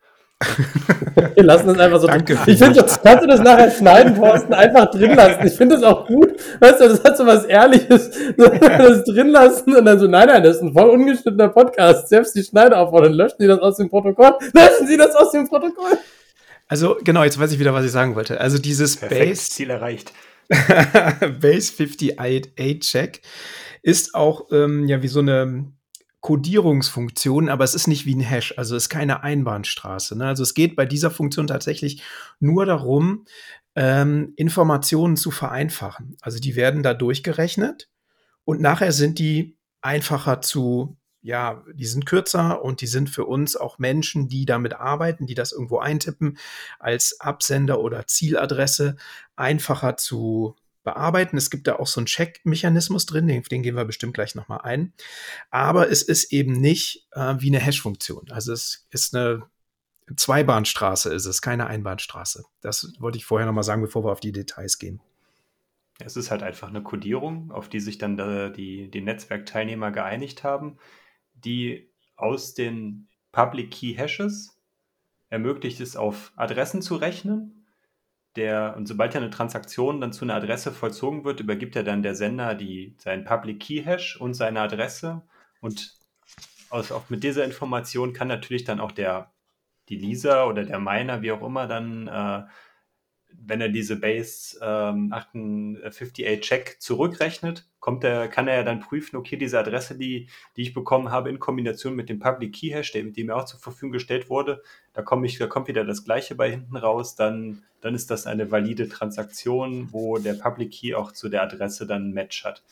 Wir 1.34 1.44
lassen 1.44 1.68
das 1.68 1.78
einfach 1.78 2.00
so 2.00 2.06
Danke 2.06 2.34
drin. 2.34 2.54
Ich 2.54 2.58
finde, 2.58 2.84
kannst 3.02 3.24
du 3.24 3.26
das 3.26 3.40
nachher 3.40 3.70
schneiden, 3.70 4.16
Thorsten, 4.16 4.52
einfach 4.52 4.90
drin 4.90 5.14
lassen. 5.14 5.46
Ich 5.46 5.54
finde 5.54 5.76
das 5.76 5.84
auch 5.84 6.06
gut. 6.06 6.34
Weißt 6.60 6.80
du, 6.80 6.88
das 6.88 7.02
hat 7.04 7.16
so 7.16 7.26
was 7.26 7.44
Ehrliches. 7.44 8.10
Das 8.36 9.04
drin 9.04 9.28
lassen 9.30 9.74
und 9.74 9.84
dann 9.84 9.98
so, 9.98 10.06
nein, 10.06 10.28
nein, 10.28 10.42
das 10.42 10.56
ist 10.56 10.62
ein 10.62 10.72
voll 10.74 10.90
ungeschnittener 10.90 11.48
Podcast. 11.48 12.08
Selbst 12.08 12.34
die 12.34 12.42
Schneide 12.42 12.76
auf 12.76 12.92
und 12.92 13.02
dann 13.02 13.12
löschen 13.14 13.36
Sie 13.38 13.46
das 13.46 13.60
aus 13.60 13.76
dem 13.78 13.88
Protokoll. 13.88 14.34
Löschen 14.52 14.86
Sie 14.86 14.96
das 14.96 15.14
aus 15.14 15.32
dem 15.32 15.48
Protokoll. 15.48 15.98
also, 16.68 16.98
genau, 17.02 17.24
jetzt 17.24 17.38
weiß 17.38 17.52
ich 17.52 17.58
wieder, 17.58 17.72
was 17.72 17.86
ich 17.86 17.92
sagen 17.92 18.14
wollte. 18.14 18.40
Also, 18.40 18.58
dieses 18.58 18.96
Perfekt, 18.96 19.28
Base. 19.30 19.50
Ziel 19.50 19.70
erreicht. 19.70 20.12
Base 21.40 21.72
58 21.72 22.80
Check 22.80 23.20
ist 23.86 24.16
auch 24.16 24.48
ähm, 24.50 24.88
ja 24.88 25.00
wie 25.00 25.08
so 25.08 25.20
eine 25.20 25.72
Codierungsfunktion, 26.20 27.48
aber 27.48 27.62
es 27.62 27.76
ist 27.76 27.86
nicht 27.86 28.04
wie 28.04 28.16
ein 28.16 28.20
Hash, 28.20 28.52
also 28.58 28.74
es 28.74 28.84
ist 28.84 28.88
keine 28.88 29.22
Einbahnstraße. 29.22 30.18
Ne? 30.18 30.26
Also 30.26 30.42
es 30.42 30.54
geht 30.54 30.74
bei 30.74 30.86
dieser 30.86 31.12
Funktion 31.12 31.46
tatsächlich 31.46 32.02
nur 32.40 32.66
darum, 32.66 33.26
ähm, 33.76 34.32
Informationen 34.34 35.16
zu 35.16 35.30
vereinfachen. 35.30 36.16
Also 36.20 36.40
die 36.40 36.56
werden 36.56 36.82
da 36.82 36.94
durchgerechnet 36.94 37.88
und 38.44 38.60
nachher 38.60 38.90
sind 38.90 39.20
die 39.20 39.56
einfacher 39.82 40.40
zu, 40.40 40.96
ja, 41.22 41.62
die 41.72 41.86
sind 41.86 42.06
kürzer 42.06 42.64
und 42.64 42.80
die 42.80 42.88
sind 42.88 43.08
für 43.08 43.24
uns 43.24 43.54
auch 43.54 43.78
Menschen, 43.78 44.26
die 44.26 44.46
damit 44.46 44.74
arbeiten, 44.74 45.28
die 45.28 45.34
das 45.36 45.52
irgendwo 45.52 45.78
eintippen, 45.78 46.38
als 46.80 47.20
Absender 47.20 47.80
oder 47.80 48.08
Zieladresse 48.08 48.96
einfacher 49.36 49.96
zu 49.96 50.56
bearbeiten. 50.86 51.36
Es 51.36 51.50
gibt 51.50 51.66
da 51.66 51.76
auch 51.76 51.88
so 51.88 52.00
einen 52.00 52.06
Check-Mechanismus 52.06 53.04
drin, 53.04 53.26
den, 53.26 53.42
den, 53.42 53.62
gehen 53.62 53.76
wir 53.76 53.84
bestimmt 53.84 54.14
gleich 54.14 54.34
nochmal 54.34 54.60
ein. 54.62 54.94
Aber 55.50 55.90
es 55.90 56.02
ist 56.02 56.32
eben 56.32 56.52
nicht 56.52 57.06
äh, 57.12 57.34
wie 57.38 57.48
eine 57.48 57.58
Hash-Funktion. 57.58 58.30
Also 58.30 58.52
es 58.52 58.86
ist 58.90 59.14
eine 59.14 59.42
Zweibahnstraße, 60.16 61.12
ist 61.12 61.26
es, 61.26 61.42
keine 61.42 61.66
Einbahnstraße. 61.66 62.44
Das 62.60 62.94
wollte 63.00 63.18
ich 63.18 63.26
vorher 63.26 63.46
nochmal 63.46 63.64
sagen, 63.64 63.82
bevor 63.82 64.04
wir 64.04 64.12
auf 64.12 64.20
die 64.20 64.32
Details 64.32 64.78
gehen. 64.78 65.02
Es 65.98 66.16
ist 66.16 66.30
halt 66.30 66.44
einfach 66.44 66.68
eine 66.68 66.82
Codierung, 66.82 67.50
auf 67.50 67.68
die 67.68 67.80
sich 67.80 67.98
dann 67.98 68.18
äh, 68.18 68.52
die, 68.52 68.88
die 68.88 69.00
Netzwerkteilnehmer 69.00 69.90
geeinigt 69.90 70.44
haben, 70.44 70.78
die 71.34 71.90
aus 72.14 72.54
den 72.54 73.08
Public 73.32 73.72
Key 73.72 73.94
Hashes 73.94 74.56
ermöglicht 75.30 75.80
es, 75.80 75.96
auf 75.96 76.32
Adressen 76.36 76.80
zu 76.80 76.94
rechnen. 76.94 77.55
Der, 78.36 78.74
und 78.76 78.86
sobald 78.86 79.14
ja 79.14 79.20
eine 79.20 79.30
Transaktion 79.30 80.00
dann 80.00 80.12
zu 80.12 80.24
einer 80.24 80.34
Adresse 80.34 80.70
vollzogen 80.70 81.24
wird, 81.24 81.40
übergibt 81.40 81.74
er 81.74 81.82
dann 81.82 82.02
der 82.02 82.14
Sender 82.14 82.54
die, 82.54 82.94
seinen 82.98 83.24
Public 83.24 83.60
Key 83.60 83.82
Hash 83.82 84.20
und 84.20 84.34
seine 84.34 84.60
Adresse. 84.60 85.22
Und 85.60 85.96
aus, 86.70 86.92
auch 86.92 87.08
mit 87.08 87.24
dieser 87.24 87.44
Information 87.44 88.12
kann 88.12 88.28
natürlich 88.28 88.64
dann 88.64 88.80
auch 88.80 88.92
der, 88.92 89.32
die 89.88 89.96
Leaser 89.96 90.48
oder 90.48 90.64
der 90.64 90.78
Miner, 90.78 91.22
wie 91.22 91.32
auch 91.32 91.42
immer, 91.42 91.66
dann 91.66 92.08
äh, 92.08 92.42
wenn 93.44 93.60
er 93.60 93.68
diese 93.68 93.96
Base 93.96 94.58
ähm, 94.62 95.12
58 95.12 96.40
Check 96.40 96.76
zurückrechnet, 96.80 97.68
kommt 97.80 98.04
er, 98.04 98.28
kann 98.28 98.48
er 98.48 98.56
ja 98.56 98.62
dann 98.62 98.80
prüfen, 98.80 99.16
okay, 99.16 99.36
diese 99.36 99.58
Adresse, 99.58 99.96
die, 99.96 100.28
die 100.56 100.62
ich 100.62 100.74
bekommen 100.74 101.10
habe, 101.10 101.30
in 101.30 101.38
Kombination 101.38 101.94
mit 101.94 102.08
dem 102.08 102.18
Public 102.18 102.54
Key 102.54 102.70
Hash, 102.70 102.92
der, 102.92 103.04
die 103.04 103.24
mir 103.24 103.36
auch 103.36 103.44
zur 103.44 103.60
Verfügung 103.60 103.92
gestellt 103.92 104.28
wurde, 104.28 104.62
da 104.92 105.02
komme 105.02 105.26
ich, 105.26 105.38
da 105.38 105.46
kommt 105.46 105.68
wieder 105.68 105.84
das 105.84 106.04
Gleiche 106.04 106.34
bei 106.34 106.50
hinten 106.50 106.76
raus, 106.76 107.14
dann, 107.14 107.62
dann 107.80 107.94
ist 107.94 108.10
das 108.10 108.26
eine 108.26 108.50
valide 108.50 108.88
Transaktion, 108.88 109.92
wo 109.92 110.18
der 110.18 110.34
Public 110.34 110.72
Key 110.72 110.94
auch 110.94 111.12
zu 111.12 111.28
der 111.28 111.42
Adresse 111.42 111.86
dann 111.86 112.08
ein 112.08 112.12
Match 112.12 112.44
hat. 112.44 112.64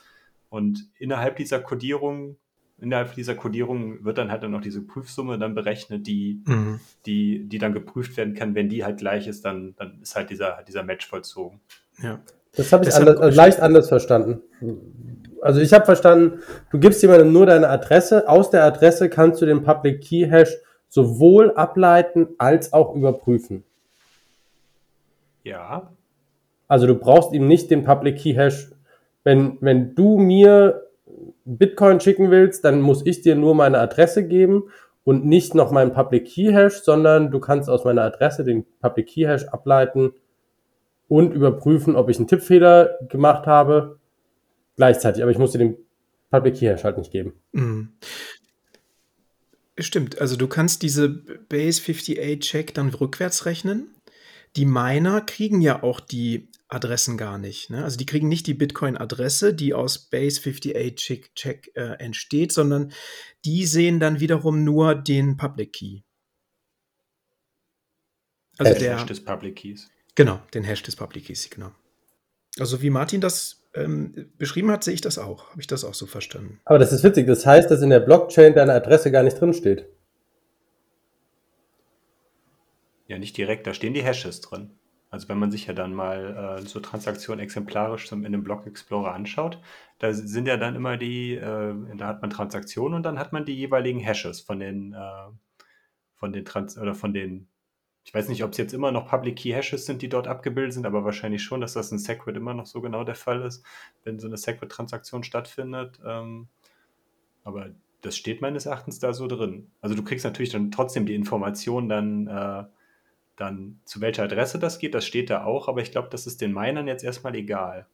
Und 0.48 0.88
innerhalb 0.98 1.36
dieser 1.36 1.60
Codierung 1.60 2.36
innerhalb 2.80 3.14
dieser 3.14 3.34
Codierung 3.34 4.04
wird 4.04 4.18
dann 4.18 4.30
halt 4.30 4.42
dann 4.42 4.50
noch 4.50 4.60
diese 4.60 4.82
Prüfsumme 4.82 5.38
dann 5.38 5.54
berechnet, 5.54 6.06
die, 6.06 6.42
mhm. 6.44 6.80
die, 7.06 7.44
die 7.48 7.58
dann 7.58 7.72
geprüft 7.72 8.16
werden 8.16 8.34
kann. 8.34 8.54
Wenn 8.54 8.68
die 8.68 8.84
halt 8.84 8.98
gleich 8.98 9.26
ist, 9.26 9.44
dann, 9.44 9.74
dann 9.76 10.00
ist 10.02 10.16
halt 10.16 10.30
dieser, 10.30 10.62
dieser 10.66 10.82
Match 10.82 11.06
vollzogen. 11.06 11.60
Ja. 12.02 12.20
Das 12.56 12.72
habe 12.72 12.84
ich 12.84 12.94
anders, 12.94 13.18
also 13.18 13.36
leicht 13.36 13.60
anders 13.60 13.88
verstanden. 13.88 14.40
Also 15.42 15.60
ich 15.60 15.72
habe 15.72 15.84
verstanden, 15.84 16.40
du 16.70 16.78
gibst 16.78 17.02
jemandem 17.02 17.32
nur 17.32 17.46
deine 17.46 17.68
Adresse. 17.68 18.28
Aus 18.28 18.50
der 18.50 18.64
Adresse 18.64 19.08
kannst 19.08 19.42
du 19.42 19.46
den 19.46 19.62
Public 19.62 20.02
Key 20.02 20.26
Hash 20.28 20.54
sowohl 20.88 21.52
ableiten 21.52 22.28
als 22.38 22.72
auch 22.72 22.94
überprüfen. 22.94 23.64
Ja. 25.42 25.90
Also 26.68 26.86
du 26.86 26.94
brauchst 26.94 27.32
ihm 27.32 27.48
nicht 27.48 27.70
den 27.70 27.82
Public 27.82 28.18
Key 28.18 28.34
Hash. 28.34 28.70
Wenn, 29.24 29.58
wenn 29.60 29.94
du 29.94 30.16
mir 30.18 30.84
Bitcoin 31.44 32.00
schicken 32.00 32.30
willst, 32.30 32.64
dann 32.64 32.80
muss 32.80 33.04
ich 33.04 33.22
dir 33.22 33.34
nur 33.34 33.54
meine 33.54 33.78
Adresse 33.78 34.26
geben 34.26 34.64
und 35.04 35.24
nicht 35.24 35.54
noch 35.54 35.70
meinen 35.70 35.92
Public 35.92 36.26
Key 36.26 36.52
Hash, 36.52 36.80
sondern 36.82 37.30
du 37.30 37.40
kannst 37.40 37.68
aus 37.68 37.84
meiner 37.84 38.02
Adresse 38.02 38.44
den 38.44 38.64
Public 38.80 39.06
Key 39.06 39.24
Hash 39.24 39.44
ableiten 39.44 40.12
und 41.08 41.32
überprüfen, 41.32 41.96
ob 41.96 42.08
ich 42.08 42.18
einen 42.18 42.28
Tippfehler 42.28 42.98
gemacht 43.08 43.46
habe 43.46 43.98
gleichzeitig. 44.76 45.22
Aber 45.22 45.30
ich 45.30 45.38
muss 45.38 45.52
dir 45.52 45.58
den 45.58 45.76
Public 46.30 46.56
Key 46.56 46.66
Hash 46.66 46.84
halt 46.84 46.98
nicht 46.98 47.12
geben. 47.12 47.34
Mhm. 47.52 47.90
Stimmt, 49.78 50.20
also 50.20 50.36
du 50.36 50.46
kannst 50.46 50.82
diese 50.82 51.08
Base 51.08 51.80
58 51.80 52.38
Check 52.40 52.74
dann 52.74 52.90
rückwärts 52.90 53.44
rechnen. 53.44 53.88
Die 54.56 54.66
Miner 54.66 55.20
kriegen 55.20 55.60
ja 55.60 55.82
auch 55.82 55.98
die 55.98 56.48
Adressen 56.74 57.16
gar 57.16 57.38
nicht. 57.38 57.70
Ne? 57.70 57.84
Also 57.84 57.96
die 57.96 58.06
kriegen 58.06 58.28
nicht 58.28 58.46
die 58.46 58.54
Bitcoin-Adresse, 58.54 59.54
die 59.54 59.74
aus 59.74 60.10
Base 60.10 60.40
58 60.40 60.96
Check, 60.96 61.34
Check 61.34 61.70
äh, 61.74 61.94
entsteht, 61.98 62.52
sondern 62.52 62.92
die 63.44 63.66
sehen 63.66 64.00
dann 64.00 64.20
wiederum 64.20 64.64
nur 64.64 64.94
den 64.94 65.36
Public 65.36 65.72
Key. 65.72 66.00
Also 68.58 68.72
den 68.72 68.82
der 68.82 68.98
Hash 68.98 69.06
des 69.06 69.24
Public 69.24 69.56
Keys. 69.56 69.90
Genau, 70.14 70.40
den 70.52 70.64
Hash 70.64 70.82
des 70.82 70.96
Public 70.96 71.26
Keys, 71.26 71.48
genau. 71.50 71.72
Also 72.58 72.82
wie 72.82 72.90
Martin 72.90 73.20
das 73.20 73.64
ähm, 73.74 74.30
beschrieben 74.38 74.70
hat, 74.70 74.84
sehe 74.84 74.94
ich 74.94 75.00
das 75.00 75.18
auch. 75.18 75.50
Habe 75.50 75.60
ich 75.60 75.66
das 75.66 75.84
auch 75.84 75.94
so 75.94 76.06
verstanden. 76.06 76.60
Aber 76.64 76.78
das 76.78 76.92
ist 76.92 77.02
witzig. 77.02 77.26
Das 77.26 77.44
heißt, 77.44 77.70
dass 77.70 77.82
in 77.82 77.90
der 77.90 78.00
Blockchain 78.00 78.54
deine 78.54 78.74
Adresse 78.74 79.10
gar 79.10 79.24
nicht 79.24 79.40
drinsteht. 79.40 79.86
Ja, 83.08 83.18
nicht 83.18 83.36
direkt, 83.36 83.66
da 83.66 83.74
stehen 83.74 83.92
die 83.92 84.02
Hashes 84.02 84.40
drin. 84.40 84.70
Also 85.14 85.28
wenn 85.28 85.38
man 85.38 85.52
sich 85.52 85.66
ja 85.66 85.74
dann 85.74 85.94
mal 85.94 86.58
äh, 86.58 86.66
so 86.66 86.80
Transaktionen 86.80 87.40
exemplarisch 87.40 88.08
zum, 88.08 88.22
in 88.24 88.34
einem 88.34 88.42
Block 88.42 88.66
Explorer 88.66 89.14
anschaut, 89.14 89.60
da 90.00 90.12
sind 90.12 90.48
ja 90.48 90.56
dann 90.56 90.74
immer 90.74 90.96
die, 90.96 91.36
äh, 91.36 91.74
da 91.96 92.08
hat 92.08 92.20
man 92.20 92.30
Transaktionen 92.30 92.94
und 92.94 93.04
dann 93.04 93.20
hat 93.20 93.32
man 93.32 93.44
die 93.44 93.54
jeweiligen 93.54 94.00
Hashes 94.00 94.40
von 94.40 94.58
den, 94.58 94.92
äh, 94.92 95.30
von 96.16 96.32
den 96.32 96.44
Trans 96.44 96.76
oder 96.76 96.96
von 96.96 97.14
den, 97.14 97.46
ich 98.02 98.12
weiß 98.12 98.28
nicht, 98.28 98.42
ob 98.42 98.50
es 98.50 98.58
jetzt 98.58 98.74
immer 98.74 98.90
noch 98.90 99.06
Public 99.06 99.36
Key 99.36 99.52
Hashes 99.52 99.86
sind, 99.86 100.02
die 100.02 100.08
dort 100.08 100.26
abgebildet 100.26 100.72
sind, 100.72 100.84
aber 100.84 101.04
wahrscheinlich 101.04 101.44
schon, 101.44 101.60
dass 101.60 101.74
das 101.74 101.92
in 101.92 101.98
Segwit 101.98 102.36
immer 102.36 102.52
noch 102.52 102.66
so 102.66 102.80
genau 102.80 103.04
der 103.04 103.14
Fall 103.14 103.42
ist, 103.42 103.64
wenn 104.02 104.18
so 104.18 104.26
eine 104.26 104.36
Segwit-Transaktion 104.36 105.22
stattfindet. 105.22 106.00
Ähm, 106.04 106.48
aber 107.44 107.70
das 108.00 108.16
steht 108.16 108.40
meines 108.40 108.66
Erachtens 108.66 108.98
da 108.98 109.12
so 109.12 109.28
drin. 109.28 109.70
Also 109.80 109.94
du 109.94 110.02
kriegst 110.02 110.24
natürlich 110.24 110.50
dann 110.50 110.72
trotzdem 110.72 111.06
die 111.06 111.14
Information 111.14 111.88
dann, 111.88 112.26
äh, 112.26 112.64
dann 113.36 113.80
zu 113.84 114.00
welcher 114.00 114.24
Adresse 114.24 114.58
das 114.58 114.78
geht, 114.78 114.94
das 114.94 115.04
steht 115.04 115.30
da 115.30 115.44
auch, 115.44 115.68
aber 115.68 115.80
ich 115.80 115.90
glaube, 115.90 116.08
das 116.10 116.26
ist 116.26 116.40
den 116.40 116.52
Minern 116.52 116.86
jetzt 116.86 117.04
erstmal 117.04 117.34
egal. 117.34 117.86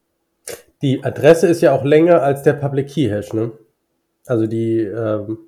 Die 0.82 1.03
Adresse 1.05 1.47
ist 1.47 1.61
ja 1.61 1.72
auch 1.72 1.84
länger 1.84 2.22
als 2.22 2.43
der 2.43 2.55
Public 2.55 2.88
Key 2.88 3.09
Hash, 3.09 3.32
ne? 3.32 3.53
Also 4.26 4.47
die, 4.47 4.80
ähm, 4.80 5.38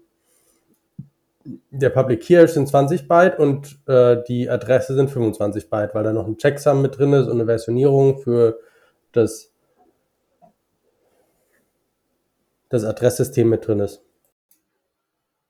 der 1.71 1.91
Public 1.91 2.23
Key 2.23 2.35
Hash 2.35 2.53
sind 2.53 2.69
20 2.69 3.09
Byte 3.09 3.39
und 3.39 3.79
äh, 3.87 4.23
die 4.29 4.49
Adresse 4.49 4.95
sind 4.95 5.11
25 5.11 5.71
Byte, 5.71 5.95
weil 5.95 6.05
da 6.05 6.13
noch 6.13 6.27
ein 6.27 6.37
Checksum 6.37 6.83
mit 6.83 6.99
drin 6.99 7.13
ist 7.13 7.27
und 7.27 7.33
eine 7.33 7.47
Versionierung 7.47 8.19
für 8.19 8.61
das, 9.13 9.53
das 12.69 12.85
Adresssystem 12.85 13.49
mit 13.49 13.67
drin 13.67 13.81
ist. 13.81 14.03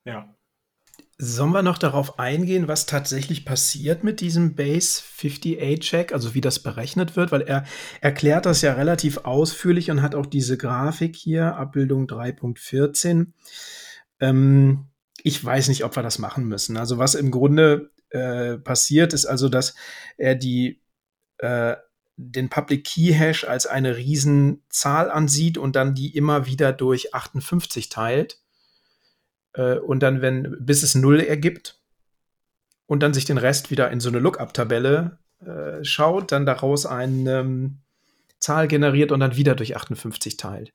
Ja. 0.05 0.32
Sollen 1.19 1.51
wir 1.51 1.61
noch 1.61 1.77
darauf 1.77 2.17
eingehen, 2.17 2.67
was 2.67 2.87
tatsächlich 2.87 3.45
passiert 3.45 4.03
mit 4.03 4.19
diesem 4.19 4.55
Base 4.55 5.01
58-Check, 5.19 6.11
also 6.11 6.33
wie 6.33 6.41
das 6.41 6.59
berechnet 6.59 7.15
wird? 7.15 7.31
Weil 7.31 7.41
er 7.41 7.65
erklärt 8.01 8.47
das 8.47 8.61
ja 8.61 8.73
relativ 8.73 9.17
ausführlich 9.19 9.91
und 9.91 10.01
hat 10.01 10.15
auch 10.15 10.25
diese 10.25 10.57
Grafik 10.57 11.15
hier, 11.15 11.55
Abbildung 11.55 12.07
3.14. 12.07 13.27
Ähm, 14.19 14.87
ich 15.21 15.43
weiß 15.43 15.67
nicht, 15.67 15.85
ob 15.85 15.95
wir 15.95 16.03
das 16.03 16.17
machen 16.17 16.45
müssen. 16.45 16.77
Also 16.77 16.97
was 16.97 17.13
im 17.13 17.29
Grunde 17.29 17.91
äh, 18.09 18.57
passiert, 18.57 19.13
ist 19.13 19.27
also, 19.27 19.49
dass 19.49 19.75
er 20.17 20.33
die 20.33 20.81
äh, 21.37 21.75
den 22.15 22.49
Public 22.49 22.85
Key 22.85 23.13
Hash 23.13 23.43
als 23.43 23.65
eine 23.67 23.97
Riesenzahl 23.97 25.09
ansieht 25.11 25.57
und 25.57 25.75
dann 25.75 25.95
die 25.95 26.15
immer 26.15 26.45
wieder 26.45 26.73
durch 26.73 27.13
58 27.13 27.89
teilt 27.89 28.42
äh, 29.53 29.77
und 29.77 30.01
dann, 30.01 30.21
wenn, 30.21 30.57
bis 30.59 30.83
es 30.83 30.95
null 30.95 31.19
ergibt 31.19 31.79
und 32.87 33.01
dann 33.01 33.13
sich 33.13 33.25
den 33.25 33.37
Rest 33.37 33.71
wieder 33.71 33.91
in 33.91 33.99
so 33.99 34.09
eine 34.09 34.19
Lookup-Tabelle 34.19 35.17
äh, 35.45 35.83
schaut, 35.83 36.31
dann 36.31 36.45
daraus 36.45 36.85
eine 36.85 37.39
ähm, 37.39 37.77
Zahl 38.39 38.67
generiert 38.67 39.11
und 39.11 39.19
dann 39.19 39.35
wieder 39.35 39.55
durch 39.55 39.75
58 39.75 40.37
teilt. 40.37 40.73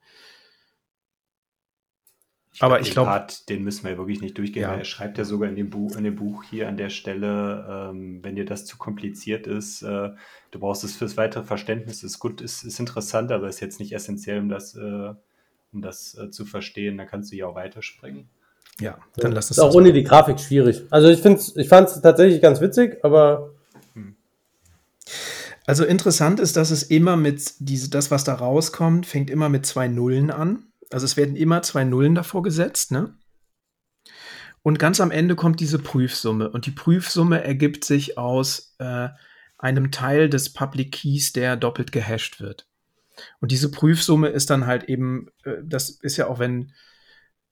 Ich 2.59 2.63
aber 2.63 2.81
ich 2.81 2.91
glaube, 2.91 3.27
den 3.49 3.63
müssen 3.63 3.85
wir 3.85 3.97
wirklich 3.99 4.21
nicht 4.21 4.37
durchgehen. 4.37 4.63
Ja. 4.63 4.75
Er 4.75 4.85
schreibt 4.85 5.17
ja 5.17 5.25
sogar 5.25 5.49
in 5.49 5.55
dem 5.55 5.71
Buch, 5.71 5.95
in 5.97 6.03
dem 6.03 6.17
Buch 6.17 6.43
hier 6.43 6.67
an 6.67 6.77
der 6.77 6.91
Stelle, 6.91 7.91
ähm, 7.91 8.19
wenn 8.25 8.35
dir 8.35 8.45
das 8.45 8.65
zu 8.65 8.79
kompliziert 8.79 9.47
ist, 9.47 9.83
äh, 9.83 10.11
du 10.51 10.59
brauchst 10.59 10.83
es 10.83 10.97
fürs 10.97 11.17
weitere 11.17 11.45
Verständnis. 11.45 12.03
Ist 12.03 12.19
gut, 12.19 12.41
ist, 12.41 12.65
ist 12.65 12.81
interessant, 12.81 13.31
aber 13.31 13.49
ist 13.49 13.61
jetzt 13.61 13.79
nicht 13.79 13.93
essentiell, 13.93 14.41
um 14.41 14.49
das, 14.49 14.75
äh, 14.75 15.15
um 15.73 15.83
das 15.83 16.19
äh, 16.19 16.31
zu 16.31 16.45
verstehen. 16.47 16.99
Da 16.99 17.05
kannst 17.05 17.31
du 17.31 17.37
ja 17.37 17.47
auch 17.47 17.55
weiterspringen. 17.55 18.29
Ja, 18.81 18.99
dann 19.17 19.33
lass 19.33 19.47
es. 19.47 19.59
Ist 19.59 19.63
auch 19.63 19.75
ohne 19.75 19.93
die 19.93 20.05
Grafik 20.05 20.39
schwierig. 20.39 20.85
Also 20.91 21.09
ich 21.09 21.21
finde 21.21 21.43
ich 21.57 21.69
fand 21.69 21.89
es 21.89 22.01
tatsächlich 22.01 22.41
ganz 22.41 22.61
witzig, 22.61 23.05
aber. 23.05 23.55
Hm. 23.95 24.17
Also 25.67 25.85
interessant 25.85 26.41
ist, 26.41 26.57
dass 26.57 26.71
es 26.71 26.85
immer 26.85 27.17
mit 27.17 27.55
diese, 27.59 27.91
das, 27.91 28.11
was 28.11 28.25
da 28.25 28.35
rauskommt, 28.35 29.07
fängt 29.07 29.31
immer 29.31 29.49
mit 29.49 29.67
zwei 29.67 29.89
Nullen 29.89 30.31
an. 30.31 30.65
Also 30.91 31.05
es 31.05 31.17
werden 31.17 31.37
immer 31.37 31.63
zwei 31.63 31.85
Nullen 31.85 32.15
davor 32.15 32.43
gesetzt, 32.43 32.93
ne? 32.93 33.15
Und 34.63 34.79
ganz 34.79 35.01
am 35.01 35.11
Ende 35.11 35.35
kommt 35.37 35.61
diese 35.61 35.79
Prüfsumme. 35.79 36.51
Und 36.51 36.67
die 36.67 36.73
Prüfsumme 36.73 37.43
ergibt 37.43 37.85
sich 37.85 38.19
aus 38.19 38.75
äh, 38.79 39.09
einem 39.57 39.91
Teil 39.91 40.29
des 40.29 40.53
Public 40.53 40.93
Keys, 40.93 41.33
der 41.33 41.57
doppelt 41.57 41.93
gehasht 41.93 42.41
wird. 42.41 42.67
Und 43.41 43.51
diese 43.51 43.71
Prüfsumme 43.71 44.29
ist 44.29 44.51
dann 44.51 44.67
halt 44.67 44.85
eben, 44.85 45.29
äh, 45.45 45.57
das 45.63 45.91
ist 45.91 46.17
ja 46.17 46.29
auch, 46.29 46.39
wenn 46.39 46.73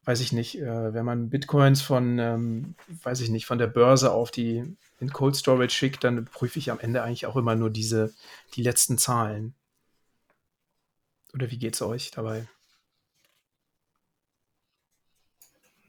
weiß 0.07 0.21
ich 0.21 0.33
nicht, 0.33 0.59
äh, 0.59 0.95
wenn 0.95 1.05
man 1.05 1.31
Bitcoins 1.31 1.83
von, 1.83 2.19
ähm, 2.19 2.75
weiß 3.03 3.21
ich 3.21 3.29
nicht, 3.29 3.45
von 3.45 3.59
der 3.59 3.67
Börse 3.67 4.13
auf 4.13 4.31
die 4.31 4.77
in 5.01 5.13
Cold 5.13 5.37
Storage 5.37 5.75
schickt, 5.75 6.05
dann 6.05 6.25
prüfe 6.25 6.59
ich 6.59 6.71
am 6.71 6.79
Ende 6.79 7.03
eigentlich 7.03 7.27
auch 7.27 7.37
immer 7.37 7.57
nur 7.57 7.71
diese, 7.71 8.15
die 8.55 8.63
letzten 8.63 8.99
Zahlen. 8.99 9.55
Oder 11.35 11.51
wie 11.51 11.59
geht's 11.59 11.83
euch 11.83 12.13
dabei? 12.13 12.47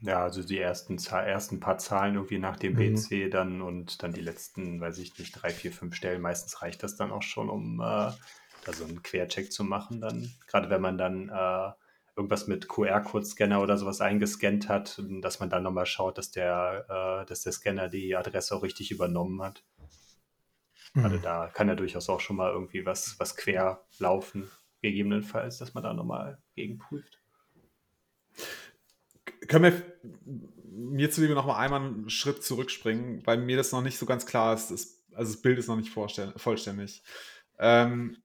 Ja, 0.01 0.23
also 0.23 0.43
die 0.43 0.59
ersten, 0.59 0.97
ersten 0.97 1.59
paar 1.59 1.77
Zahlen 1.77 2.15
irgendwie 2.15 2.39
nach 2.39 2.57
dem 2.57 2.73
mhm. 2.73 2.95
BC 2.95 3.29
dann 3.29 3.61
und 3.61 4.01
dann 4.01 4.13
die 4.13 4.21
letzten, 4.21 4.81
weiß 4.81 4.97
ich 4.97 5.17
nicht, 5.17 5.33
drei, 5.33 5.51
vier, 5.51 5.71
fünf 5.71 5.95
Stellen. 5.95 6.21
Meistens 6.21 6.61
reicht 6.61 6.81
das 6.81 6.95
dann 6.95 7.11
auch 7.11 7.23
schon, 7.23 7.49
um 7.49 7.79
äh, 7.79 7.83
da 7.83 8.73
so 8.73 8.83
einen 8.83 9.03
Quercheck 9.03 9.51
zu 9.51 9.63
machen. 9.63 10.01
Dann, 10.01 10.31
gerade 10.47 10.69
wenn 10.69 10.81
man 10.81 10.97
dann 10.97 11.29
äh, 11.29 11.71
irgendwas 12.17 12.47
mit 12.47 12.67
QR-Code-Scanner 12.67 13.61
oder 13.61 13.77
sowas 13.77 14.01
eingescannt 14.01 14.67
hat, 14.67 15.01
dass 15.21 15.39
man 15.39 15.51
dann 15.51 15.63
nochmal 15.63 15.85
schaut, 15.85 16.17
dass 16.17 16.31
der, 16.31 17.21
äh, 17.23 17.25
dass 17.27 17.43
der 17.43 17.51
Scanner 17.51 17.89
die 17.89 18.15
Adresse 18.15 18.55
auch 18.55 18.63
richtig 18.63 18.91
übernommen 18.91 19.41
hat. 19.43 19.63
Mhm. 20.93 21.05
Also 21.05 21.17
da 21.17 21.47
kann 21.47 21.67
ja 21.67 21.75
durchaus 21.75 22.09
auch 22.09 22.19
schon 22.19 22.35
mal 22.35 22.51
irgendwie 22.51 22.85
was, 22.85 23.19
was 23.19 23.35
quer 23.35 23.85
laufen, 23.99 24.49
gegebenenfalls, 24.81 25.59
dass 25.59 25.75
man 25.75 25.83
da 25.83 25.93
nochmal 25.93 26.41
gegenprüft. 26.55 27.21
Können 29.47 29.63
wir 29.63 29.83
mir 30.65 31.11
zuliebe 31.11 31.35
noch 31.35 31.45
mal 31.45 31.57
einmal 31.57 31.81
einen 31.81 32.09
Schritt 32.09 32.43
zurückspringen, 32.43 33.25
weil 33.25 33.37
mir 33.37 33.57
das 33.57 33.71
noch 33.71 33.81
nicht 33.81 33.97
so 33.97 34.07
ganz 34.07 34.25
klar 34.25 34.55
ist. 34.55 34.71
Das, 34.71 35.03
also 35.13 35.33
das 35.33 35.41
Bild 35.41 35.59
ist 35.59 35.67
noch 35.67 35.77
nicht 35.77 35.91
vollständig. 35.91 37.03
Ähm, 37.59 38.17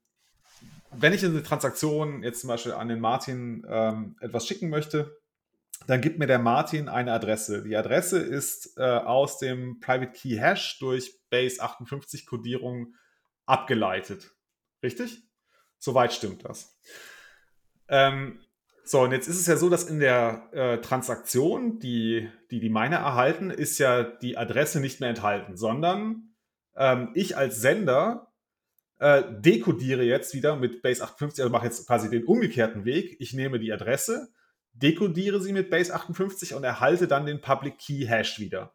wenn 0.97 1.13
ich 1.13 1.23
eine 1.23 1.43
Transaktion 1.43 2.23
jetzt 2.23 2.41
zum 2.41 2.47
Beispiel 2.47 2.73
an 2.73 2.87
den 2.87 2.99
Martin 2.99 3.65
ähm, 3.69 4.15
etwas 4.21 4.47
schicken 4.47 4.69
möchte, 4.69 5.17
dann 5.87 6.01
gibt 6.01 6.19
mir 6.19 6.27
der 6.27 6.39
Martin 6.39 6.87
eine 6.87 7.11
Adresse. 7.11 7.63
Die 7.63 7.75
Adresse 7.75 8.19
ist 8.19 8.77
äh, 8.77 8.83
aus 8.83 9.37
dem 9.39 9.79
Private 9.79 10.11
Key 10.11 10.37
Hash 10.37 10.79
durch 10.79 11.19
Base 11.29 11.61
58 11.61 12.25
Codierung 12.25 12.93
abgeleitet. 13.45 14.31
Richtig? 14.81 15.23
Soweit 15.79 16.13
stimmt 16.13 16.45
das. 16.45 16.79
Ähm, 17.89 18.39
so, 18.85 19.01
und 19.01 19.11
jetzt 19.11 19.27
ist 19.27 19.39
es 19.39 19.47
ja 19.47 19.55
so, 19.55 19.69
dass 19.69 19.85
in 19.85 19.99
der 19.99 20.49
äh, 20.51 20.77
Transaktion, 20.79 21.79
die, 21.79 22.29
die 22.51 22.59
die 22.59 22.69
Miner 22.69 22.97
erhalten, 22.97 23.49
ist 23.49 23.77
ja 23.79 24.03
die 24.03 24.37
Adresse 24.37 24.79
nicht 24.79 24.99
mehr 24.99 25.09
enthalten, 25.09 25.55
sondern 25.55 26.33
ähm, 26.75 27.11
ich 27.13 27.37
als 27.37 27.61
Sender 27.61 28.32
äh, 29.03 29.25
dekodiere 29.29 30.03
jetzt 30.03 30.33
wieder 30.33 30.55
mit 30.55 30.81
Base 30.81 31.03
58, 31.03 31.43
also 31.43 31.51
mache 31.51 31.65
jetzt 31.65 31.85
quasi 31.85 32.09
den 32.09 32.23
umgekehrten 32.23 32.85
Weg. 32.85 33.17
Ich 33.19 33.33
nehme 33.33 33.59
die 33.59 33.73
Adresse, 33.73 34.29
dekodiere 34.71 35.41
sie 35.41 35.51
mit 35.51 35.69
Base 35.69 35.93
58 35.93 36.53
und 36.53 36.63
erhalte 36.63 37.05
dann 37.09 37.25
den 37.25 37.41
Public 37.41 37.77
Key 37.77 38.05
Hash 38.07 38.39
wieder. 38.39 38.73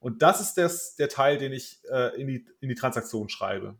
Und 0.00 0.22
das 0.22 0.40
ist 0.40 0.54
das, 0.54 0.96
der 0.96 1.08
Teil, 1.08 1.38
den 1.38 1.52
ich 1.52 1.78
äh, 1.88 2.20
in, 2.20 2.26
die, 2.26 2.44
in 2.60 2.68
die 2.68 2.74
Transaktion 2.74 3.28
schreibe. 3.28 3.76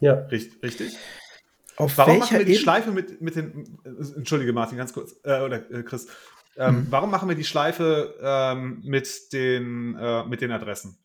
Ja. 0.00 0.14
Richtig? 0.14 0.60
richtig? 0.60 0.96
Auf 1.76 1.96
warum 1.96 2.18
machen 2.18 2.38
wir 2.38 2.44
die 2.44 2.56
Schleife 2.56 2.90
mit, 2.90 3.20
mit 3.20 3.36
den. 3.36 3.78
Entschuldige, 3.84 4.52
Martin, 4.52 4.76
ganz 4.76 4.92
kurz. 4.92 5.14
Äh, 5.22 5.40
oder 5.40 5.70
äh, 5.70 5.84
Chris. 5.84 6.08
Ähm, 6.56 6.74
mhm. 6.74 6.86
Warum 6.90 7.12
machen 7.12 7.28
wir 7.28 7.36
die 7.36 7.44
Schleife 7.44 8.18
ähm, 8.20 8.82
mit, 8.84 9.32
den, 9.32 9.94
äh, 9.96 10.24
mit 10.24 10.40
den 10.40 10.50
Adressen? 10.50 10.98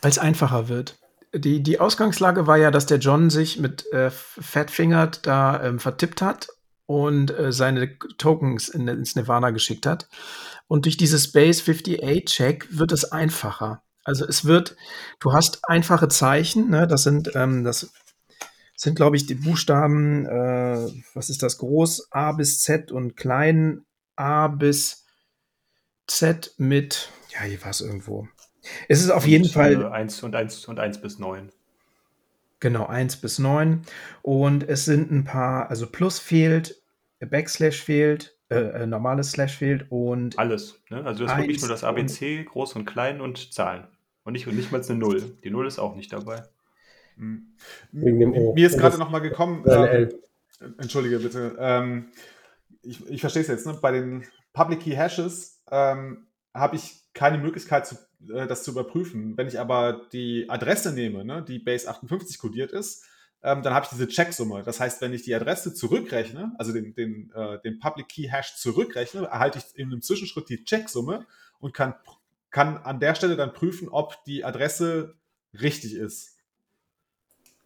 Weil 0.00 0.10
es 0.10 0.18
einfacher 0.18 0.68
wird 0.68 0.98
die, 1.34 1.62
die 1.62 1.80
Ausgangslage 1.80 2.46
war 2.46 2.56
ja, 2.56 2.70
dass 2.70 2.86
der 2.86 2.98
John 2.98 3.30
sich 3.30 3.58
mit 3.58 3.90
äh, 3.92 4.10
Fatfingert 4.10 5.26
da 5.26 5.62
ähm, 5.62 5.78
vertippt 5.78 6.22
hat 6.22 6.48
und 6.86 7.36
äh, 7.36 7.52
seine 7.52 7.98
Tokens 8.18 8.68
in, 8.68 8.86
ins 8.88 9.16
Nirvana 9.16 9.50
geschickt 9.50 9.86
hat. 9.86 10.08
Und 10.66 10.84
durch 10.84 10.96
dieses 10.96 11.32
Base 11.32 11.62
58-Check 11.62 12.68
wird 12.70 12.92
es 12.92 13.10
einfacher. 13.10 13.82
Also 14.04 14.26
es 14.26 14.44
wird, 14.44 14.76
du 15.20 15.32
hast 15.32 15.66
einfache 15.68 16.08
Zeichen, 16.08 16.70
ne? 16.70 16.86
das 16.86 17.02
sind, 17.02 17.30
ähm, 17.34 17.64
das 17.64 17.92
sind, 18.76 18.96
glaube 18.96 19.16
ich, 19.16 19.26
die 19.26 19.34
Buchstaben, 19.34 20.26
äh, 20.26 20.86
was 21.14 21.30
ist 21.30 21.42
das, 21.42 21.58
groß 21.58 22.12
A 22.12 22.32
bis 22.32 22.60
Z 22.60 22.92
und 22.92 23.16
klein 23.16 23.86
A 24.16 24.48
bis 24.48 25.06
Z 26.06 26.54
mit, 26.58 27.08
ja, 27.32 27.42
hier 27.42 27.62
war 27.62 27.70
es 27.70 27.80
irgendwo. 27.80 28.28
Es 28.88 29.00
ist 29.00 29.10
auf 29.10 29.24
und, 29.24 29.30
jeden 29.30 29.48
Fall. 29.48 29.82
Äh, 29.82 29.86
1 29.86 30.22
und 30.22 30.34
1 30.34 30.66
und 30.66 30.78
1 30.78 31.00
bis 31.00 31.18
9. 31.18 31.50
Genau, 32.60 32.86
1 32.86 33.16
bis 33.16 33.38
9. 33.38 33.82
Und 34.22 34.68
es 34.68 34.84
sind 34.84 35.10
ein 35.10 35.24
paar, 35.24 35.70
also 35.70 35.86
Plus 35.86 36.18
fehlt, 36.18 36.80
Backslash 37.20 37.82
fehlt, 37.82 38.36
äh, 38.50 38.82
äh, 38.82 38.86
normales 38.86 39.32
Slash 39.32 39.56
fehlt 39.56 39.86
und. 39.90 40.38
Alles. 40.38 40.82
Ne? 40.90 41.04
Also 41.04 41.24
das 41.24 41.32
ist 41.32 41.38
wirklich 41.38 41.60
nur 41.60 41.68
das 41.68 41.84
ABC, 41.84 42.44
groß 42.44 42.74
und 42.76 42.84
klein 42.84 43.20
und 43.20 43.52
Zahlen. 43.52 43.86
Und 44.24 44.34
nicht, 44.34 44.46
und 44.46 44.56
nicht 44.56 44.72
mal 44.72 44.82
eine 44.82 44.98
Null. 44.98 45.36
Die 45.42 45.50
Null 45.50 45.66
ist 45.66 45.78
auch 45.78 45.94
nicht 45.96 46.12
dabei. 46.12 46.42
Hm. 47.16 47.54
Mir 47.92 48.66
ist 48.66 48.78
gerade 48.78 48.98
nochmal 48.98 49.20
gekommen. 49.20 49.64
Äh, 49.66 50.08
entschuldige 50.78 51.18
bitte. 51.18 51.56
Ähm, 51.58 52.06
ich, 52.82 53.06
ich 53.08 53.20
verstehe 53.20 53.42
es 53.42 53.48
jetzt. 53.48 53.66
Ne? 53.66 53.78
Bei 53.80 53.92
den 53.92 54.24
Public 54.52 54.80
Key 54.80 54.94
Hashes 54.94 55.62
ähm, 55.70 56.26
habe 56.52 56.76
ich 56.76 57.02
keine 57.12 57.38
Möglichkeit, 57.38 57.86
zu, 57.86 57.96
äh, 58.30 58.46
das 58.46 58.62
zu 58.62 58.70
überprüfen. 58.70 59.36
Wenn 59.36 59.48
ich 59.48 59.58
aber 59.58 60.02
die 60.12 60.48
Adresse 60.48 60.92
nehme, 60.92 61.24
ne, 61.24 61.44
die 61.46 61.58
Base 61.58 61.88
58 61.88 62.38
kodiert 62.38 62.72
ist, 62.72 63.04
ähm, 63.42 63.62
dann 63.62 63.74
habe 63.74 63.84
ich 63.84 63.90
diese 63.90 64.08
Checksumme. 64.08 64.62
Das 64.62 64.80
heißt, 64.80 65.00
wenn 65.02 65.12
ich 65.12 65.22
die 65.22 65.34
Adresse 65.34 65.74
zurückrechne, 65.74 66.52
also 66.58 66.72
den, 66.72 66.94
den, 66.94 67.30
äh, 67.34 67.60
den 67.60 67.78
Public 67.78 68.08
Key 68.08 68.28
Hash 68.28 68.56
zurückrechne, 68.56 69.26
erhalte 69.26 69.58
ich 69.58 69.78
in 69.78 69.88
einem 69.88 70.00
Zwischenschritt 70.00 70.48
die 70.48 70.64
Checksumme 70.64 71.26
und 71.60 71.74
kann, 71.74 71.94
kann 72.50 72.78
an 72.78 73.00
der 73.00 73.14
Stelle 73.14 73.36
dann 73.36 73.52
prüfen, 73.52 73.88
ob 73.88 74.24
die 74.24 74.44
Adresse 74.44 75.14
richtig 75.52 75.94
ist. 75.94 76.38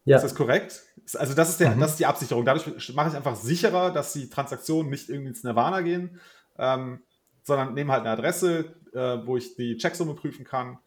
Ja. 0.03 0.17
Ist 0.17 0.23
das 0.23 0.35
korrekt? 0.35 0.81
Also 1.13 1.33
das 1.33 1.49
ist, 1.49 1.59
der, 1.59 1.75
mhm. 1.75 1.79
das 1.79 1.91
ist 1.91 1.99
die 1.99 2.05
Absicherung. 2.05 2.43
Dadurch 2.43 2.93
mache 2.93 3.09
ich 3.09 3.15
einfach 3.15 3.35
sicherer, 3.35 3.91
dass 3.91 4.11
die 4.13 4.29
Transaktionen 4.29 4.89
nicht 4.89 5.07
irgendwie 5.07 5.29
ins 5.29 5.43
Nirvana 5.43 5.81
gehen, 5.81 6.19
ähm, 6.57 7.03
sondern 7.43 7.73
nehme 7.73 7.93
halt 7.93 8.01
eine 8.01 8.11
Adresse, 8.11 8.75
äh, 8.93 9.25
wo 9.25 9.37
ich 9.37 9.55
die 9.55 9.77
Checksumme 9.77 10.13
prüfen 10.13 10.45
kann. 10.45 10.79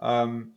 Ähm, 0.00 0.56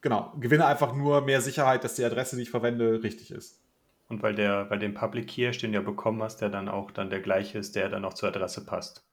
genau, 0.00 0.32
gewinne 0.38 0.66
einfach 0.66 0.94
nur 0.94 1.20
mehr 1.20 1.40
Sicherheit, 1.40 1.84
dass 1.84 1.94
die 1.94 2.04
Adresse, 2.04 2.36
die 2.36 2.42
ich 2.42 2.50
verwende, 2.50 3.02
richtig 3.02 3.30
ist. 3.30 3.60
Und 4.08 4.22
weil 4.22 4.34
der 4.34 4.64
bei 4.64 4.76
dem 4.76 4.94
Public 4.94 5.28
Key, 5.28 5.50
den 5.52 5.72
du 5.72 5.78
ja 5.78 5.84
bekommen 5.84 6.22
hast, 6.22 6.38
der 6.38 6.48
dann 6.48 6.68
auch 6.68 6.90
dann 6.90 7.10
der 7.10 7.20
gleiche 7.20 7.58
ist, 7.58 7.76
der 7.76 7.88
dann 7.88 8.04
auch 8.04 8.14
zur 8.14 8.28
Adresse 8.28 8.66
passt. 8.66 9.04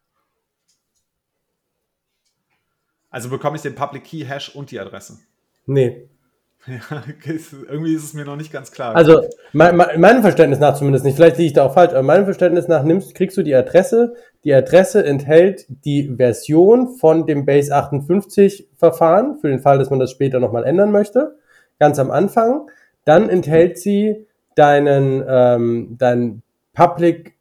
Also 3.10 3.30
bekomme 3.30 3.56
ich 3.56 3.62
den 3.62 3.76
Public 3.76 4.04
Key 4.04 4.26
Hash 4.26 4.54
und 4.54 4.72
die 4.72 4.80
Adresse? 4.80 5.20
Nee. 5.66 6.10
Ja, 6.90 7.04
irgendwie 7.70 7.94
ist 7.94 8.04
es 8.04 8.14
mir 8.14 8.26
noch 8.26 8.36
nicht 8.36 8.52
ganz 8.52 8.72
klar. 8.72 8.96
Also, 8.96 9.22
mein, 9.54 9.78
mein, 9.78 10.00
meinem 10.00 10.22
Verständnis 10.22 10.60
nach 10.60 10.76
zumindest 10.76 11.06
nicht, 11.06 11.16
vielleicht 11.16 11.38
liege 11.38 11.48
ich 11.48 11.54
da 11.54 11.66
auch 11.66 11.74
falsch, 11.74 11.92
aber 11.92 12.04
meinem 12.04 12.26
Verständnis 12.26 12.68
nach 12.68 12.84
nimmst, 12.84 13.16
kriegst 13.16 13.38
du 13.38 13.44
die 13.44 13.56
Adresse. 13.56 14.16
Die 14.44 14.54
Adresse 14.54 15.06
enthält 15.06 15.66
die 15.86 16.14
Version 16.18 16.90
von 16.98 17.26
dem 17.26 17.46
Base 17.46 17.74
58 17.74 18.70
Verfahren, 18.76 19.38
für 19.40 19.48
den 19.48 19.60
Fall, 19.60 19.80
dass 19.80 19.90
man 19.90 20.00
das 20.00 20.12
später 20.12 20.40
nochmal 20.40 20.66
ändern 20.66 20.92
möchte, 20.92 21.38
ganz 21.80 22.00
am 22.00 22.12
Anfang. 22.12 22.70
Dann 23.06 23.30
enthält 23.30 23.78
sie 23.78 24.28
deinen, 24.56 25.24
ähm, 25.28 25.96
dein 25.98 26.42
Public 26.74 27.38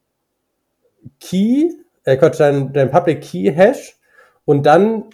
Key, 1.19 1.71
äh 2.05 2.17
Quatsch, 2.17 2.39
dein, 2.39 2.73
dein 2.73 2.91
Public 2.91 3.23
Key 3.23 3.53
Hash 3.53 3.97
und 4.45 4.67
dann 4.67 5.05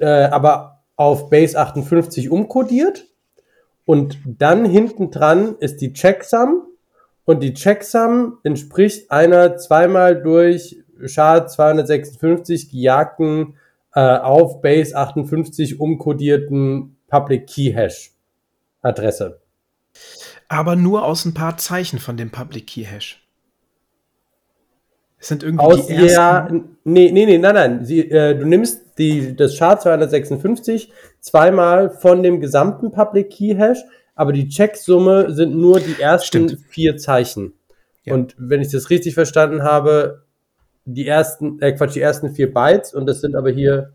äh, 0.00 0.24
aber 0.24 0.82
auf 0.96 1.30
Base 1.30 1.58
58 1.58 2.30
umkodiert 2.30 3.06
und 3.84 4.18
dann 4.24 4.64
hinten 4.64 5.10
dran 5.10 5.56
ist 5.58 5.80
die 5.80 5.92
Checksum 5.92 6.62
und 7.24 7.42
die 7.42 7.54
Checksum 7.54 8.38
entspricht 8.42 9.10
einer 9.10 9.56
zweimal 9.56 10.22
durch 10.22 10.82
SHA 11.04 11.46
256 11.46 12.70
gejagten 12.70 13.56
äh, 13.94 14.00
auf 14.00 14.60
Base 14.60 14.96
58 14.96 15.80
umkodierten 15.80 16.96
Public 17.08 17.46
Key 17.46 17.72
Hash 17.72 18.12
Adresse. 18.82 19.40
Aber 20.48 20.76
nur 20.76 21.04
aus 21.04 21.24
ein 21.24 21.34
paar 21.34 21.56
Zeichen 21.56 21.98
von 21.98 22.16
dem 22.16 22.30
Public 22.30 22.66
Key 22.66 22.84
Hash. 22.84 23.20
Es 25.18 25.28
sind 25.28 25.42
irgendwie 25.42 25.64
aus 25.64 25.86
die 25.86 25.94
ersten. 25.94 26.10
Ja, 26.10 26.48
nee, 26.84 27.10
nee, 27.10 27.24
nee, 27.24 27.38
nein, 27.38 27.54
nein. 27.54 27.84
Sie, 27.84 28.00
äh, 28.10 28.36
du 28.38 28.46
nimmst 28.46 28.98
die, 28.98 29.34
das 29.34 29.56
SHA 29.56 29.78
256 29.80 30.92
zweimal 31.24 31.88
von 31.88 32.22
dem 32.22 32.38
gesamten 32.38 32.92
Public 32.92 33.30
Key 33.30 33.54
Hash, 33.54 33.82
aber 34.14 34.32
die 34.32 34.46
Checksumme 34.46 35.32
sind 35.32 35.56
nur 35.56 35.80
die 35.80 35.98
ersten 35.98 36.48
Stimmt. 36.50 36.66
vier 36.68 36.98
Zeichen. 36.98 37.54
Ja. 38.04 38.12
Und 38.12 38.36
wenn 38.38 38.60
ich 38.60 38.70
das 38.70 38.90
richtig 38.90 39.14
verstanden 39.14 39.62
habe, 39.62 40.24
die 40.84 41.08
ersten, 41.08 41.58
äh 41.62 41.72
Quatsch, 41.72 41.94
die 41.94 42.02
ersten 42.02 42.34
vier 42.34 42.52
Bytes 42.52 42.92
und 42.92 43.06
das 43.06 43.22
sind 43.22 43.36
aber 43.36 43.50
hier 43.50 43.94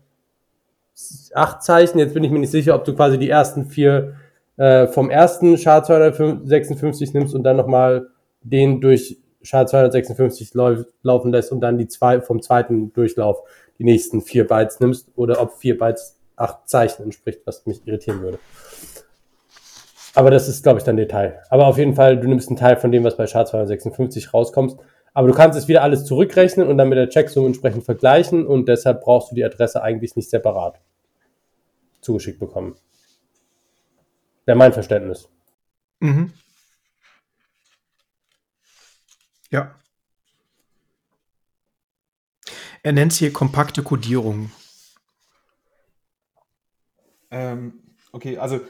acht 1.32 1.62
Zeichen. 1.62 2.00
Jetzt 2.00 2.14
bin 2.14 2.24
ich 2.24 2.32
mir 2.32 2.40
nicht 2.40 2.50
sicher, 2.50 2.74
ob 2.74 2.84
du 2.84 2.96
quasi 2.96 3.16
die 3.16 3.30
ersten 3.30 3.66
vier 3.66 4.16
äh, 4.56 4.88
vom 4.88 5.08
ersten 5.08 5.56
SHA 5.56 5.84
256 5.84 7.14
nimmst 7.14 7.36
und 7.36 7.44
dann 7.44 7.56
nochmal 7.56 8.08
den 8.42 8.80
durch 8.80 9.18
SHA 9.44 9.66
256 9.68 10.52
lauf, 10.54 10.80
laufen 11.04 11.30
lässt 11.30 11.52
und 11.52 11.60
dann 11.60 11.78
die 11.78 11.86
zwei 11.86 12.20
vom 12.20 12.42
zweiten 12.42 12.92
Durchlauf 12.92 13.38
die 13.78 13.84
nächsten 13.84 14.20
vier 14.20 14.48
Bytes 14.48 14.80
nimmst 14.80 15.08
oder 15.14 15.40
ob 15.40 15.52
vier 15.58 15.78
Bytes 15.78 16.19
acht 16.40 16.68
Zeichen 16.68 17.04
entspricht, 17.04 17.40
was 17.44 17.66
mich 17.66 17.86
irritieren 17.86 18.20
würde. 18.22 18.38
Aber 20.14 20.30
das 20.30 20.48
ist, 20.48 20.62
glaube 20.62 20.78
ich, 20.78 20.84
dann 20.84 20.96
Detail. 20.96 21.42
Aber 21.50 21.66
auf 21.66 21.78
jeden 21.78 21.94
Fall, 21.94 22.18
du 22.18 22.28
nimmst 22.28 22.48
einen 22.48 22.56
Teil 22.56 22.76
von 22.76 22.90
dem, 22.90 23.04
was 23.04 23.16
bei 23.16 23.24
SHA-256 23.24 24.30
rauskommt. 24.30 24.76
Aber 25.12 25.28
du 25.28 25.34
kannst 25.34 25.58
es 25.58 25.68
wieder 25.68 25.82
alles 25.82 26.04
zurückrechnen 26.04 26.68
und 26.68 26.78
dann 26.78 26.88
mit 26.88 26.98
der 26.98 27.08
Checksumme 27.08 27.46
entsprechend 27.46 27.84
vergleichen 27.84 28.46
und 28.46 28.68
deshalb 28.68 29.02
brauchst 29.02 29.30
du 29.30 29.34
die 29.34 29.44
Adresse 29.44 29.82
eigentlich 29.82 30.16
nicht 30.16 30.30
separat 30.30 30.80
zugeschickt 32.00 32.38
bekommen. 32.38 32.76
Wäre 34.46 34.56
mein 34.56 34.72
Verständnis. 34.72 35.28
Mhm. 36.00 36.32
Ja. 39.50 39.74
Er 42.82 42.92
nennt 42.92 43.12
es 43.12 43.18
hier 43.18 43.32
kompakte 43.32 43.82
Codierung. 43.82 44.50
Ähm, 47.30 47.82
okay, 48.12 48.38
also 48.38 48.60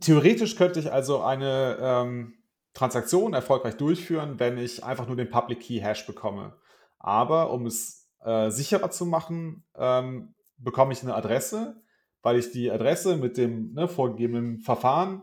theoretisch 0.00 0.56
könnte 0.56 0.80
ich 0.80 0.92
also 0.92 1.20
eine 1.22 1.78
ähm, 1.80 2.34
Transaktion 2.74 3.34
erfolgreich 3.34 3.76
durchführen, 3.76 4.38
wenn 4.38 4.58
ich 4.58 4.84
einfach 4.84 5.06
nur 5.06 5.16
den 5.16 5.30
Public 5.30 5.60
Key 5.60 5.80
Hash 5.80 6.06
bekomme. 6.06 6.56
Aber 6.98 7.50
um 7.50 7.66
es 7.66 8.08
äh, 8.24 8.50
sicherer 8.50 8.90
zu 8.90 9.06
machen, 9.06 9.64
ähm, 9.76 10.34
bekomme 10.58 10.92
ich 10.92 11.02
eine 11.02 11.14
Adresse, 11.14 11.82
weil 12.22 12.38
ich 12.38 12.50
die 12.50 12.70
Adresse 12.70 13.16
mit 13.16 13.36
dem 13.36 13.72
ne, 13.74 13.88
vorgegebenen 13.88 14.60
Verfahren, 14.60 15.22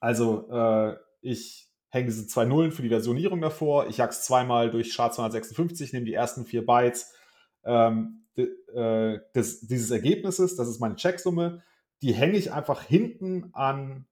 also 0.00 0.48
äh, 0.50 0.96
ich 1.20 1.70
hänge 1.88 2.06
diese 2.06 2.26
zwei 2.26 2.44
Nullen 2.44 2.72
für 2.72 2.82
die 2.82 2.88
Versionierung 2.88 3.40
davor, 3.40 3.86
ich 3.86 3.98
jage 3.98 4.12
es 4.12 4.24
zweimal 4.24 4.70
durch 4.70 4.92
SHA-256, 4.92 5.92
nehme 5.92 6.06
die 6.06 6.14
ersten 6.14 6.44
vier 6.44 6.66
Bytes 6.66 7.12
ähm, 7.64 8.23
äh, 8.36 9.20
des, 9.34 9.60
dieses 9.66 9.90
Ergebnisses, 9.90 10.56
das 10.56 10.68
ist 10.68 10.80
meine 10.80 10.96
Checksumme, 10.96 11.62
die 12.02 12.12
hänge 12.12 12.36
ich 12.36 12.52
einfach 12.52 12.82
hinten 12.82 13.50
an, 13.52 14.06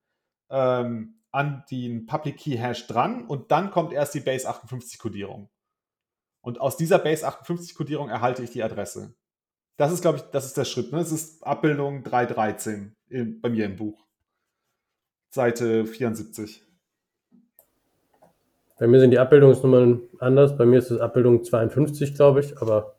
ähm, 0.51 1.21
an 1.31 1.65
den 1.71 2.07
Public 2.07 2.39
Key 2.39 2.57
Hash 2.57 2.87
dran 2.87 3.27
und 3.27 3.51
dann 3.51 3.71
kommt 3.71 3.93
erst 3.93 4.15
die 4.15 4.21
Base 4.21 4.49
58 4.49 4.99
Codierung. 4.99 5.51
Und 6.41 6.61
aus 6.61 6.77
dieser 6.77 6.99
Base 6.99 7.27
58 7.27 7.75
Codierung 7.75 8.09
erhalte 8.09 8.43
ich 8.43 8.51
die 8.51 8.63
Adresse. 8.63 9.15
Das 9.77 9.93
ist, 9.93 10.03
glaube 10.03 10.19
ich, 10.19 10.25
das 10.25 10.45
ist 10.45 10.57
der 10.57 10.65
Schritt. 10.65 10.93
Ne? 10.93 10.99
Das 10.99 11.13
ist 11.13 11.45
Abbildung 11.47 12.03
313 12.03 12.95
in, 13.09 13.41
bei 13.41 13.49
mir 13.49 13.67
im 13.67 13.77
Buch. 13.77 14.07
Seite 15.31 15.87
74. 15.87 16.63
Bei 18.79 18.87
mir 18.87 19.01
sind 19.01 19.13
die 19.13 19.19
Abbildungsnummern 19.19 20.03
anders. 20.19 20.57
Bei 20.59 20.67
mir 20.67 20.79
ist 20.79 20.91
es 20.91 21.01
Abbildung 21.01 21.45
52, 21.45 22.15
glaube 22.15 22.41
ich, 22.41 22.61
aber 22.61 22.99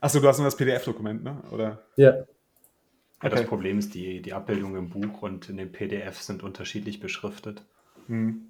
Achso, 0.00 0.20
du 0.20 0.28
hast 0.28 0.38
nur 0.38 0.46
das 0.46 0.56
PDF-Dokument, 0.56 1.24
ne? 1.24 1.42
Oder? 1.50 1.82
Ja. 1.96 2.10
Ja, 2.10 2.24
okay. 3.22 3.30
das 3.30 3.46
Problem 3.46 3.78
ist, 3.78 3.94
die, 3.94 4.20
die 4.20 4.32
Abbildungen 4.32 4.76
im 4.76 4.88
Buch 4.90 5.22
und 5.22 5.48
in 5.48 5.56
dem 5.56 5.72
PDF 5.72 6.20
sind 6.20 6.42
unterschiedlich 6.42 7.00
beschriftet. 7.00 7.62
Hm. 8.08 8.48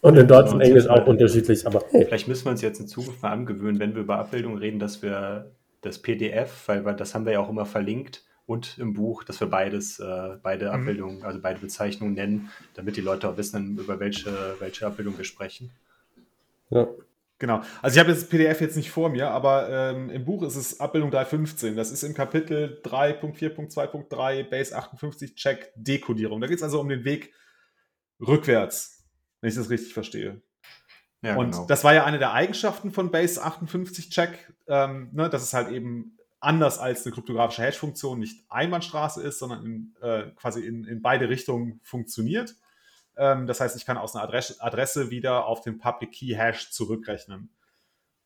Und 0.00 0.16
in 0.16 0.26
Deutsch 0.26 0.52
und 0.52 0.60
Englisch 0.60 0.88
auch 0.88 1.06
unterschiedlich, 1.06 1.66
aber 1.66 1.84
hey. 1.90 2.04
Vielleicht 2.04 2.28
müssen 2.28 2.44
wir 2.46 2.50
uns 2.50 2.62
jetzt 2.62 2.80
in 2.80 2.88
Zukunft 2.88 3.22
mal 3.22 3.30
angewöhnen, 3.30 3.80
wenn 3.80 3.94
wir 3.94 4.02
über 4.02 4.18
Abbildungen 4.18 4.58
reden, 4.58 4.78
dass 4.78 5.02
wir 5.02 5.52
das 5.82 6.00
PDF, 6.00 6.66
weil 6.66 6.84
wir, 6.84 6.94
das 6.94 7.14
haben 7.14 7.24
wir 7.26 7.32
ja 7.32 7.40
auch 7.40 7.48
immer 7.48 7.66
verlinkt, 7.66 8.24
und 8.48 8.78
im 8.78 8.94
Buch, 8.94 9.24
dass 9.24 9.40
wir 9.40 9.46
beides, 9.46 10.00
äh, 10.00 10.38
beide 10.42 10.68
mhm. 10.68 10.72
Abbildungen, 10.72 11.22
also 11.22 11.38
beide 11.38 11.60
Bezeichnungen 11.60 12.14
nennen, 12.14 12.50
damit 12.74 12.96
die 12.96 13.02
Leute 13.02 13.28
auch 13.28 13.36
wissen, 13.36 13.76
über 13.78 14.00
welche, 14.00 14.56
welche 14.58 14.86
Abbildung 14.86 15.18
wir 15.18 15.24
sprechen. 15.24 15.70
Ja. 16.70 16.88
Genau. 17.38 17.62
Also 17.82 17.94
ich 17.94 18.00
habe 18.00 18.12
das 18.12 18.28
PDF 18.28 18.60
jetzt 18.60 18.76
nicht 18.76 18.90
vor 18.90 19.10
mir, 19.10 19.30
aber 19.30 19.68
ähm, 19.70 20.10
im 20.10 20.24
Buch 20.24 20.42
ist 20.42 20.56
es 20.56 20.80
Abbildung 20.80 21.10
315. 21.10 21.76
Das 21.76 21.92
ist 21.92 22.02
im 22.02 22.14
Kapitel 22.14 22.80
3.4.2.3 22.84 24.42
Base 24.42 24.76
58 24.76 25.36
Check 25.36 25.72
Dekodierung. 25.76 26.40
Da 26.40 26.48
geht 26.48 26.56
es 26.56 26.64
also 26.64 26.80
um 26.80 26.88
den 26.88 27.04
Weg 27.04 27.32
rückwärts, 28.20 29.04
wenn 29.40 29.50
ich 29.50 29.56
das 29.56 29.70
richtig 29.70 29.94
verstehe. 29.94 30.42
Ja, 31.22 31.36
und 31.36 31.52
genau. 31.52 31.66
das 31.66 31.84
war 31.84 31.94
ja 31.94 32.04
eine 32.04 32.18
der 32.18 32.32
Eigenschaften 32.32 32.90
von 32.90 33.10
Base 33.10 33.42
58 33.42 34.10
Check, 34.10 34.52
ähm, 34.66 35.10
ne, 35.12 35.28
dass 35.28 35.42
es 35.42 35.52
halt 35.52 35.70
eben 35.70 36.16
anders 36.40 36.78
als 36.78 37.04
eine 37.04 37.14
kryptografische 37.14 37.62
Hash-Funktion 37.62 38.18
nicht 38.18 38.44
Einbahnstraße 38.48 39.22
ist, 39.22 39.38
sondern 39.38 39.64
in, 39.64 39.94
äh, 40.00 40.30
quasi 40.36 40.64
in, 40.64 40.84
in 40.84 41.02
beide 41.02 41.28
Richtungen 41.28 41.80
funktioniert. 41.82 42.54
Ähm, 43.18 43.46
das 43.46 43.60
heißt, 43.60 43.76
ich 43.76 43.84
kann 43.84 43.98
aus 43.98 44.14
einer 44.14 44.24
Adresse, 44.24 44.56
Adresse 44.60 45.10
wieder 45.10 45.46
auf 45.46 45.60
den 45.60 45.78
Public 45.78 46.12
Key 46.12 46.34
Hash 46.34 46.70
zurückrechnen. 46.70 47.50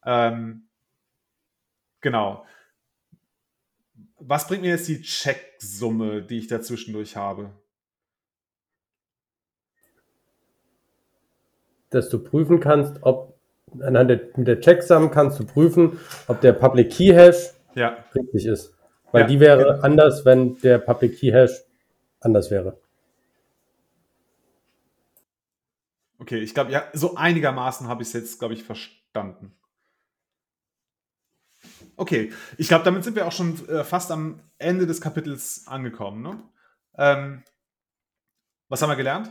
Ähm, 0.04 0.68
genau. 2.00 2.44
Was 4.18 4.46
bringt 4.46 4.62
mir 4.62 4.70
jetzt 4.70 4.88
die 4.88 5.00
Checksumme, 5.00 6.22
die 6.22 6.38
ich 6.38 6.46
da 6.46 6.60
zwischendurch 6.60 7.16
habe? 7.16 7.50
Dass 11.90 12.08
du 12.08 12.22
prüfen 12.22 12.60
kannst, 12.60 13.02
ob 13.02 13.38
anhand 13.80 14.10
der, 14.10 14.20
mit 14.36 14.46
der 14.46 14.60
Checksum 14.60 15.10
kannst 15.10 15.40
du 15.40 15.46
prüfen, 15.46 15.98
ob 16.28 16.40
der 16.42 16.52
Public 16.52 16.90
Key 16.90 17.12
Hash 17.12 17.50
Ja, 17.74 18.04
richtig 18.14 18.46
ist. 18.46 18.74
Weil 19.10 19.22
Ja, 19.22 19.26
die 19.26 19.40
wäre 19.40 19.82
anders, 19.82 20.24
wenn 20.24 20.58
der 20.60 20.78
Public 20.78 21.18
Key 21.18 21.30
Hash 21.30 21.64
anders 22.20 22.50
wäre. 22.50 22.81
Okay, 26.22 26.38
ich 26.38 26.54
glaube, 26.54 26.70
ja, 26.70 26.88
so 26.94 27.16
einigermaßen 27.16 27.88
habe 27.88 28.02
ich 28.02 28.08
es 28.08 28.14
jetzt, 28.14 28.38
glaube 28.38 28.54
ich, 28.54 28.62
verstanden. 28.62 29.52
Okay, 31.96 32.32
ich 32.56 32.68
glaube, 32.68 32.84
damit 32.84 33.04
sind 33.04 33.16
wir 33.16 33.26
auch 33.26 33.32
schon 33.32 33.68
äh, 33.68 33.84
fast 33.84 34.10
am 34.10 34.40
Ende 34.58 34.86
des 34.86 35.00
Kapitels 35.00 35.66
angekommen. 35.66 36.22
Ne? 36.22 36.42
Ähm, 36.96 37.42
was 38.68 38.80
haben 38.80 38.88
wir 38.88 38.96
gelernt? 38.96 39.30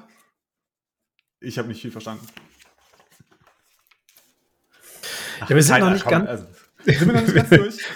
Ich 1.40 1.58
habe 1.58 1.68
nicht 1.68 1.82
viel 1.82 1.92
verstanden. 1.92 2.28
Ja, 5.40 5.50
wir 5.50 5.64
sind 5.64 5.80
noch 5.80 5.92
nicht 5.92 6.06
ganz- 6.06 6.30
Also, 6.30 6.46
sind 6.84 7.08
wir 7.08 7.14
noch 7.14 7.22
nicht 7.22 7.36
ganz 7.36 7.50
durch? 7.50 7.86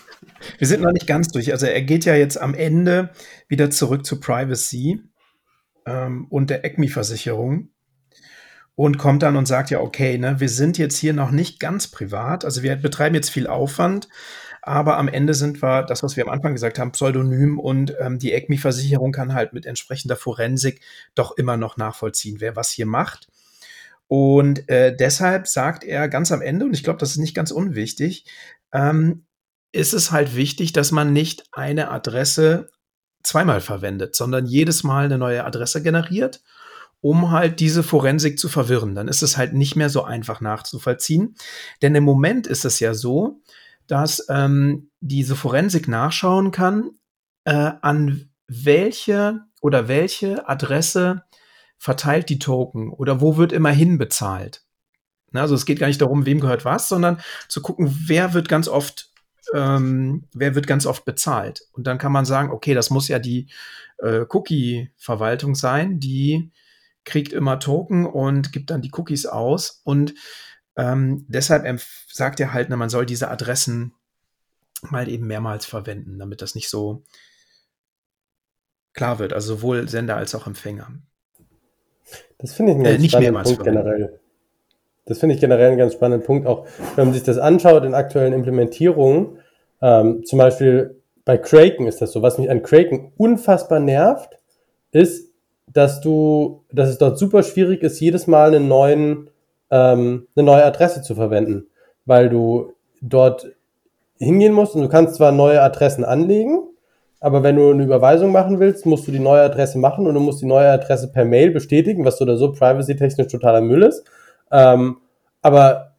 Wir 0.59 0.67
sind 0.67 0.81
noch 0.83 0.91
nicht 0.91 1.07
ganz 1.07 1.29
durch. 1.29 1.51
Also 1.51 1.65
er 1.65 1.81
geht 1.81 2.05
ja 2.05 2.13
jetzt 2.13 2.37
am 2.39 2.53
Ende 2.53 3.11
wieder 3.47 3.71
zurück 3.71 4.05
zu 4.05 4.19
Privacy 4.19 5.01
ähm, 5.87 6.27
und 6.29 6.51
der 6.51 6.63
ECMI-Versicherung 6.63 7.73
und 8.75 8.97
kommt 8.97 9.23
dann 9.23 9.37
und 9.37 9.47
sagt 9.47 9.69
ja, 9.69 9.79
okay, 9.79 10.17
ne, 10.17 10.39
wir 10.39 10.49
sind 10.49 10.77
jetzt 10.77 10.97
hier 10.97 11.13
noch 11.13 11.31
nicht 11.31 11.59
ganz 11.59 11.87
privat. 11.87 12.43
Also 12.43 12.61
wir 12.61 12.75
betreiben 12.75 13.15
jetzt 13.15 13.29
viel 13.29 13.47
Aufwand, 13.47 14.09
aber 14.61 14.97
am 14.97 15.07
Ende 15.07 15.33
sind 15.33 15.61
wir, 15.61 15.83
das, 15.83 16.03
was 16.03 16.17
wir 16.17 16.25
am 16.25 16.31
Anfang 16.31 16.53
gesagt 16.53 16.79
haben, 16.79 16.91
pseudonym 16.91 17.59
und 17.59 17.93
ähm, 17.99 18.19
die 18.19 18.33
ECMI-Versicherung 18.33 19.11
kann 19.11 19.33
halt 19.33 19.53
mit 19.53 19.65
entsprechender 19.65 20.15
Forensik 20.15 20.81
doch 21.13 21.37
immer 21.37 21.55
noch 21.55 21.77
nachvollziehen, 21.77 22.37
wer 22.39 22.55
was 22.55 22.71
hier 22.71 22.85
macht. 22.85 23.27
Und 24.07 24.67
äh, 24.69 24.95
deshalb 24.95 25.47
sagt 25.47 25.83
er 25.83 26.09
ganz 26.09 26.31
am 26.31 26.41
Ende, 26.41 26.65
und 26.65 26.73
ich 26.73 26.83
glaube, 26.83 26.99
das 26.99 27.11
ist 27.11 27.17
nicht 27.17 27.35
ganz 27.35 27.51
unwichtig, 27.51 28.25
ähm, 28.73 29.25
ist 29.71 29.93
es 29.93 30.11
halt 30.11 30.35
wichtig, 30.35 30.73
dass 30.73 30.91
man 30.91 31.13
nicht 31.13 31.45
eine 31.51 31.91
Adresse 31.91 32.69
zweimal 33.23 33.61
verwendet, 33.61 34.15
sondern 34.15 34.45
jedes 34.45 34.83
Mal 34.83 35.05
eine 35.05 35.17
neue 35.17 35.43
Adresse 35.43 35.81
generiert, 35.81 36.41
um 37.01 37.31
halt 37.31 37.59
diese 37.59 37.83
Forensik 37.83 38.39
zu 38.39 38.49
verwirren. 38.49 38.95
Dann 38.95 39.07
ist 39.07 39.21
es 39.21 39.37
halt 39.37 39.53
nicht 39.53 39.75
mehr 39.75 39.89
so 39.89 40.03
einfach 40.03 40.41
nachzuvollziehen. 40.41 41.35
Denn 41.81 41.95
im 41.95 42.03
Moment 42.03 42.47
ist 42.47 42.65
es 42.65 42.79
ja 42.79 42.93
so, 42.93 43.41
dass 43.87 44.25
ähm, 44.29 44.89
diese 44.99 45.35
Forensik 45.35 45.87
nachschauen 45.87 46.51
kann, 46.51 46.91
äh, 47.43 47.71
an 47.81 48.29
welche 48.47 49.41
oder 49.61 49.87
welche 49.87 50.47
Adresse 50.47 51.23
verteilt 51.77 52.29
die 52.29 52.39
Token 52.39 52.89
oder 52.89 53.21
wo 53.21 53.37
wird 53.37 53.51
immerhin 53.51 53.97
bezahlt. 53.97 54.63
Also 55.33 55.55
es 55.55 55.65
geht 55.65 55.79
gar 55.79 55.87
nicht 55.87 56.01
darum, 56.01 56.25
wem 56.25 56.39
gehört 56.39 56.65
was, 56.65 56.87
sondern 56.87 57.19
zu 57.49 57.61
gucken, 57.61 57.93
wer 58.05 58.33
wird 58.33 58.47
ganz 58.47 58.67
oft, 58.67 59.11
ähm, 59.53 60.27
wer 60.33 60.55
wird 60.55 60.65
ganz 60.65 60.85
oft 60.85 61.05
bezahlt. 61.05 61.67
Und 61.73 61.87
dann 61.87 61.97
kann 61.97 62.11
man 62.11 62.25
sagen, 62.25 62.51
okay, 62.51 62.73
das 62.73 62.89
muss 62.89 63.07
ja 63.07 63.19
die 63.19 63.47
äh, 63.99 64.25
Cookie-Verwaltung 64.29 65.55
sein, 65.55 65.99
die 65.99 66.51
kriegt 67.05 67.33
immer 67.33 67.59
Token 67.59 68.05
und 68.05 68.51
gibt 68.51 68.69
dann 68.69 68.81
die 68.81 68.91
Cookies 68.93 69.25
aus. 69.25 69.81
Und 69.83 70.13
ähm, 70.75 71.25
deshalb 71.29 71.79
sagt 72.11 72.39
er 72.39 72.53
halt, 72.53 72.69
na, 72.69 72.75
man 72.75 72.89
soll 72.89 73.05
diese 73.05 73.29
Adressen 73.29 73.93
mal 74.81 75.07
eben 75.07 75.27
mehrmals 75.27 75.65
verwenden, 75.65 76.19
damit 76.19 76.41
das 76.41 76.55
nicht 76.55 76.69
so 76.69 77.03
klar 78.93 79.19
wird. 79.19 79.33
Also 79.33 79.55
sowohl 79.55 79.87
Sender 79.87 80.17
als 80.17 80.35
auch 80.35 80.47
Empfänger. 80.47 80.89
Das 82.37 82.53
finde 82.53 82.73
ich 82.73 82.75
einen 82.77 82.85
Äh, 82.85 82.89
ganz 82.91 83.01
nicht 83.01 83.11
spannenden 83.11 83.43
Punkt 83.43 83.63
generell. 83.63 84.19
Das 85.05 85.19
finde 85.19 85.35
ich 85.35 85.41
generell 85.41 85.69
einen 85.69 85.77
ganz 85.77 85.93
spannenden 85.93 86.25
Punkt, 86.25 86.47
auch 86.47 86.67
wenn 86.95 87.05
man 87.05 87.13
sich 87.13 87.23
das 87.23 87.37
anschaut 87.37 87.83
in 87.83 87.93
aktuellen 87.93 88.33
Implementierungen. 88.33 89.39
Ähm, 89.81 90.23
zum 90.25 90.39
Beispiel 90.39 91.01
bei 91.25 91.37
Kraken 91.37 91.87
ist 91.87 92.01
das 92.01 92.11
so. 92.11 92.21
Was 92.21 92.37
mich 92.37 92.49
an 92.49 92.63
Kraken 92.63 93.13
unfassbar 93.17 93.79
nervt, 93.79 94.37
ist, 94.91 95.24
dass 95.67 96.01
du, 96.01 96.63
dass 96.71 96.89
es 96.89 96.97
dort 96.97 97.17
super 97.17 97.43
schwierig 97.43 97.83
ist, 97.83 97.99
jedes 97.99 98.27
Mal 98.27 98.55
einen 98.55 98.67
neuen, 98.67 99.29
ähm, 99.71 100.27
eine 100.35 100.45
neue 100.45 100.65
Adresse 100.65 101.01
zu 101.01 101.15
verwenden, 101.15 101.67
weil 102.05 102.29
du 102.29 102.73
dort 103.01 103.47
hingehen 104.17 104.53
musst 104.53 104.75
und 104.75 104.81
du 104.81 104.89
kannst 104.89 105.15
zwar 105.15 105.31
neue 105.31 105.61
Adressen 105.61 106.05
anlegen, 106.05 106.63
aber 107.19 107.43
wenn 107.43 107.55
du 107.55 107.71
eine 107.71 107.83
Überweisung 107.83 108.31
machen 108.31 108.59
willst, 108.59 108.85
musst 108.85 109.07
du 109.07 109.11
die 109.11 109.19
neue 109.19 109.41
Adresse 109.41 109.79
machen 109.79 110.05
und 110.05 110.13
du 110.13 110.19
musst 110.19 110.41
die 110.41 110.45
neue 110.45 110.69
Adresse 110.69 111.11
per 111.11 111.25
Mail 111.25 111.51
bestätigen, 111.51 112.05
was 112.05 112.17
so 112.17 112.23
oder 112.23 112.37
so 112.37 112.51
privacy-technisch 112.51 113.27
totaler 113.27 113.61
Müll 113.61 113.83
ist. 113.83 114.03
Ähm, 114.51 114.97
aber 115.41 115.95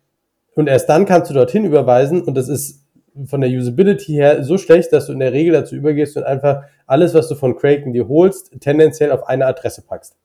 und 0.54 0.68
erst 0.68 0.88
dann 0.88 1.04
kannst 1.04 1.30
du 1.30 1.34
dorthin 1.34 1.64
überweisen 1.64 2.22
und 2.22 2.34
das 2.36 2.48
ist 2.48 2.85
von 3.24 3.40
der 3.40 3.50
Usability 3.50 4.12
her 4.12 4.44
so 4.44 4.58
schlecht, 4.58 4.92
dass 4.92 5.06
du 5.06 5.12
in 5.12 5.20
der 5.20 5.32
Regel 5.32 5.52
dazu 5.52 5.74
übergehst 5.74 6.16
und 6.16 6.24
einfach 6.24 6.64
alles, 6.86 7.14
was 7.14 7.28
du 7.28 7.34
von 7.34 7.56
Kraken 7.56 7.92
dir 7.92 8.08
holst, 8.08 8.52
tendenziell 8.60 9.10
auf 9.10 9.26
eine 9.26 9.46
Adresse 9.46 9.82
packst. 9.82 10.16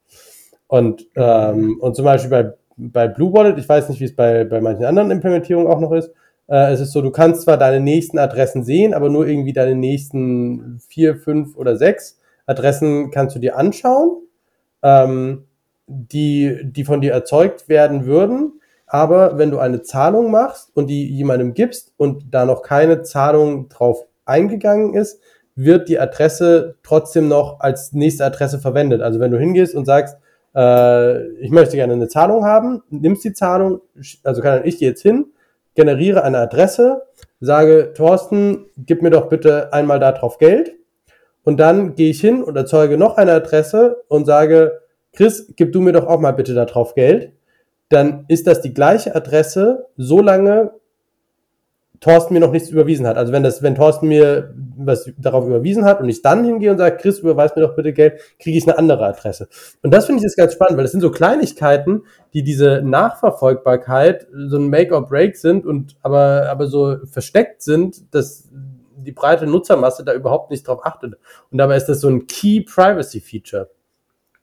Und, 0.67 1.07
ähm, 1.15 1.77
und 1.79 1.95
zum 1.95 2.05
Beispiel 2.05 2.29
bei, 2.29 2.53
bei 2.77 3.07
Blue 3.07 3.33
Wallet, 3.33 3.57
ich 3.57 3.67
weiß 3.67 3.89
nicht, 3.89 3.99
wie 3.99 4.05
es 4.05 4.15
bei, 4.15 4.43
bei 4.43 4.61
manchen 4.61 4.85
anderen 4.85 5.11
Implementierungen 5.11 5.71
auch 5.71 5.79
noch 5.79 5.91
ist, 5.91 6.11
äh, 6.47 6.71
es 6.71 6.81
ist 6.81 6.91
so, 6.91 7.01
du 7.01 7.11
kannst 7.11 7.43
zwar 7.43 7.57
deine 7.57 7.79
nächsten 7.79 8.19
Adressen 8.19 8.63
sehen, 8.63 8.93
aber 8.93 9.09
nur 9.09 9.27
irgendwie 9.27 9.53
deine 9.53 9.75
nächsten 9.75 10.79
vier, 10.87 11.15
fünf 11.15 11.55
oder 11.57 11.77
sechs 11.77 12.19
Adressen 12.45 13.11
kannst 13.11 13.35
du 13.35 13.39
dir 13.39 13.57
anschauen, 13.57 14.17
ähm, 14.83 15.45
die, 15.87 16.59
die 16.63 16.83
von 16.83 17.01
dir 17.01 17.13
erzeugt 17.13 17.69
werden 17.69 18.05
würden. 18.05 18.61
Aber 18.93 19.37
wenn 19.37 19.51
du 19.51 19.59
eine 19.59 19.83
Zahlung 19.83 20.31
machst 20.31 20.69
und 20.75 20.87
die 20.87 21.07
jemandem 21.07 21.53
gibst 21.53 21.93
und 21.95 22.25
da 22.31 22.43
noch 22.43 22.61
keine 22.61 23.03
Zahlung 23.03 23.69
drauf 23.69 24.05
eingegangen 24.25 24.95
ist, 24.95 25.21
wird 25.55 25.87
die 25.87 25.97
Adresse 25.97 26.75
trotzdem 26.83 27.29
noch 27.29 27.61
als 27.61 27.93
nächste 27.93 28.25
Adresse 28.25 28.59
verwendet. 28.59 29.01
Also 29.01 29.21
wenn 29.21 29.31
du 29.31 29.39
hingehst 29.39 29.75
und 29.75 29.85
sagst, 29.85 30.17
äh, 30.53 31.25
ich 31.37 31.51
möchte 31.51 31.77
gerne 31.77 31.93
eine 31.93 32.09
Zahlung 32.09 32.43
haben, 32.43 32.83
nimmst 32.89 33.23
die 33.23 33.31
Zahlung, 33.31 33.79
also 34.25 34.41
kann 34.41 34.65
ich 34.65 34.77
gehe 34.77 34.89
jetzt 34.89 35.03
hin, 35.03 35.27
generiere 35.73 36.25
eine 36.25 36.39
Adresse, 36.39 37.03
sage, 37.39 37.93
Thorsten, 37.95 38.65
gib 38.75 39.01
mir 39.03 39.11
doch 39.11 39.29
bitte 39.29 39.71
einmal 39.71 39.99
darauf 40.01 40.37
Geld. 40.37 40.73
Und 41.43 41.61
dann 41.61 41.95
gehe 41.95 42.09
ich 42.09 42.19
hin 42.19 42.43
und 42.43 42.57
erzeuge 42.57 42.97
noch 42.97 43.15
eine 43.15 43.31
Adresse 43.31 44.03
und 44.09 44.25
sage, 44.25 44.81
Chris, 45.13 45.53
gib 45.55 45.71
du 45.71 45.79
mir 45.79 45.93
doch 45.93 46.07
auch 46.07 46.19
mal 46.19 46.33
bitte 46.33 46.53
darauf 46.53 46.93
Geld. 46.93 47.31
Dann 47.91 48.25
ist 48.27 48.47
das 48.47 48.61
die 48.61 48.73
gleiche 48.73 49.15
Adresse, 49.15 49.87
solange 49.97 50.71
Thorsten 51.99 52.33
mir 52.33 52.39
noch 52.39 52.51
nichts 52.51 52.69
überwiesen 52.69 53.05
hat. 53.05 53.17
Also 53.17 53.31
wenn 53.31 53.43
das, 53.43 53.61
wenn 53.61 53.75
Thorsten 53.75 54.07
mir 54.07 54.53
was 54.75 55.11
darauf 55.17 55.45
überwiesen 55.45 55.85
hat 55.85 56.01
und 56.01 56.09
ich 56.09 56.23
dann 56.23 56.43
hingehe 56.43 56.71
und 56.71 56.79
sage, 56.79 56.97
Chris, 56.97 57.19
überweis 57.19 57.55
mir 57.55 57.61
doch 57.61 57.75
bitte 57.75 57.93
Geld, 57.93 58.19
kriege 58.39 58.57
ich 58.57 58.67
eine 58.67 58.77
andere 58.77 59.05
Adresse. 59.05 59.47
Und 59.83 59.93
das 59.93 60.07
finde 60.07 60.17
ich 60.17 60.23
jetzt 60.23 60.35
ganz 60.35 60.53
spannend, 60.53 60.77
weil 60.77 60.83
das 60.83 60.91
sind 60.91 61.01
so 61.01 61.11
Kleinigkeiten, 61.11 62.03
die 62.33 62.43
diese 62.43 62.81
Nachverfolgbarkeit 62.81 64.27
so 64.33 64.57
ein 64.57 64.69
Make 64.69 64.95
or 64.95 65.05
Break 65.05 65.37
sind 65.37 65.65
und 65.65 65.95
aber, 66.01 66.47
aber 66.49 66.65
so 66.67 66.97
versteckt 67.05 67.61
sind, 67.61 68.15
dass 68.15 68.49
die 68.97 69.11
breite 69.11 69.45
Nutzermasse 69.45 70.03
da 70.03 70.13
überhaupt 70.13 70.49
nicht 70.49 70.67
drauf 70.67 70.83
achtet. 70.83 71.17
Und 71.51 71.57
dabei 71.59 71.75
ist 71.75 71.85
das 71.85 72.01
so 72.01 72.09
ein 72.09 72.25
Key 72.25 72.61
Privacy 72.61 73.19
Feature. 73.19 73.69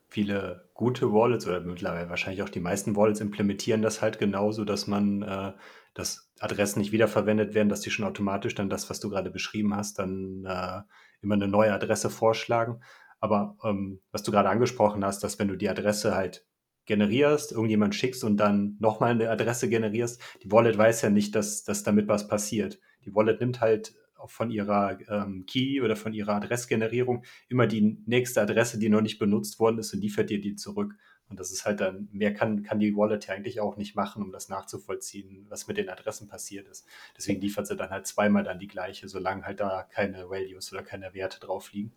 Viele 0.08 0.62
gute 0.78 1.12
Wallets 1.12 1.44
oder 1.44 1.60
mittlerweile 1.60 2.08
wahrscheinlich 2.08 2.40
auch 2.44 2.48
die 2.48 2.60
meisten 2.60 2.94
Wallets 2.94 3.20
implementieren 3.20 3.82
das 3.82 4.00
halt 4.00 4.20
genauso, 4.20 4.64
dass 4.64 4.86
man, 4.86 5.22
äh, 5.22 5.52
dass 5.92 6.30
Adressen 6.38 6.78
nicht 6.78 6.92
wiederverwendet 6.92 7.52
werden, 7.52 7.68
dass 7.68 7.80
die 7.80 7.90
schon 7.90 8.04
automatisch 8.06 8.54
dann 8.54 8.70
das, 8.70 8.88
was 8.88 9.00
du 9.00 9.10
gerade 9.10 9.32
beschrieben 9.32 9.74
hast, 9.74 9.98
dann 9.98 10.44
äh, 10.46 10.82
immer 11.20 11.34
eine 11.34 11.48
neue 11.48 11.72
Adresse 11.72 12.10
vorschlagen. 12.10 12.80
Aber 13.18 13.56
ähm, 13.64 14.00
was 14.12 14.22
du 14.22 14.30
gerade 14.30 14.50
angesprochen 14.50 15.04
hast, 15.04 15.24
dass 15.24 15.40
wenn 15.40 15.48
du 15.48 15.56
die 15.56 15.68
Adresse 15.68 16.14
halt 16.14 16.46
generierst, 16.86 17.50
irgendjemand 17.50 17.96
schickst 17.96 18.22
und 18.22 18.36
dann 18.36 18.76
nochmal 18.78 19.10
eine 19.10 19.30
Adresse 19.30 19.68
generierst, 19.68 20.22
die 20.44 20.52
Wallet 20.52 20.78
weiß 20.78 21.02
ja 21.02 21.10
nicht, 21.10 21.34
dass, 21.34 21.64
dass 21.64 21.82
damit 21.82 22.06
was 22.06 22.28
passiert. 22.28 22.78
Die 23.04 23.12
Wallet 23.16 23.40
nimmt 23.40 23.60
halt 23.60 23.96
von 24.26 24.50
ihrer 24.50 24.98
ähm, 25.08 25.44
Key 25.46 25.80
oder 25.80 25.96
von 25.96 26.12
ihrer 26.12 26.34
Adressgenerierung 26.34 27.24
immer 27.48 27.66
die 27.66 27.98
nächste 28.06 28.42
Adresse, 28.42 28.78
die 28.78 28.88
noch 28.88 29.00
nicht 29.00 29.18
benutzt 29.18 29.60
worden 29.60 29.78
ist 29.78 29.94
und 29.94 30.00
liefert 30.00 30.30
dir 30.30 30.40
die 30.40 30.56
zurück. 30.56 30.94
Und 31.28 31.38
das 31.38 31.50
ist 31.50 31.66
halt 31.66 31.80
dann, 31.80 32.08
mehr 32.10 32.32
kann, 32.32 32.62
kann 32.62 32.78
die 32.78 32.96
Wallet 32.96 33.26
ja 33.26 33.34
eigentlich 33.34 33.60
auch 33.60 33.76
nicht 33.76 33.94
machen, 33.94 34.22
um 34.22 34.32
das 34.32 34.48
nachzuvollziehen, 34.48 35.46
was 35.48 35.68
mit 35.68 35.76
den 35.76 35.90
Adressen 35.90 36.26
passiert 36.26 36.66
ist. 36.68 36.86
Deswegen 37.16 37.40
liefert 37.40 37.66
sie 37.66 37.76
dann 37.76 37.90
halt 37.90 38.06
zweimal 38.06 38.44
dann 38.44 38.58
die 38.58 38.66
gleiche, 38.66 39.08
solange 39.08 39.44
halt 39.44 39.60
da 39.60 39.82
keine 39.82 40.30
Values 40.30 40.72
oder 40.72 40.82
keine 40.82 41.12
Werte 41.12 41.38
drauf 41.38 41.72
liegen. 41.72 41.92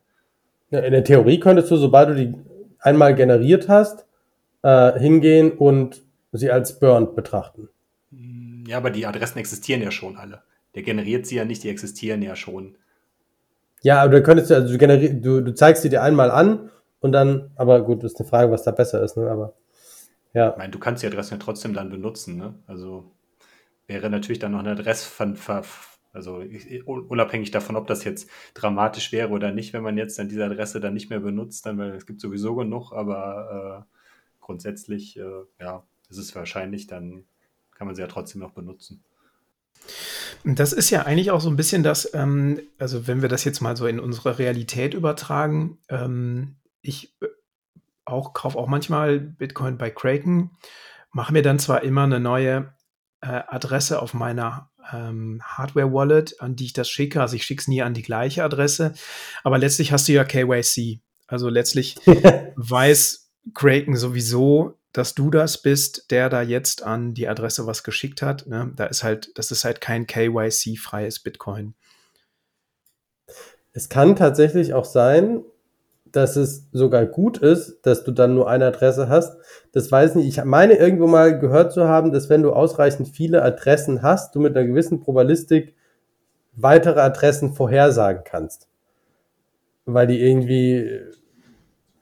Ja, 0.70 0.80
in 0.80 0.92
der 0.92 1.04
Theorie 1.04 1.40
könntest 1.40 1.72
du, 1.72 1.78
sobald 1.78 2.10
du 2.10 2.16
die 2.16 2.36
einmal 2.80 3.16
generiert 3.16 3.70
hast, 3.70 4.06
äh, 4.64 5.00
hingehen 5.00 5.52
und 5.52 6.02
sie 6.32 6.52
als 6.52 6.80
burned 6.80 7.16
betrachten. 7.16 7.70
Ja, 8.68 8.78
aber 8.78 8.90
die 8.90 9.06
Adressen 9.06 9.40
existieren 9.40 9.82
ja 9.82 9.92
schon 9.92 10.18
alle. 10.18 10.44
Der 10.76 10.84
generiert 10.84 11.26
sie 11.26 11.36
ja 11.36 11.46
nicht, 11.46 11.64
die 11.64 11.70
existieren 11.70 12.22
ja 12.22 12.36
schon. 12.36 12.78
Ja, 13.82 14.02
aber 14.02 14.12
du 14.12 14.24
könntest 14.24 14.52
also 14.52 14.78
du, 14.78 15.22
du, 15.22 15.42
du 15.42 15.54
zeigst 15.54 15.82
sie 15.82 15.90
dir 15.90 16.04
einmal 16.04 16.32
an 16.32 16.70
und 17.00 17.12
dann, 17.12 17.52
aber 17.56 17.84
gut, 17.84 18.04
ist 18.04 18.20
eine 18.20 18.30
Frage, 18.30 18.52
was 18.52 18.64
da 18.64 18.72
besser 18.72 19.04
ist, 19.04 19.18
ne? 19.18 19.30
Aber 19.30 19.54
ja. 20.34 20.52
Ich 20.52 20.58
meine, 20.58 20.72
du 20.72 20.80
kannst 20.80 21.04
die 21.04 21.08
Adressen 21.08 21.34
ja 21.34 21.40
trotzdem 21.40 21.74
dann 21.74 21.90
benutzen, 21.90 22.38
ne? 22.38 22.54
Also 22.68 23.12
wäre 23.88 24.10
natürlich 24.10 24.40
dann 24.40 24.54
noch 24.54 24.60
eine 24.60 24.72
Adresse 24.72 25.10
von, 25.10 25.38
also 26.14 26.44
unabhängig 26.86 27.52
davon, 27.52 27.76
ob 27.76 27.88
das 27.88 28.04
jetzt 28.04 28.30
dramatisch 28.54 29.12
wäre 29.12 29.30
oder 29.30 29.52
nicht, 29.52 29.74
wenn 29.74 29.84
man 29.84 29.98
jetzt 29.98 30.18
dann 30.20 30.30
diese 30.30 30.46
Adresse 30.46 30.80
dann 30.80 30.94
nicht 30.94 31.10
mehr 31.10 31.20
benutzt, 31.20 31.66
dann, 31.66 31.78
weil 31.78 31.92
es 31.92 32.06
gibt 32.06 32.22
sowieso 32.22 32.56
genug, 32.56 32.92
aber 32.92 33.88
äh, 33.90 33.96
grundsätzlich, 34.40 35.18
äh, 35.18 35.44
ja, 35.60 35.84
ist 36.10 36.18
es 36.18 36.36
wahrscheinlich, 36.36 36.88
dann 36.88 37.26
kann 37.76 37.88
man 37.88 37.96
sie 37.96 38.02
ja 38.02 38.08
trotzdem 38.08 38.42
noch 38.42 38.52
benutzen. 38.52 39.04
Das 40.44 40.74
ist 40.74 40.90
ja 40.90 41.04
eigentlich 41.04 41.32
auch 41.32 41.42
so 41.42 41.50
ein 41.50 41.56
bisschen 41.56 41.84
das, 41.84 42.14
ähm, 42.14 42.62
also 42.80 43.08
wenn 43.08 43.22
wir 43.22 43.30
das 43.30 43.44
jetzt 43.44 43.62
mal 43.62 43.78
so 43.78 43.88
in 43.88 44.00
unsere 44.00 44.40
Realität 44.40 44.94
übertragen, 44.94 45.78
ähm, 45.90 46.56
ich 46.82 47.14
äh, 47.22 47.28
auch 48.06 48.34
kaufe 48.34 48.58
auch 48.58 48.68
manchmal 48.68 49.20
Bitcoin 49.20 49.78
bei 49.78 49.90
Kraken, 49.90 50.52
mache 51.12 51.34
mir 51.34 51.42
dann 51.42 51.60
zwar 51.60 51.84
immer 51.84 52.04
eine 52.04 52.20
neue 52.20 52.74
äh, 53.22 53.42
Adresse 53.48 54.02
auf 54.02 54.14
meiner 54.14 54.72
ähm, 54.92 55.42
Hardware-Wallet, 55.44 56.42
an 56.42 56.56
die 56.56 56.66
ich 56.66 56.74
das 56.74 56.90
schicke. 56.90 57.22
Also 57.22 57.36
ich 57.36 57.44
schicke 57.44 57.62
es 57.62 57.68
nie 57.68 57.82
an 57.82 57.94
die 57.94 58.02
gleiche 58.02 58.44
Adresse, 58.44 58.94
aber 59.44 59.58
letztlich 59.58 59.92
hast 59.92 60.08
du 60.08 60.14
ja 60.14 60.24
KYC. 60.24 61.02
Also 61.28 61.50
letztlich 61.50 61.96
weiß 62.56 63.32
Kraken 63.54 63.96
sowieso, 63.96 64.81
dass 64.94 65.16
du 65.16 65.30
das 65.30 65.62
bist, 65.62 66.12
der 66.12 66.30
da 66.30 66.42
jetzt 66.42 66.84
an 66.84 67.14
die 67.14 67.28
Adresse 67.28 67.66
was 67.66 67.84
geschickt 67.84 68.22
hat. 68.22 68.48
Ne? 68.48 68.72
Da 68.76 68.86
ist 68.86 69.04
halt, 69.04 69.38
das 69.38 69.52
ist 69.52 69.64
halt 69.64 69.82
kein 69.82 70.06
KYC-freies 70.06 71.20
Bitcoin. 71.20 71.76
Es 73.74 73.88
kann 73.88 74.16
tatsächlich 74.16 74.74
auch 74.74 74.86
sein, 74.86 75.44
dass 76.12 76.36
es 76.36 76.68
sogar 76.74 77.06
gut 77.06 77.38
ist, 77.38 77.80
dass 77.84 78.04
du 78.04 78.12
dann 78.12 78.36
nur 78.36 78.50
eine 78.50 78.66
Adresse 78.66 79.08
hast. 79.08 79.38
Das 79.72 79.92
weiß 79.92 80.12
ich 80.12 80.16
nicht. 80.18 80.38
Ich 80.38 80.44
meine 80.44 80.74
irgendwo 80.74 81.08
mal 81.08 81.40
gehört 81.40 81.72
zu 81.72 81.88
haben, 81.88 82.12
dass 82.12 82.30
wenn 82.30 82.42
du 82.42 82.52
ausreichend 82.52 83.08
viele 83.08 83.44
Adressen 83.44 84.02
hast, 84.02 84.36
du 84.36 84.40
mit 84.42 84.56
einer 84.56 84.68
gewissen 84.68 85.00
Probabilistik 85.00 85.74
weitere 86.54 87.00
Adressen 87.00 87.54
vorhersagen 87.54 88.24
kannst. 88.26 88.68
Weil 89.86 90.08
die 90.08 90.20
irgendwie, 90.20 91.00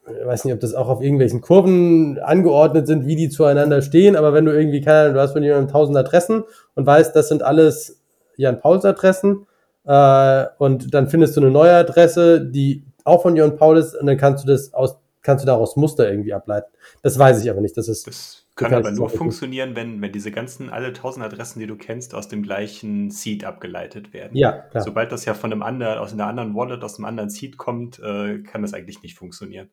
ich 0.10 0.26
weiß 0.26 0.46
nicht, 0.46 0.54
ob 0.54 0.60
das 0.60 0.74
auch 0.74 0.90
auf 0.90 1.02
irgendwelchen 1.02 1.42
Kurven 1.42 2.20
angeordnet 2.20 2.88
sind, 2.88 3.06
wie 3.06 3.16
die 3.16 3.30
zueinander 3.30 3.82
stehen, 3.82 4.16
aber 4.16 4.34
wenn 4.34 4.46
du 4.46 4.52
irgendwie, 4.52 4.82
keine 4.82 5.00
Ahnung, 5.00 5.14
du 5.16 5.20
hast 5.22 5.34
von 5.34 5.44
jemandem 5.44 5.68
1000 5.68 5.98
Adressen 5.98 6.44
und 6.76 6.86
weißt, 6.86 7.16
das 7.16 7.28
sind 7.30 7.44
alles 7.44 8.02
Jan 8.38 8.60
Pauls 8.60 8.86
Adressen, 8.86 9.46
äh, 9.90 10.46
und 10.60 10.94
dann 10.94 11.10
findest 11.10 11.36
du 11.36 11.42
eine 11.42 11.50
neue 11.50 11.74
Adresse, 11.74 12.46
die 12.46 12.84
auch 13.04 13.24
von 13.24 13.36
Jörn 13.36 13.56
Paulus 13.56 13.96
und 13.96 14.06
dann 14.06 14.18
kannst 14.18 14.44
du 14.44 14.48
das 14.48 14.72
aus, 14.74 14.98
kannst 15.24 15.44
du 15.44 15.48
daraus 15.48 15.76
Muster 15.76 16.10
irgendwie 16.10 16.34
ableiten. 16.34 16.72
Das 17.02 17.18
weiß 17.18 17.44
ich 17.44 17.50
aber 17.50 17.62
nicht. 17.62 17.76
Das 17.76 17.88
ist. 17.88 18.06
Das 18.08 18.46
kann 18.56 18.74
aber 18.74 18.92
nur 18.92 19.10
funktionieren, 19.10 19.76
wenn, 19.76 20.02
wenn 20.02 20.12
diese 20.12 20.32
ganzen 20.32 20.70
alle 20.70 20.92
tausend 20.92 21.26
Adressen, 21.26 21.60
die 21.60 21.66
du 21.66 21.78
kennst, 21.78 22.14
aus 22.14 22.28
dem 22.28 22.44
gleichen 22.44 23.10
Seed 23.10 23.46
abgeleitet 23.46 24.12
werden. 24.14 24.36
Ja, 24.36 24.52
klar. 24.52 24.84
Sobald 24.84 25.14
das 25.14 25.24
ja 25.24 25.34
von 25.34 25.52
einem 25.52 25.64
anderen, 25.64 25.98
aus 25.98 26.12
einer 26.12 26.28
anderen 26.28 26.54
Wallet, 26.56 26.84
aus 26.84 26.98
einem 26.98 27.06
anderen 27.06 27.30
Seed 27.30 27.58
kommt, 27.58 28.00
äh, 28.00 28.40
kann 28.40 28.62
das 28.62 28.74
eigentlich 28.74 29.02
nicht 29.02 29.18
funktionieren. 29.18 29.70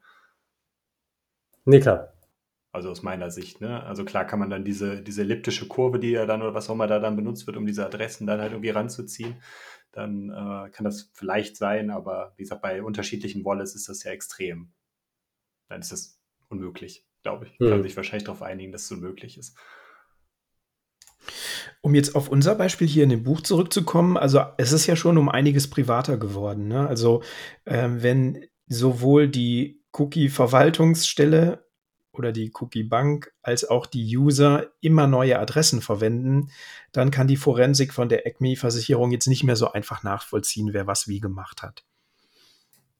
Nee, 1.66 1.80
klar. 1.80 2.12
Also 2.72 2.90
aus 2.90 3.02
meiner 3.02 3.30
Sicht, 3.30 3.60
ne? 3.60 3.82
Also 3.82 4.04
klar 4.04 4.26
kann 4.26 4.38
man 4.38 4.50
dann 4.50 4.64
diese, 4.64 5.02
diese 5.02 5.22
elliptische 5.22 5.66
Kurve, 5.66 5.98
die 5.98 6.10
ja 6.10 6.26
dann 6.26 6.42
oder 6.42 6.54
was 6.54 6.68
auch 6.68 6.74
immer 6.74 6.86
da 6.86 6.98
dann 6.98 7.16
benutzt 7.16 7.46
wird, 7.46 7.56
um 7.56 7.66
diese 7.66 7.84
Adressen 7.84 8.26
dann 8.26 8.40
halt 8.40 8.52
irgendwie 8.52 8.70
ranzuziehen, 8.70 9.36
dann 9.92 10.28
äh, 10.28 10.70
kann 10.70 10.84
das 10.84 11.10
vielleicht 11.14 11.56
sein, 11.56 11.90
aber 11.90 12.34
wie 12.36 12.42
gesagt, 12.42 12.62
bei 12.62 12.82
unterschiedlichen 12.82 13.44
Wallets 13.44 13.74
ist 13.74 13.88
das 13.88 14.04
ja 14.04 14.12
extrem. 14.12 14.72
Dann 15.68 15.80
ist 15.80 15.90
das 15.90 16.20
unmöglich, 16.48 17.06
glaube 17.22 17.46
ich. 17.46 17.58
Mhm. 17.58 17.70
Kann 17.70 17.82
sich 17.82 17.96
wahrscheinlich 17.96 18.24
darauf 18.24 18.42
einigen, 18.42 18.72
dass 18.72 18.84
es 18.84 18.92
unmöglich 18.92 19.38
ist. 19.38 19.56
Um 21.80 21.94
jetzt 21.94 22.14
auf 22.14 22.28
unser 22.28 22.54
Beispiel 22.54 22.86
hier 22.86 23.04
in 23.04 23.10
dem 23.10 23.24
Buch 23.24 23.40
zurückzukommen, 23.40 24.16
also 24.16 24.42
es 24.58 24.72
ist 24.72 24.86
ja 24.86 24.96
schon 24.96 25.18
um 25.18 25.28
einiges 25.28 25.68
privater 25.68 26.18
geworden. 26.18 26.68
Ne? 26.68 26.86
Also 26.86 27.22
ähm, 27.64 28.02
wenn 28.02 28.46
sowohl 28.68 29.28
die 29.28 29.82
Cookie-Verwaltungsstelle 29.98 31.64
oder 32.12 32.32
die 32.32 32.52
Cookie 32.60 32.84
Bank 32.84 33.32
als 33.42 33.68
auch 33.68 33.86
die 33.86 34.16
User 34.16 34.72
immer 34.80 35.06
neue 35.06 35.38
Adressen 35.38 35.82
verwenden, 35.82 36.50
dann 36.92 37.10
kann 37.10 37.28
die 37.28 37.36
Forensik 37.36 37.92
von 37.92 38.08
der 38.08 38.26
ECMI-Versicherung 38.26 39.12
jetzt 39.12 39.26
nicht 39.26 39.44
mehr 39.44 39.56
so 39.56 39.72
einfach 39.72 40.02
nachvollziehen, 40.02 40.72
wer 40.72 40.86
was 40.86 41.08
wie 41.08 41.20
gemacht 41.20 41.62
hat. 41.62 41.84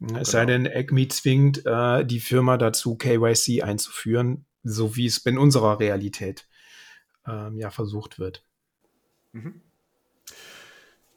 Genau. 0.01 0.21
Es 0.21 0.31
sei 0.31 0.45
genau. 0.45 0.65
denn, 0.65 0.67
ECMI 0.67 1.09
zwingt 1.09 1.67
äh, 1.67 2.05
die 2.05 2.21
Firma 2.21 2.59
dazu, 2.59 2.97
KYC 2.97 3.63
einzuführen, 3.63 4.45
so 4.63 4.97
wie 4.97 5.07
es 5.07 5.19
in 5.19 5.39
unserer 5.39 5.81
Realität 5.81 6.47
ähm, 7.27 7.59
ja 7.59 7.71
versucht 7.71 8.19
wird. 8.19 8.45
Mhm. 9.33 9.63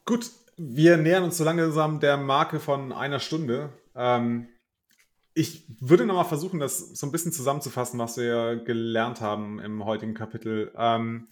Gut, 0.05 0.31
wir 0.57 0.97
nähern 0.97 1.23
uns 1.23 1.37
so 1.37 1.43
langsam 1.43 1.99
der 1.99 2.17
Marke 2.17 2.59
von 2.59 2.91
einer 2.91 3.19
Stunde. 3.19 3.69
Ähm, 3.95 4.47
ich 5.39 5.65
würde 5.79 6.05
nochmal 6.05 6.25
versuchen, 6.25 6.59
das 6.59 6.79
so 6.79 7.07
ein 7.07 7.13
bisschen 7.13 7.31
zusammenzufassen, 7.31 7.97
was 7.97 8.17
wir 8.17 8.57
gelernt 8.57 9.21
haben 9.21 9.59
im 9.59 9.85
heutigen 9.85 10.13
Kapitel. 10.13 10.73
Ähm, 10.75 11.29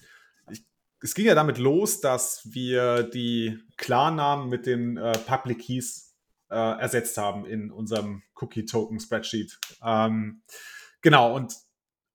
ich, 0.49 0.65
es 1.01 1.13
ging 1.13 1.25
ja 1.25 1.35
damit 1.35 1.57
los, 1.57 1.99
dass 1.99 2.47
wir 2.49 3.03
die 3.03 3.59
Klarnamen 3.75 4.47
mit 4.47 4.65
den 4.65 4.95
äh, 4.95 5.17
Public 5.17 5.59
Keys 5.59 6.15
äh, 6.49 6.55
ersetzt 6.55 7.17
haben 7.17 7.45
in 7.45 7.69
unserem 7.69 8.23
Cookie-Token-Spreadsheet. 8.35 9.59
Ähm, 9.83 10.41
genau, 11.01 11.35
und 11.35 11.53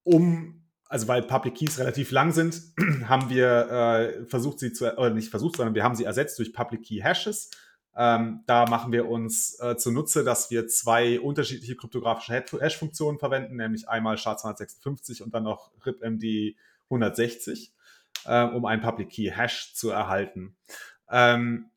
um, 0.02 0.64
also 0.86 1.08
weil 1.08 1.22
Public 1.22 1.56
Keys 1.56 1.78
relativ 1.78 2.10
lang 2.10 2.32
sind, 2.32 2.58
haben 3.06 3.28
wir 3.28 3.70
äh, 3.70 4.24
versucht, 4.24 4.60
sie 4.60 4.72
zu, 4.72 4.96
oder 4.96 5.10
nicht 5.10 5.28
versucht, 5.28 5.56
sondern 5.56 5.74
wir 5.74 5.84
haben 5.84 5.94
sie 5.94 6.04
ersetzt 6.04 6.38
durch 6.38 6.54
Public 6.54 6.84
Key 6.84 7.02
Hashes. 7.02 7.50
Ähm, 7.94 8.42
da 8.46 8.66
machen 8.66 8.92
wir 8.92 9.08
uns 9.08 9.58
äh, 9.60 9.76
zunutze, 9.76 10.24
dass 10.24 10.50
wir 10.50 10.66
zwei 10.66 11.20
unterschiedliche 11.20 11.76
kryptografische 11.76 12.32
Hash-Funktionen 12.32 13.18
verwenden, 13.18 13.56
nämlich 13.56 13.88
einmal 13.88 14.16
SHA-256 14.16 15.22
und 15.22 15.34
dann 15.34 15.42
noch 15.44 15.72
RIPMD 15.84 16.56
160, 16.84 17.72
äh, 18.24 18.44
um 18.44 18.64
einen 18.64 18.80
Public 18.80 19.10
Key 19.10 19.30
Hash 19.30 19.74
zu 19.74 19.90
erhalten. 19.90 20.56
Ähm, 21.10 21.70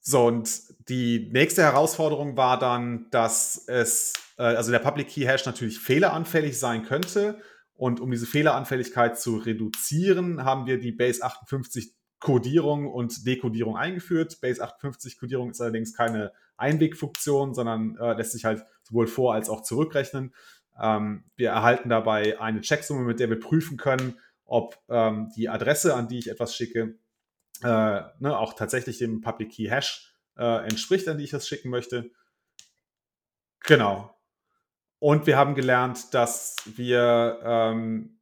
so, 0.00 0.26
und 0.26 0.50
die 0.88 1.28
nächste 1.32 1.62
Herausforderung 1.62 2.36
war 2.36 2.58
dann, 2.58 3.06
dass 3.10 3.68
es, 3.68 4.14
äh, 4.38 4.42
also 4.42 4.72
der 4.72 4.78
Public 4.80 5.08
Key 5.08 5.24
Hash 5.24 5.46
natürlich 5.46 5.78
fehleranfällig 5.78 6.58
sein 6.58 6.84
könnte. 6.84 7.40
Und 7.74 8.00
um 8.00 8.10
diese 8.10 8.26
Fehleranfälligkeit 8.26 9.18
zu 9.18 9.36
reduzieren, 9.36 10.44
haben 10.44 10.66
wir 10.66 10.78
die 10.78 10.92
Base 10.92 11.22
58 11.22 11.94
Codierung 12.20 12.86
und 12.86 13.26
Dekodierung 13.26 13.76
eingeführt. 13.76 14.40
Base 14.40 14.62
58 14.62 15.18
Codierung 15.18 15.50
ist 15.50 15.60
allerdings 15.60 15.94
keine 15.94 16.32
Einwegfunktion, 16.56 17.54
sondern 17.54 17.96
äh, 17.96 18.12
lässt 18.12 18.32
sich 18.32 18.44
halt 18.44 18.64
sowohl 18.82 19.06
vor- 19.06 19.34
als 19.34 19.48
auch 19.48 19.62
zurückrechnen. 19.62 20.34
Ähm, 20.80 21.24
wir 21.36 21.50
erhalten 21.50 21.88
dabei 21.88 22.38
eine 22.40 22.60
Checksumme, 22.60 23.02
mit 23.02 23.20
der 23.20 23.30
wir 23.30 23.40
prüfen 23.40 23.76
können, 23.78 24.18
ob 24.44 24.78
ähm, 24.88 25.30
die 25.36 25.48
Adresse, 25.48 25.94
an 25.94 26.08
die 26.08 26.18
ich 26.18 26.28
etwas 26.28 26.54
schicke, 26.54 26.98
äh, 27.62 27.66
ne, 28.18 28.36
auch 28.38 28.54
tatsächlich 28.54 28.98
dem 28.98 29.20
Public 29.20 29.52
Key 29.52 29.68
Hash 29.68 30.14
äh, 30.36 30.64
entspricht, 30.64 31.08
an 31.08 31.18
die 31.18 31.24
ich 31.24 31.30
das 31.30 31.48
schicken 31.48 31.70
möchte. 31.70 32.10
Genau. 33.60 34.14
Und 34.98 35.26
wir 35.26 35.36
haben 35.36 35.54
gelernt, 35.54 36.12
dass 36.12 36.56
wir 36.66 37.40
ähm, 37.42 38.19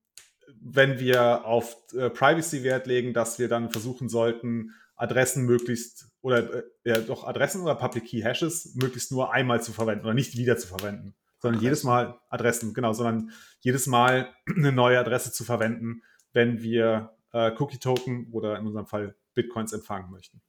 wenn 0.60 0.98
wir 0.98 1.44
auf 1.44 1.76
äh, 1.92 2.10
Privacy 2.10 2.62
Wert 2.62 2.86
legen, 2.86 3.12
dass 3.12 3.38
wir 3.38 3.48
dann 3.48 3.70
versuchen 3.70 4.08
sollten, 4.08 4.74
Adressen 4.96 5.44
möglichst 5.44 6.10
oder 6.20 6.52
äh, 6.52 6.62
ja, 6.84 6.98
doch 6.98 7.26
Adressen 7.26 7.62
oder 7.62 7.74
Public 7.74 8.06
Key 8.06 8.22
Hashes 8.22 8.74
möglichst 8.74 9.12
nur 9.12 9.32
einmal 9.32 9.62
zu 9.62 9.72
verwenden 9.72 10.04
oder 10.04 10.14
nicht 10.14 10.36
wieder 10.36 10.56
zu 10.56 10.66
verwenden, 10.66 11.14
sondern 11.38 11.58
Adressen. 11.58 11.64
jedes 11.64 11.84
Mal 11.84 12.20
Adressen, 12.28 12.74
genau, 12.74 12.92
sondern 12.92 13.30
jedes 13.60 13.86
Mal 13.86 14.34
eine 14.56 14.72
neue 14.72 14.98
Adresse 14.98 15.32
zu 15.32 15.44
verwenden, 15.44 16.02
wenn 16.32 16.62
wir 16.62 17.16
äh, 17.32 17.52
Cookie 17.58 17.78
Token 17.78 18.32
oder 18.32 18.58
in 18.58 18.66
unserem 18.66 18.86
Fall 18.86 19.16
Bitcoins 19.34 19.72
empfangen 19.72 20.10
möchten. 20.10 20.42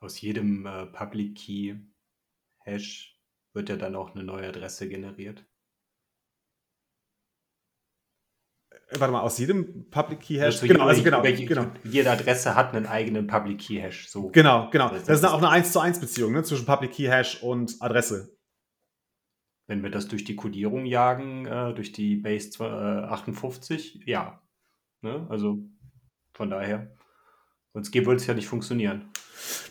Aus 0.00 0.20
jedem 0.20 0.66
äh, 0.66 0.86
Public 0.86 1.36
Key 1.36 1.76
Hash 2.60 3.20
wird 3.52 3.68
ja 3.68 3.76
dann 3.76 3.96
auch 3.96 4.14
eine 4.14 4.24
neue 4.24 4.48
Adresse 4.48 4.88
generiert. 4.88 5.44
Äh, 8.70 8.78
warte 8.98 9.12
mal, 9.12 9.20
aus 9.20 9.38
jedem 9.38 9.88
Public 9.90 10.20
Key 10.20 10.34
Hash. 10.36 10.56
Also 10.56 10.66
genau, 10.66 10.86
also 10.86 11.02
genau, 11.02 11.22
welche, 11.22 11.44
genau. 11.44 11.66
Jede 11.84 12.10
Adresse 12.10 12.54
hat 12.54 12.74
einen 12.74 12.86
eigenen 12.86 13.26
Public 13.26 13.58
Key 13.58 13.80
Hash. 13.80 14.08
So. 14.08 14.28
Genau, 14.30 14.68
genau. 14.70 14.88
Das, 14.88 15.04
das 15.04 15.20
ist 15.20 15.24
auch 15.24 15.38
eine 15.38 15.50
1 15.50 15.72
zu 15.72 15.80
1 15.80 16.00
Beziehung 16.00 16.32
ne, 16.32 16.42
zwischen 16.42 16.66
Public 16.66 16.92
Key 16.92 17.06
Hash 17.06 17.42
und 17.42 17.76
Adresse. 17.80 18.36
Wenn 19.66 19.82
wir 19.82 19.90
das 19.90 20.08
durch 20.08 20.24
die 20.24 20.36
Codierung 20.36 20.86
jagen, 20.86 21.46
äh, 21.46 21.72
durch 21.74 21.92
die 21.92 22.16
Base 22.16 22.60
58, 22.60 24.06
äh, 24.06 24.10
ja. 24.10 24.42
Ne? 25.02 25.26
Also 25.28 25.58
von 26.34 26.50
daher. 26.50 26.94
Sonst 27.74 27.94
würde 27.94 28.16
es 28.16 28.26
ja 28.26 28.34
nicht 28.34 28.48
funktionieren. 28.48 29.11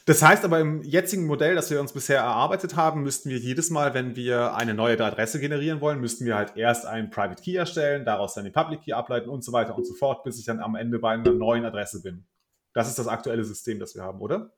Das 0.06 0.22
heißt 0.24 0.44
aber 0.44 0.60
im 0.60 0.82
jetzigen 0.84 1.26
Modell, 1.26 1.56
das 1.56 1.70
wir 1.70 1.80
uns 1.80 1.94
bisher 1.94 2.20
erarbeitet 2.20 2.76
haben, 2.76 3.04
müssten 3.04 3.30
wir 3.30 3.38
jedes 3.38 3.70
Mal, 3.70 3.94
wenn 3.94 4.16
wir 4.16 4.56
eine 4.56 4.74
neue 4.74 5.00
Adresse 5.00 5.40
generieren 5.40 5.80
wollen, 5.80 6.02
müssten 6.02 6.26
wir 6.26 6.36
halt 6.36 6.58
erst 6.58 6.86
einen 6.86 7.10
Private 7.10 7.42
Key 7.42 7.56
erstellen, 7.56 8.04
daraus 8.04 8.34
dann 8.34 8.44
den 8.44 8.54
Public 8.54 8.82
Key 8.82 8.94
ableiten 8.94 9.30
und 9.30 9.44
so 9.44 9.54
weiter 9.54 9.76
und 9.76 9.86
so 9.86 9.94
fort, 9.94 10.24
bis 10.24 10.40
ich 10.40 10.46
dann 10.46 10.60
am 10.60 10.76
Ende 10.76 11.00
bei 11.00 11.12
einer 11.12 11.32
neuen 11.32 11.66
Adresse 11.66 12.02
bin. 12.02 12.26
Das 12.74 12.88
ist 12.88 12.98
das 12.98 13.08
aktuelle 13.08 13.44
System, 13.44 13.80
das 13.80 13.96
wir 13.96 14.04
haben, 14.04 14.22
oder? 14.22 14.52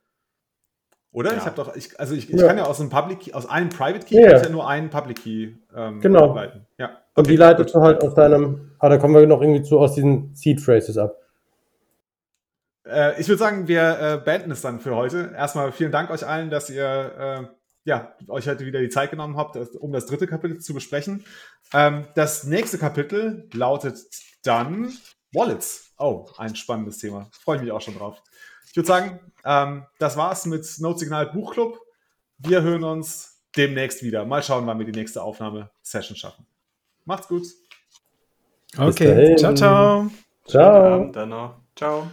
Oder? 1.11 1.31
Ja. 1.31 1.37
Ich 1.37 1.45
habe 1.45 1.55
doch, 1.55 1.75
ich, 1.75 1.99
also 1.99 2.15
ich, 2.15 2.33
ich 2.33 2.39
ja. 2.39 2.47
kann 2.47 2.57
ja 2.57 2.65
aus 2.65 2.79
einem 2.79 2.89
Public 2.89 3.19
Key, 3.19 3.33
aus 3.33 3.47
einem 3.47 3.69
Private 3.69 4.05
Key 4.05 4.19
ja, 4.19 4.41
ja 4.41 4.49
nur 4.49 4.67
einen 4.67 4.89
Public 4.89 5.23
Key 5.23 5.53
ähm, 5.75 6.01
genau. 6.01 6.29
ableiten. 6.29 6.65
Ja. 6.79 6.85
Okay, 6.85 6.97
und 7.15 7.27
die 7.27 7.35
leitest 7.35 7.73
gut. 7.73 7.81
du 7.81 7.85
halt 7.85 8.03
aus 8.03 8.15
deinem, 8.15 8.71
ah, 8.79 8.89
da 8.89 8.97
kommen 8.97 9.13
wir 9.13 9.27
noch 9.27 9.41
irgendwie 9.41 9.61
zu 9.61 9.79
aus 9.79 9.93
diesen 9.93 10.33
Seed 10.33 10.59
Phrases 10.59 10.97
ab. 10.97 11.15
Äh, 12.85 13.19
ich 13.19 13.27
würde 13.27 13.39
sagen, 13.39 13.67
wir 13.67 13.99
äh, 13.99 14.21
beenden 14.23 14.51
es 14.51 14.61
dann 14.61 14.79
für 14.79 14.95
heute. 14.95 15.33
Erstmal 15.35 15.71
vielen 15.71 15.91
Dank 15.91 16.09
euch 16.09 16.25
allen, 16.25 16.49
dass 16.49 16.69
ihr 16.69 17.49
äh, 17.49 17.55
ja, 17.85 18.15
euch 18.27 18.47
heute 18.47 18.65
wieder 18.65 18.79
die 18.79 18.89
Zeit 18.89 19.11
genommen 19.11 19.37
habt, 19.37 19.57
um 19.75 19.91
das 19.91 20.05
dritte 20.05 20.27
Kapitel 20.27 20.59
zu 20.59 20.73
besprechen. 20.73 21.25
Ähm, 21.73 22.05
das 22.15 22.45
nächste 22.45 22.77
Kapitel 22.77 23.49
lautet 23.53 23.99
dann 24.43 24.93
Wallets. 25.33 25.93
Oh, 25.97 26.27
ein 26.37 26.55
spannendes 26.55 26.99
Thema. 26.99 27.29
Freue 27.31 27.59
mich 27.59 27.71
auch 27.71 27.81
schon 27.81 27.97
drauf. 27.97 28.21
Ich 28.69 28.75
würde 28.75 28.87
sagen, 28.87 29.19
ähm, 29.45 29.85
das 29.99 30.17
war's 30.17 30.45
mit 30.45 30.65
Notsignal 30.79 31.27
Buchclub. 31.27 31.79
Wir 32.37 32.61
hören 32.61 32.83
uns 32.83 33.43
demnächst 33.55 34.03
wieder. 34.03 34.25
Mal 34.25 34.43
schauen, 34.43 34.65
wann 34.65 34.79
wir 34.79 34.85
die 34.85 34.97
nächste 34.97 35.21
Aufnahmesession 35.21 36.15
schaffen. 36.15 36.45
Macht's 37.05 37.27
gut. 37.27 37.45
Okay, 38.77 39.35
ciao, 39.35 39.53
ciao. 39.53 40.09
Ciao. 40.45 40.95
Abend 40.95 41.15
dann 41.15 41.29
noch. 41.29 41.57
Ciao. 41.75 42.07